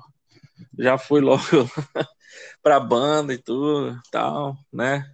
Já 0.78 0.98
foi 0.98 1.20
logo 1.20 1.42
pra 2.62 2.80
banda 2.80 3.34
e 3.34 3.38
tudo, 3.38 4.00
tal, 4.12 4.56
né? 4.72 5.06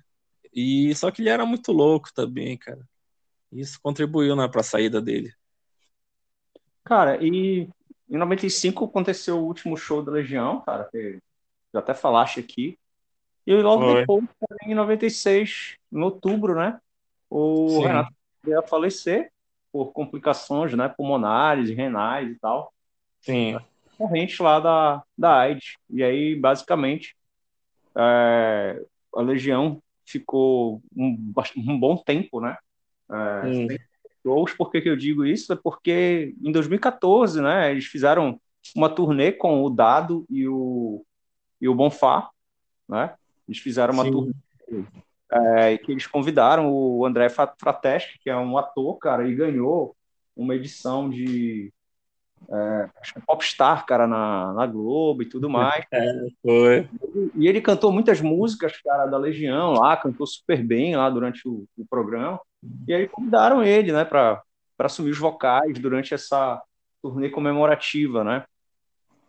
E 0.55 0.95
só 0.97 1.11
que 1.11 1.23
ele 1.23 1.31
era 1.31 1.47
muito 1.47 1.73
louco 1.73 2.11
também, 2.15 2.59
cara. 2.59 2.87
Isso 3.53 3.79
contribuiu, 3.83 4.37
né, 4.37 4.49
pra 4.49 4.63
saída 4.63 5.01
dele. 5.03 5.33
Cara, 6.85 7.23
e 7.23 7.69
em 8.09 8.17
95 8.17 8.85
aconteceu 8.85 9.39
o 9.39 9.45
último 9.45 9.77
show 9.77 10.03
da 10.03 10.13
Legião, 10.13 10.61
cara, 10.63 10.85
que 10.85 11.19
já 11.73 11.79
até 11.81 11.95
falaste 11.95 12.41
aqui. 12.41 12.79
E 13.47 13.55
logo 13.55 13.85
Foi. 13.85 14.01
depois, 14.01 14.25
em 14.65 14.75
96, 14.75 15.77
em 15.93 16.03
outubro, 16.03 16.55
né? 16.55 16.81
O 17.29 17.69
Sim. 17.69 17.83
Renato 17.83 18.13
ia 18.47 18.63
falecer 18.63 19.31
por 19.73 19.93
complicações, 19.93 20.75
né? 20.75 20.89
Pulmonares, 20.89 21.71
renais 21.71 22.31
e 22.31 22.39
tal. 22.39 22.73
Sim. 23.21 23.59
Corrente 23.97 24.43
lá 24.43 24.59
da, 24.59 25.03
da 25.17 25.39
AIDS. 25.39 25.77
E 25.89 26.03
aí, 26.03 26.35
basicamente, 26.35 27.17
é, 27.97 28.83
a 29.15 29.21
Legião 29.21 29.81
ficou 30.05 30.83
um, 30.97 31.33
um 31.57 31.79
bom 31.79 31.97
tempo, 31.97 32.41
né? 32.41 32.57
É, 33.11 33.47
hum. 33.47 33.69
Shows. 34.23 34.53
Por 34.55 34.71
que, 34.71 34.81
que 34.81 34.89
eu 34.89 34.97
digo 34.97 35.25
isso? 35.25 35.53
É 35.53 35.57
porque 35.57 36.35
em 36.43 36.53
2014, 36.53 37.41
né? 37.41 37.71
Eles 37.71 37.87
fizeram 37.87 38.41
uma 38.75 38.89
turnê 38.89 39.33
com 39.33 39.65
o 39.65 39.71
Dado 39.71 40.25
e 40.29 40.47
o 40.47 41.05
e 41.61 41.69
o 41.69 41.75
Bonfá, 41.75 42.31
né? 42.89 43.15
Eles 43.47 43.61
fizeram 43.61 43.93
uma 43.93 44.05
Sim. 44.05 44.11
turnê 44.11 44.33
é, 45.31 45.79
que 45.79 45.93
eles 45.93 46.07
convidaram 46.07 46.73
o 46.73 47.07
André 47.07 47.29
Frateschi, 47.29 48.19
que 48.19 48.29
é 48.29 48.37
um 48.37 48.59
ator, 48.59 48.99
cara, 48.99 49.29
e 49.29 49.35
ganhou 49.35 49.97
uma 50.37 50.55
edição 50.55 51.09
de 51.09 51.73
é, 52.49 52.89
acho 53.01 53.13
que 53.15 53.19
é 53.19 53.23
Popstar, 53.25 53.85
cara, 53.87 54.07
na, 54.07 54.53
na 54.53 54.67
Globo 54.67 55.23
e 55.23 55.27
tudo 55.27 55.49
mais. 55.49 55.85
É, 55.93 56.27
foi. 56.43 56.89
E 57.35 57.47
ele 57.47 57.61
cantou 57.61 57.93
muitas 57.93 58.21
músicas, 58.21 58.81
cara, 58.83 59.07
da 59.07 59.19
Legião 59.19 59.73
lá, 59.73 59.97
cantou 59.97 60.27
super 60.27 60.63
bem 60.63 60.97
lá 60.97 61.09
durante 61.11 61.47
o, 61.47 61.65
o 61.77 61.87
programa. 61.89 62.41
E 62.87 62.95
aí 62.95 63.09
convidaram 63.09 63.63
ele, 63.63 63.93
né, 63.93 64.05
para 64.05 64.43
assumir 64.79 65.11
os 65.11 65.19
vocais 65.19 65.79
durante 65.79 66.15
essa 66.15 66.61
turnê 67.03 67.29
comemorativa, 67.29 68.25
né? 68.25 68.45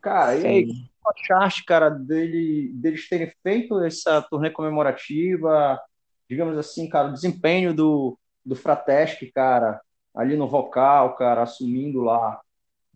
Cara, 0.01 0.35
Sim. 0.37 0.43
e 0.43 0.47
aí, 0.47 0.67
achaste, 1.07 1.63
cara, 1.63 1.89
dele, 1.89 2.71
deles 2.73 3.07
terem 3.07 3.31
feito 3.43 3.79
essa 3.83 4.21
turnê 4.21 4.49
comemorativa, 4.49 5.79
digamos 6.27 6.57
assim, 6.57 6.89
cara, 6.89 7.09
o 7.09 7.13
desempenho 7.13 7.73
do, 7.73 8.17
do 8.43 8.55
Fratesc, 8.55 9.31
cara, 9.31 9.79
ali 10.15 10.35
no 10.35 10.47
vocal, 10.47 11.15
cara, 11.15 11.43
assumindo 11.43 12.01
lá 12.01 12.41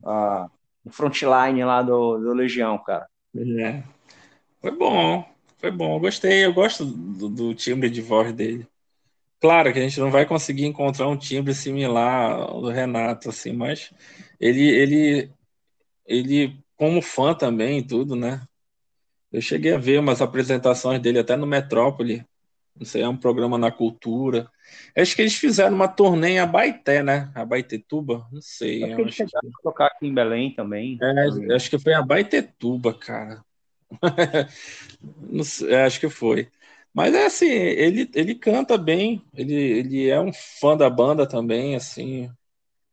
a, 0.04 0.50
o 0.84 0.92
frontline 0.92 1.64
lá 1.64 1.82
do, 1.82 2.18
do 2.18 2.34
Legião, 2.34 2.78
cara. 2.78 3.08
É. 3.36 3.84
Foi 4.62 4.72
bom, 4.72 5.26
foi 5.58 5.72
bom, 5.72 5.96
eu 5.96 6.00
gostei, 6.00 6.46
eu 6.46 6.54
gosto 6.54 6.86
do, 6.86 7.30
do 7.30 7.54
timbre 7.54 7.90
de 7.90 8.02
voz 8.02 8.34
dele. 8.34 8.68
Claro 9.40 9.72
que 9.72 9.80
a 9.80 9.82
gente 9.82 10.00
não 10.00 10.10
vai 10.10 10.26
conseguir 10.26 10.66
encontrar 10.66 11.08
um 11.08 11.18
timbre 11.18 11.54
similar 11.54 12.32
ao 12.32 12.62
do 12.62 12.70
Renato, 12.70 13.30
assim, 13.30 13.54
mas 13.54 13.94
ele, 14.40 14.68
ele, 14.68 15.32
ele 16.06 16.58
como 16.76 17.02
fã 17.02 17.34
também 17.34 17.80
e 17.80 17.84
tudo, 17.86 18.16
né? 18.16 18.42
Eu 19.32 19.42
cheguei 19.42 19.74
a 19.74 19.78
ver 19.78 20.00
umas 20.00 20.22
apresentações 20.22 21.02
dele 21.02 21.20
até 21.20 21.36
no 21.36 21.46
Metrópole. 21.46 22.26
Não 22.78 22.86
sei, 22.86 23.04
é 23.04 23.08
um 23.08 23.16
programa 23.16 23.58
na 23.58 23.72
cultura. 23.72 24.50
Acho 24.98 25.16
que 25.16 25.22
eles 25.22 25.36
fizeram 25.36 25.76
uma 25.76 25.88
turnê 25.88 26.32
em 26.32 26.40
Abaité, 26.40 27.02
né? 27.02 27.32
Abaitetuba? 27.34 28.28
Não 28.32 28.42
sei. 28.42 28.84
Acho 28.84 28.96
que 28.96 29.02
eles 29.02 29.16
chegaram 29.16 29.50
que... 29.50 29.56
a 29.60 29.64
tocar 29.64 29.86
aqui 29.86 30.08
em 30.08 30.14
Belém 30.14 30.54
também. 30.54 30.98
É, 31.02 31.56
acho 31.56 31.70
que 31.70 31.80
foi 31.80 31.94
em 31.94 31.96
Abaitetuba, 31.96 32.94
cara. 32.94 33.44
sei, 35.44 35.76
acho 35.76 36.00
que 36.00 36.10
foi. 36.10 36.50
Mas 36.94 37.14
é 37.14 37.26
assim, 37.26 37.50
ele, 37.50 38.10
ele 38.14 38.36
canta 38.36 38.78
bem, 38.78 39.22
ele, 39.34 39.54
ele 39.54 40.10
é 40.10 40.20
um 40.20 40.32
fã 40.34 40.78
da 40.78 40.90
banda 40.90 41.28
também, 41.28 41.76
assim. 41.76 42.30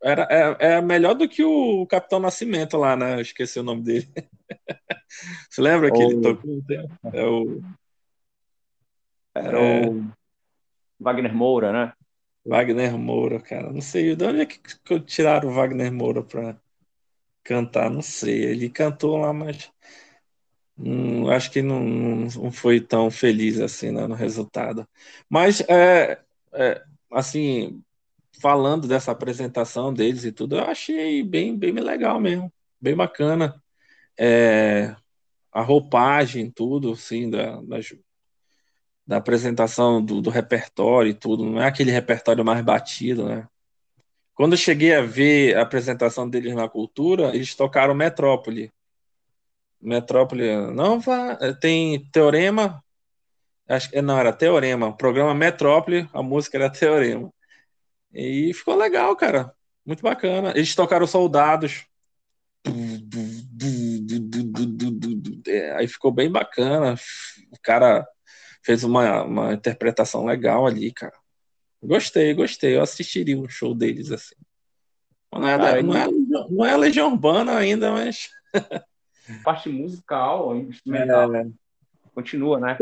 Era, 0.02 0.26
é, 0.28 0.74
é 0.74 0.80
melhor 0.80 1.14
do 1.14 1.28
que 1.28 1.44
o 1.44 1.86
Capitão 1.86 2.18
Nascimento 2.18 2.76
lá, 2.76 2.96
né? 2.96 3.14
Eu 3.14 3.20
esqueci 3.20 3.60
o 3.60 3.62
nome 3.62 3.82
dele. 3.82 4.08
Você 5.48 5.60
lembra 5.60 5.92
que 5.92 6.02
ele 6.02 6.20
tocou? 6.20 6.62
É 7.12 7.24
o... 7.24 7.62
Era 9.34 9.58
é... 9.58 9.88
o 9.88 10.10
Wagner 11.00 11.34
Moura, 11.34 11.72
né? 11.72 11.92
Wagner 12.44 12.96
Moura, 12.96 13.40
cara. 13.40 13.72
Não 13.72 13.80
sei 13.80 14.14
de 14.16 14.24
onde 14.24 14.40
é 14.40 14.46
que 14.46 14.60
tiraram 15.00 15.48
o 15.48 15.52
Wagner 15.52 15.92
Moura 15.92 16.22
para 16.22 16.56
cantar, 17.44 17.90
não 17.90 18.02
sei. 18.02 18.44
Ele 18.44 18.68
cantou 18.68 19.16
lá, 19.16 19.32
mas 19.32 19.70
hum, 20.78 21.28
acho 21.30 21.50
que 21.50 21.62
não, 21.62 21.80
não 21.80 22.52
foi 22.52 22.80
tão 22.80 23.10
feliz 23.10 23.60
assim 23.60 23.90
né, 23.90 24.06
no 24.06 24.14
resultado. 24.14 24.86
Mas, 25.28 25.60
é, 25.62 26.20
é, 26.52 26.82
assim, 27.12 27.82
falando 28.40 28.88
dessa 28.88 29.12
apresentação 29.12 29.92
deles 29.94 30.24
e 30.24 30.32
tudo, 30.32 30.56
eu 30.56 30.64
achei 30.64 31.22
bem, 31.22 31.56
bem 31.56 31.72
legal 31.72 32.20
mesmo, 32.20 32.52
bem 32.80 32.96
bacana. 32.96 33.62
É, 34.18 34.94
a 35.52 35.62
roupagem, 35.62 36.50
tudo, 36.50 36.92
assim, 36.92 37.30
da, 37.30 37.60
da, 37.62 37.78
da 39.06 39.16
apresentação 39.16 40.04
do, 40.04 40.20
do, 40.20 40.30
repertório 40.30 41.10
e 41.10 41.14
tudo, 41.14 41.44
não 41.44 41.60
é 41.60 41.66
aquele 41.66 41.90
repertório 41.90 42.44
mais 42.44 42.62
batido, 42.62 43.28
né? 43.28 43.48
Quando 44.34 44.52
eu 44.52 44.58
cheguei 44.58 44.94
a 44.94 45.02
ver 45.02 45.56
a 45.56 45.62
apresentação 45.62 46.28
deles 46.28 46.54
na 46.54 46.68
cultura, 46.68 47.34
eles 47.34 47.54
tocaram 47.54 47.94
Metrópole. 47.94 48.72
Metrópole, 49.80 50.72
não 50.72 51.00
vá, 51.00 51.36
tem 51.60 52.08
Teorema, 52.12 52.82
acho 53.68 53.90
que 53.90 54.00
não 54.00 54.18
era 54.18 54.32
Teorema, 54.32 54.88
o 54.88 54.96
programa 54.96 55.34
Metrópole, 55.34 56.08
a 56.12 56.22
música 56.22 56.56
era 56.56 56.70
Teorema. 56.70 57.32
E 58.12 58.52
ficou 58.54 58.76
legal, 58.76 59.16
cara. 59.16 59.52
Muito 59.84 60.02
bacana. 60.02 60.52
Eles 60.54 60.74
tocaram 60.74 61.06
Soldados. 61.06 61.84
Aí 65.76 65.88
ficou 65.88 66.12
bem 66.12 66.30
bacana. 66.30 66.94
O 67.50 67.58
cara 67.62 68.06
fez 68.62 68.84
uma, 68.84 69.22
uma 69.22 69.52
interpretação 69.52 70.24
legal 70.24 70.66
ali, 70.66 70.92
cara. 70.92 71.14
Gostei, 71.82 72.32
gostei. 72.32 72.76
Eu 72.76 72.82
assistiria 72.82 73.38
um 73.38 73.48
show 73.48 73.74
deles 73.74 74.10
assim. 74.10 74.36
Não 75.32 75.48
é, 75.48 75.58
cara, 75.58 75.82
não, 75.82 75.96
é, 75.96 76.06
não 76.50 76.66
é 76.66 76.76
Legião 76.76 77.12
Urbana 77.12 77.56
ainda, 77.56 77.90
mas. 77.90 78.30
Parte 79.42 79.68
musical, 79.68 80.56
instrumental. 80.56 81.34
É. 81.34 81.48
Continua, 82.14 82.60
né? 82.60 82.78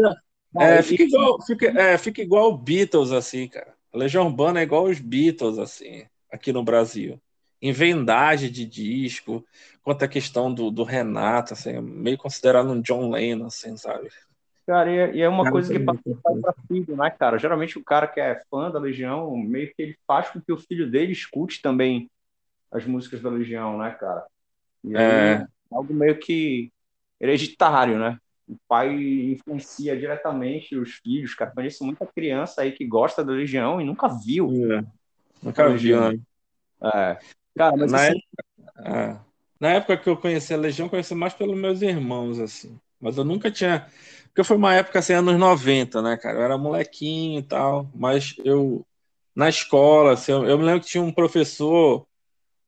É, 0.59 0.83
fica, 0.83 1.05
igual, 1.05 1.41
fica, 1.43 1.67
é, 1.67 1.97
fica 1.97 2.21
igual 2.21 2.57
Beatles, 2.57 3.13
assim, 3.13 3.47
cara. 3.47 3.73
A 3.93 3.99
Legião 3.99 4.27
Urbana 4.27 4.59
é 4.61 4.65
igual 4.65 4.85
os 4.85 4.99
Beatles, 4.99 5.59
assim, 5.59 6.05
aqui 6.31 6.53
no 6.53 6.65
Brasil. 6.65 7.21
Em 7.63 7.73
vendagem 7.73 8.51
de 8.51 8.65
disco, 8.65 9.45
quanto 9.83 10.05
à 10.05 10.09
questão 10.09 10.53
do, 10.53 10.71
do 10.71 10.83
Renato, 10.83 11.53
assim, 11.53 11.81
meio 11.81 12.19
considerado 12.19 12.71
um 12.71 12.81
John 12.81 13.11
Lennon, 13.11 13.47
assim, 13.47 13.77
sabe? 13.77 14.09
Cara, 14.71 15.13
e 15.13 15.21
é 15.21 15.29
uma 15.29 15.43
cara, 15.43 15.53
coisa 15.53 15.73
que 15.73 15.81
passa 15.81 16.01
para 16.41 16.55
filho, 16.69 16.97
né, 16.97 17.11
cara? 17.11 17.39
Geralmente 17.39 17.77
o 17.77 17.83
cara 17.83 18.07
que 18.07 18.21
é 18.21 18.41
fã 18.49 18.71
da 18.71 18.79
Legião, 18.79 19.37
meio 19.37 19.67
que 19.67 19.83
ele 19.83 19.99
faz 20.07 20.31
com 20.31 20.41
que 20.41 20.53
o 20.53 20.57
filho 20.57 20.89
dele 20.89 21.11
escute 21.11 21.61
também 21.61 22.09
as 22.71 22.87
músicas 22.87 23.21
da 23.21 23.29
Legião, 23.29 23.77
né, 23.77 23.91
cara? 23.91 24.25
E 24.85 24.97
é. 24.97 25.33
é 25.33 25.47
algo 25.73 25.93
meio 25.93 26.17
que 26.21 26.73
hereditário, 27.21 27.99
né? 27.99 28.17
O 28.49 28.57
pai 28.69 28.95
influencia 28.95 29.99
diretamente 29.99 30.77
os 30.77 30.93
filhos, 31.03 31.35
cara. 31.35 31.51
Conheço 31.51 31.85
muita 31.85 32.07
criança 32.07 32.63
aí 32.63 32.71
que 32.71 32.87
gosta 32.87 33.25
da 33.25 33.33
Legião 33.33 33.81
e 33.81 33.85
nunca 33.85 34.07
viu. 34.07 34.53
É. 34.73 34.85
Nunca 35.43 35.69
viu, 35.71 36.01
né? 36.01 36.21
É. 36.81 37.19
Cara, 37.57 37.77
mas 37.77 37.91
na, 37.91 37.99
assim... 38.03 38.13
época, 38.13 38.89
é. 38.89 39.19
na 39.59 39.69
época 39.71 39.97
que 39.97 40.09
eu 40.09 40.17
conheci 40.17 40.55
a 40.55 40.57
Legião, 40.57 40.87
eu 40.87 40.91
conheci 40.91 41.13
mais 41.13 41.35
pelos 41.35 41.59
meus 41.59 41.83
irmãos, 41.83 42.39
assim. 42.39 42.79
Mas 43.01 43.17
eu 43.17 43.25
nunca 43.25 43.51
tinha. 43.51 43.87
Porque 44.29 44.45
foi 44.45 44.57
uma 44.57 44.75
época 44.75 44.99
assim, 45.01 45.13
anos 45.15 45.39
90, 45.39 46.03
né, 46.03 46.17
cara? 46.17 46.39
Eu 46.39 46.43
era 46.43 46.59
molequinho 46.59 47.41
e 47.41 47.43
tal, 47.43 47.91
mas 47.95 48.35
eu. 48.45 48.87
Na 49.35 49.49
escola, 49.49 50.13
assim, 50.15 50.33
eu, 50.33 50.45
eu 50.45 50.59
me 50.59 50.65
lembro 50.65 50.81
que 50.83 50.89
tinha 50.89 51.03
um 51.03 51.13
professor 51.13 52.07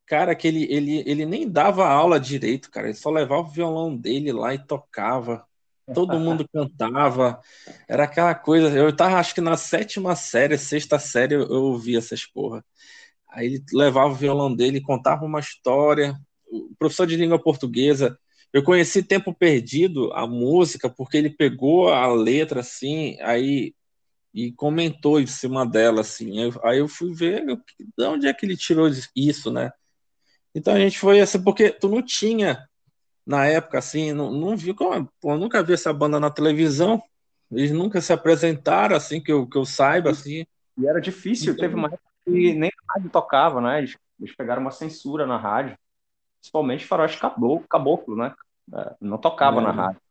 cara 0.05 0.35
que 0.35 0.47
ele, 0.47 0.65
ele, 0.71 1.03
ele 1.05 1.25
nem 1.25 1.49
dava 1.49 1.87
aula 1.87 2.19
direito, 2.19 2.69
cara. 2.71 2.87
Ele 2.87 2.95
só 2.95 3.09
levava 3.09 3.41
o 3.41 3.51
violão 3.51 3.95
dele 3.95 4.31
lá 4.31 4.53
e 4.53 4.59
tocava. 4.65 5.45
Todo 5.93 6.19
mundo 6.19 6.47
cantava. 6.53 7.39
Era 7.87 8.03
aquela 8.05 8.35
coisa. 8.35 8.69
Eu 8.77 8.95
tava, 8.95 9.17
acho 9.19 9.33
que 9.35 9.41
na 9.41 9.57
sétima 9.57 10.15
série, 10.15 10.57
sexta 10.57 10.99
série, 10.99 11.35
eu, 11.35 11.41
eu 11.41 11.63
ouvia 11.63 11.99
essas 11.99 12.25
porra. 12.25 12.63
Aí 13.29 13.47
ele 13.47 13.63
levava 13.73 14.11
o 14.11 14.15
violão 14.15 14.53
dele, 14.55 14.81
contava 14.81 15.25
uma 15.25 15.39
história. 15.39 16.15
O 16.47 16.75
professor 16.77 17.07
de 17.07 17.15
língua 17.17 17.41
portuguesa. 17.41 18.17
Eu 18.53 18.63
conheci 18.63 19.01
Tempo 19.01 19.33
Perdido, 19.33 20.13
a 20.13 20.27
música, 20.27 20.87
porque 20.87 21.17
ele 21.17 21.31
pegou 21.31 21.89
a 21.89 22.07
letra 22.13 22.59
assim, 22.59 23.17
aí 23.21 23.73
e 24.31 24.51
comentou 24.51 25.19
em 25.19 25.25
cima 25.25 25.65
dela 25.65 26.01
assim. 26.01 26.51
Aí 26.63 26.77
eu 26.77 26.87
fui 26.87 27.13
ver 27.13 27.43
de 27.45 28.05
onde 28.05 28.27
é 28.27 28.33
que 28.33 28.45
ele 28.45 28.55
tirou 28.55 28.87
isso, 29.15 29.51
né? 29.51 29.71
Então 30.53 30.73
a 30.73 30.79
gente 30.79 30.99
foi 30.99 31.19
assim, 31.19 31.43
porque 31.43 31.71
tu 31.71 31.89
não 31.89 32.01
tinha 32.01 32.67
na 33.25 33.45
época 33.45 33.79
assim, 33.79 34.11
não, 34.13 34.31
não 34.31 34.55
viu 34.55 34.75
como 34.75 35.09
eu 35.23 35.37
nunca 35.37 35.63
vi 35.63 35.73
essa 35.73 35.91
banda 35.91 36.19
na 36.19 36.29
televisão. 36.29 37.01
Eles 37.51 37.71
nunca 37.71 38.01
se 38.01 38.13
apresentaram 38.13 38.95
assim 38.95 39.21
que 39.21 39.31
eu, 39.31 39.47
que 39.47 39.57
eu 39.57 39.65
saiba 39.65 40.11
assim. 40.11 40.45
E 40.77 40.87
era 40.87 40.99
difícil, 40.99 41.55
teve 41.55 41.75
uma 41.75 41.87
época 41.87 42.01
que 42.25 42.53
nem 42.53 42.69
a 42.69 42.93
rádio 42.93 43.09
tocava, 43.09 43.61
né? 43.61 43.79
Eles, 43.79 43.97
eles 44.19 44.35
pegaram 44.35 44.61
uma 44.61 44.71
censura 44.71 45.25
na 45.25 45.37
rádio, 45.37 45.77
principalmente 46.43 46.85
faroeste 46.85 47.19
caboclo, 47.19 47.65
caboclo 47.69 48.15
né? 48.17 48.35
É, 48.73 48.95
não 48.99 49.17
tocava 49.17 49.61
é, 49.61 49.63
na 49.63 49.71
rádio. 49.71 50.01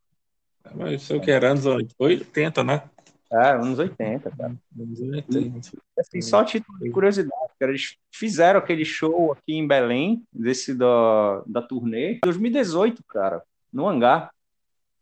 Mas 0.75 1.03
isso 1.03 1.13
é 1.13 1.17
o 1.17 1.21
que 1.21 1.31
era 1.31 1.51
anos 1.51 1.67
80, 1.99 2.65
né? 2.65 2.83
É, 3.31 3.51
anos 3.51 3.79
80, 3.79 4.31
cara. 4.31 4.55
Anos 4.79 5.01
80. 5.01 5.79
Assim, 5.99 6.23
só 6.23 6.43
título 6.43 6.79
de 6.79 6.91
curiosidade, 6.91 7.53
cara, 7.59 7.73
eles 7.73 7.97
fizeram 8.11 8.59
aquele 8.59 8.85
show 8.85 9.33
aqui 9.33 9.55
em 9.55 9.67
Belém, 9.67 10.25
desse 10.33 10.75
da, 10.75 11.43
da 11.47 11.61
turnê, 11.61 12.15
em 12.15 12.21
2018, 12.23 13.05
cara, 13.05 13.43
no 13.71 13.87
hangar. 13.87 14.33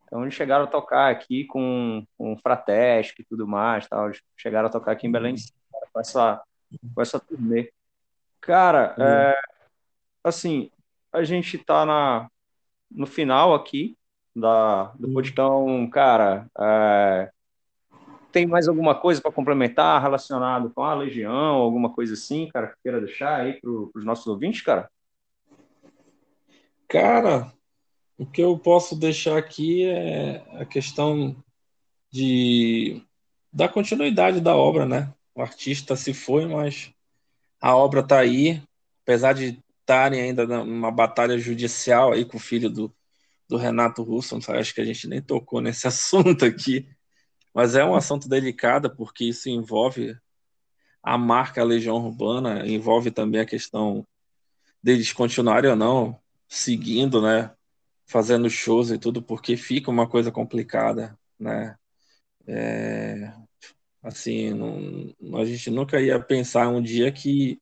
Então 0.04 0.22
eles 0.22 0.34
chegaram 0.34 0.64
a 0.64 0.68
tocar 0.68 1.10
aqui 1.10 1.44
com, 1.44 2.04
com 2.18 2.36
Fratesc 2.38 3.20
e 3.20 3.24
tudo 3.24 3.46
mais, 3.46 3.86
tal. 3.86 4.06
Eles 4.06 4.20
chegaram 4.36 4.66
a 4.66 4.70
tocar 4.70 4.92
aqui 4.92 5.06
em 5.06 5.12
Belém 5.12 5.36
com 5.92 6.00
essa, 6.00 6.42
com 6.92 7.00
essa 7.00 7.20
turnê. 7.20 7.70
Cara, 8.40 8.94
uhum. 8.98 9.04
é, 9.04 9.40
assim, 10.24 10.70
a 11.12 11.22
gente 11.22 11.58
tá 11.58 11.84
na, 11.84 12.28
no 12.90 13.06
final 13.06 13.54
aqui 13.54 13.96
da, 14.34 14.84
do 14.98 15.08
uhum. 15.08 15.14
podcast, 15.14 15.90
cara, 15.90 16.46
é, 16.58 17.30
tem 18.30 18.46
mais 18.46 18.68
alguma 18.68 18.94
coisa 18.94 19.20
para 19.20 19.32
complementar 19.32 20.00
relacionado 20.00 20.70
com 20.70 20.82
a 20.82 20.94
Legião, 20.94 21.54
alguma 21.56 21.92
coisa 21.92 22.14
assim, 22.14 22.48
cara, 22.48 22.68
que 22.68 22.76
queira 22.82 23.00
deixar 23.00 23.40
aí 23.40 23.60
para 23.60 23.70
os 23.70 24.04
nossos 24.04 24.26
ouvintes, 24.26 24.62
cara? 24.62 24.90
Cara, 26.88 27.52
o 28.18 28.26
que 28.26 28.42
eu 28.42 28.58
posso 28.58 28.96
deixar 28.96 29.36
aqui 29.36 29.84
é 29.84 30.44
a 30.60 30.64
questão 30.64 31.36
de 32.10 33.02
da 33.52 33.68
continuidade 33.68 34.40
da 34.40 34.54
obra, 34.54 34.86
né? 34.86 35.12
O 35.34 35.42
artista 35.42 35.96
se 35.96 36.14
foi, 36.14 36.46
mas 36.46 36.92
a 37.60 37.74
obra 37.74 38.00
está 38.00 38.18
aí, 38.18 38.62
apesar 39.02 39.32
de 39.32 39.58
estarem 39.90 40.20
ainda 40.20 40.46
numa 40.46 40.92
batalha 40.92 41.36
judicial 41.36 42.12
aí 42.12 42.24
com 42.24 42.36
o 42.36 42.40
filho 42.40 42.70
do, 42.70 42.94
do 43.48 43.56
Renato 43.56 44.04
Russo, 44.04 44.38
acho 44.52 44.72
que 44.72 44.80
a 44.80 44.84
gente 44.84 45.08
nem 45.08 45.20
tocou 45.20 45.60
nesse 45.60 45.88
assunto 45.88 46.44
aqui, 46.44 46.88
mas 47.52 47.74
é 47.74 47.84
um 47.84 47.96
assunto 47.96 48.28
delicado 48.28 48.94
porque 48.94 49.24
isso 49.24 49.48
envolve 49.48 50.16
a 51.02 51.18
marca 51.18 51.64
Legião 51.64 51.96
Urbana, 51.96 52.64
envolve 52.68 53.10
também 53.10 53.40
a 53.40 53.46
questão 53.46 54.06
deles 54.80 55.12
continuarem 55.12 55.70
ou 55.70 55.76
não 55.76 56.20
seguindo, 56.48 57.20
né, 57.20 57.50
fazendo 58.06 58.48
shows 58.48 58.90
e 58.90 58.98
tudo, 58.98 59.20
porque 59.20 59.56
fica 59.56 59.90
uma 59.90 60.08
coisa 60.08 60.30
complicada, 60.30 61.18
né? 61.38 61.76
É, 62.46 63.32
assim, 64.02 64.52
não, 64.52 65.38
a 65.38 65.44
gente 65.44 65.70
nunca 65.70 66.00
ia 66.00 66.18
pensar 66.20 66.68
um 66.68 66.82
dia 66.82 67.10
que 67.12 67.60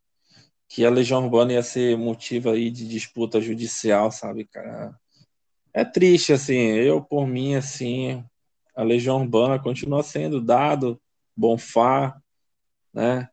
que 0.69 0.85
a 0.85 0.91
Legião 0.91 1.25
Urbana 1.25 1.55
ia 1.55 1.63
ser 1.63 1.97
motivo 1.97 2.51
aí 2.51 2.71
de 2.71 2.87
disputa 2.87 3.41
judicial, 3.41 4.13
sabe, 4.13 4.45
cara? 4.45 4.95
É 5.73 5.85
triste, 5.85 6.33
assim, 6.33 6.55
eu 6.55 7.03
por 7.03 7.27
mim, 7.27 7.55
assim, 7.55 8.23
a 8.77 8.83
Legião 8.83 9.23
Urbana 9.23 9.59
continua 9.59 10.03
sendo 10.03 10.41
dado, 10.41 11.01
Bonfá, 11.35 12.21
né? 12.93 13.29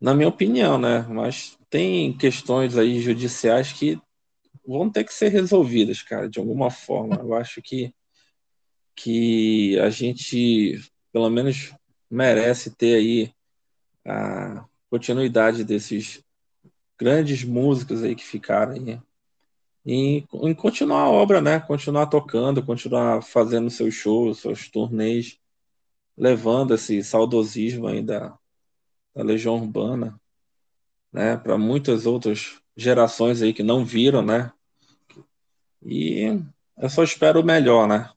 Na 0.00 0.14
minha 0.14 0.28
opinião, 0.28 0.78
né? 0.78 1.02
Mas 1.08 1.56
tem 1.70 2.16
questões 2.16 2.76
aí 2.76 3.00
judiciais 3.00 3.72
que 3.72 4.00
vão 4.66 4.90
ter 4.90 5.04
que 5.04 5.14
ser 5.14 5.28
resolvidas, 5.28 6.02
cara, 6.02 6.28
de 6.28 6.38
alguma 6.38 6.70
forma. 6.70 7.16
Eu 7.16 7.34
acho 7.34 7.62
que 7.62 7.94
que 9.00 9.78
a 9.78 9.90
gente, 9.90 10.80
pelo 11.12 11.30
menos, 11.30 11.72
merece 12.10 12.74
ter 12.74 12.96
aí 12.96 13.32
a 14.04 14.64
continuidade 14.90 15.62
desses 15.62 16.20
grandes 16.98 17.44
músicos 17.44 18.02
aí 18.02 18.14
que 18.14 18.24
ficaram 18.24 18.72
aí 18.72 19.00
em, 19.86 20.26
em 20.32 20.54
continuar 20.54 21.02
a 21.02 21.10
obra, 21.10 21.40
né? 21.40 21.60
Continuar 21.60 22.06
tocando, 22.06 22.62
continuar 22.62 23.22
fazendo 23.22 23.70
seus 23.70 23.94
shows, 23.94 24.40
seus 24.40 24.68
turnês, 24.68 25.38
levando 26.16 26.74
esse 26.74 27.02
saudosismo 27.02 27.86
aí 27.86 28.02
da, 28.02 28.36
da 29.14 29.22
Legião 29.22 29.56
Urbana, 29.56 30.20
né? 31.12 31.36
Para 31.36 31.56
muitas 31.56 32.04
outras 32.04 32.60
gerações 32.76 33.40
aí 33.40 33.54
que 33.54 33.62
não 33.62 33.84
viram, 33.84 34.20
né? 34.20 34.52
E 35.82 36.42
eu 36.76 36.90
só 36.90 37.02
espero 37.02 37.40
o 37.40 37.44
melhor, 37.44 37.86
né? 37.86 38.10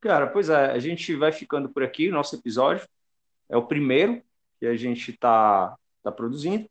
Cara, 0.00 0.26
pois 0.26 0.50
é, 0.50 0.70
a 0.70 0.78
gente 0.78 1.16
vai 1.16 1.32
ficando 1.32 1.68
por 1.70 1.82
aqui, 1.82 2.10
nosso 2.10 2.36
episódio 2.36 2.86
é 3.48 3.56
o 3.56 3.66
primeiro 3.66 4.22
que 4.60 4.66
a 4.66 4.76
gente 4.76 5.10
está 5.10 5.76
tá 6.02 6.12
produzindo 6.12 6.68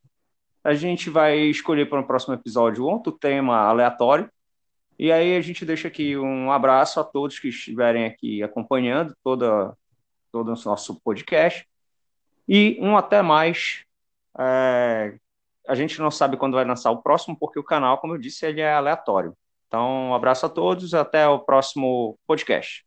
a 0.64 0.74
gente 0.74 1.10
vai 1.10 1.38
escolher 1.38 1.90
para 1.90 2.00
o 2.00 2.08
próximo 2.08 2.34
episódio 2.34 2.86
outro 2.86 3.12
tema 3.12 3.58
aleatório. 3.58 4.30
E 4.98 5.12
aí 5.12 5.36
a 5.36 5.42
gente 5.42 5.66
deixa 5.66 5.88
aqui 5.88 6.16
um 6.16 6.52
abraço 6.52 7.00
a 7.00 7.04
todos 7.04 7.40
que 7.40 7.50
estiverem 7.50 8.06
aqui 8.06 8.42
acompanhando 8.42 9.16
toda, 9.24 9.76
todo 10.32 10.54
o 10.54 10.66
nosso 10.66 11.00
podcast. 11.02 11.68
E 12.48 12.78
um 12.80 12.96
até 12.96 13.22
mais. 13.22 13.84
É, 14.38 15.16
a 15.68 15.76
gente 15.76 16.00
não 16.00 16.12
sabe 16.12 16.38
quando 16.38 16.56
vai 16.56 16.66
lançar 16.66 16.92
o 16.92 17.02
próximo, 17.02 17.38
porque 17.38 17.60
o 17.60 17.64
canal, 17.64 17.98
como 17.98 18.14
eu 18.14 18.18
disse, 18.18 18.46
ele 18.46 18.62
é 18.62 18.74
aleatório. 18.74 19.36
Então, 19.68 20.10
um 20.10 20.14
abraço 20.14 20.46
a 20.46 20.50
todos, 20.50 20.94
até 20.94 21.28
o 21.28 21.40
próximo 21.40 22.18
podcast. 22.28 22.86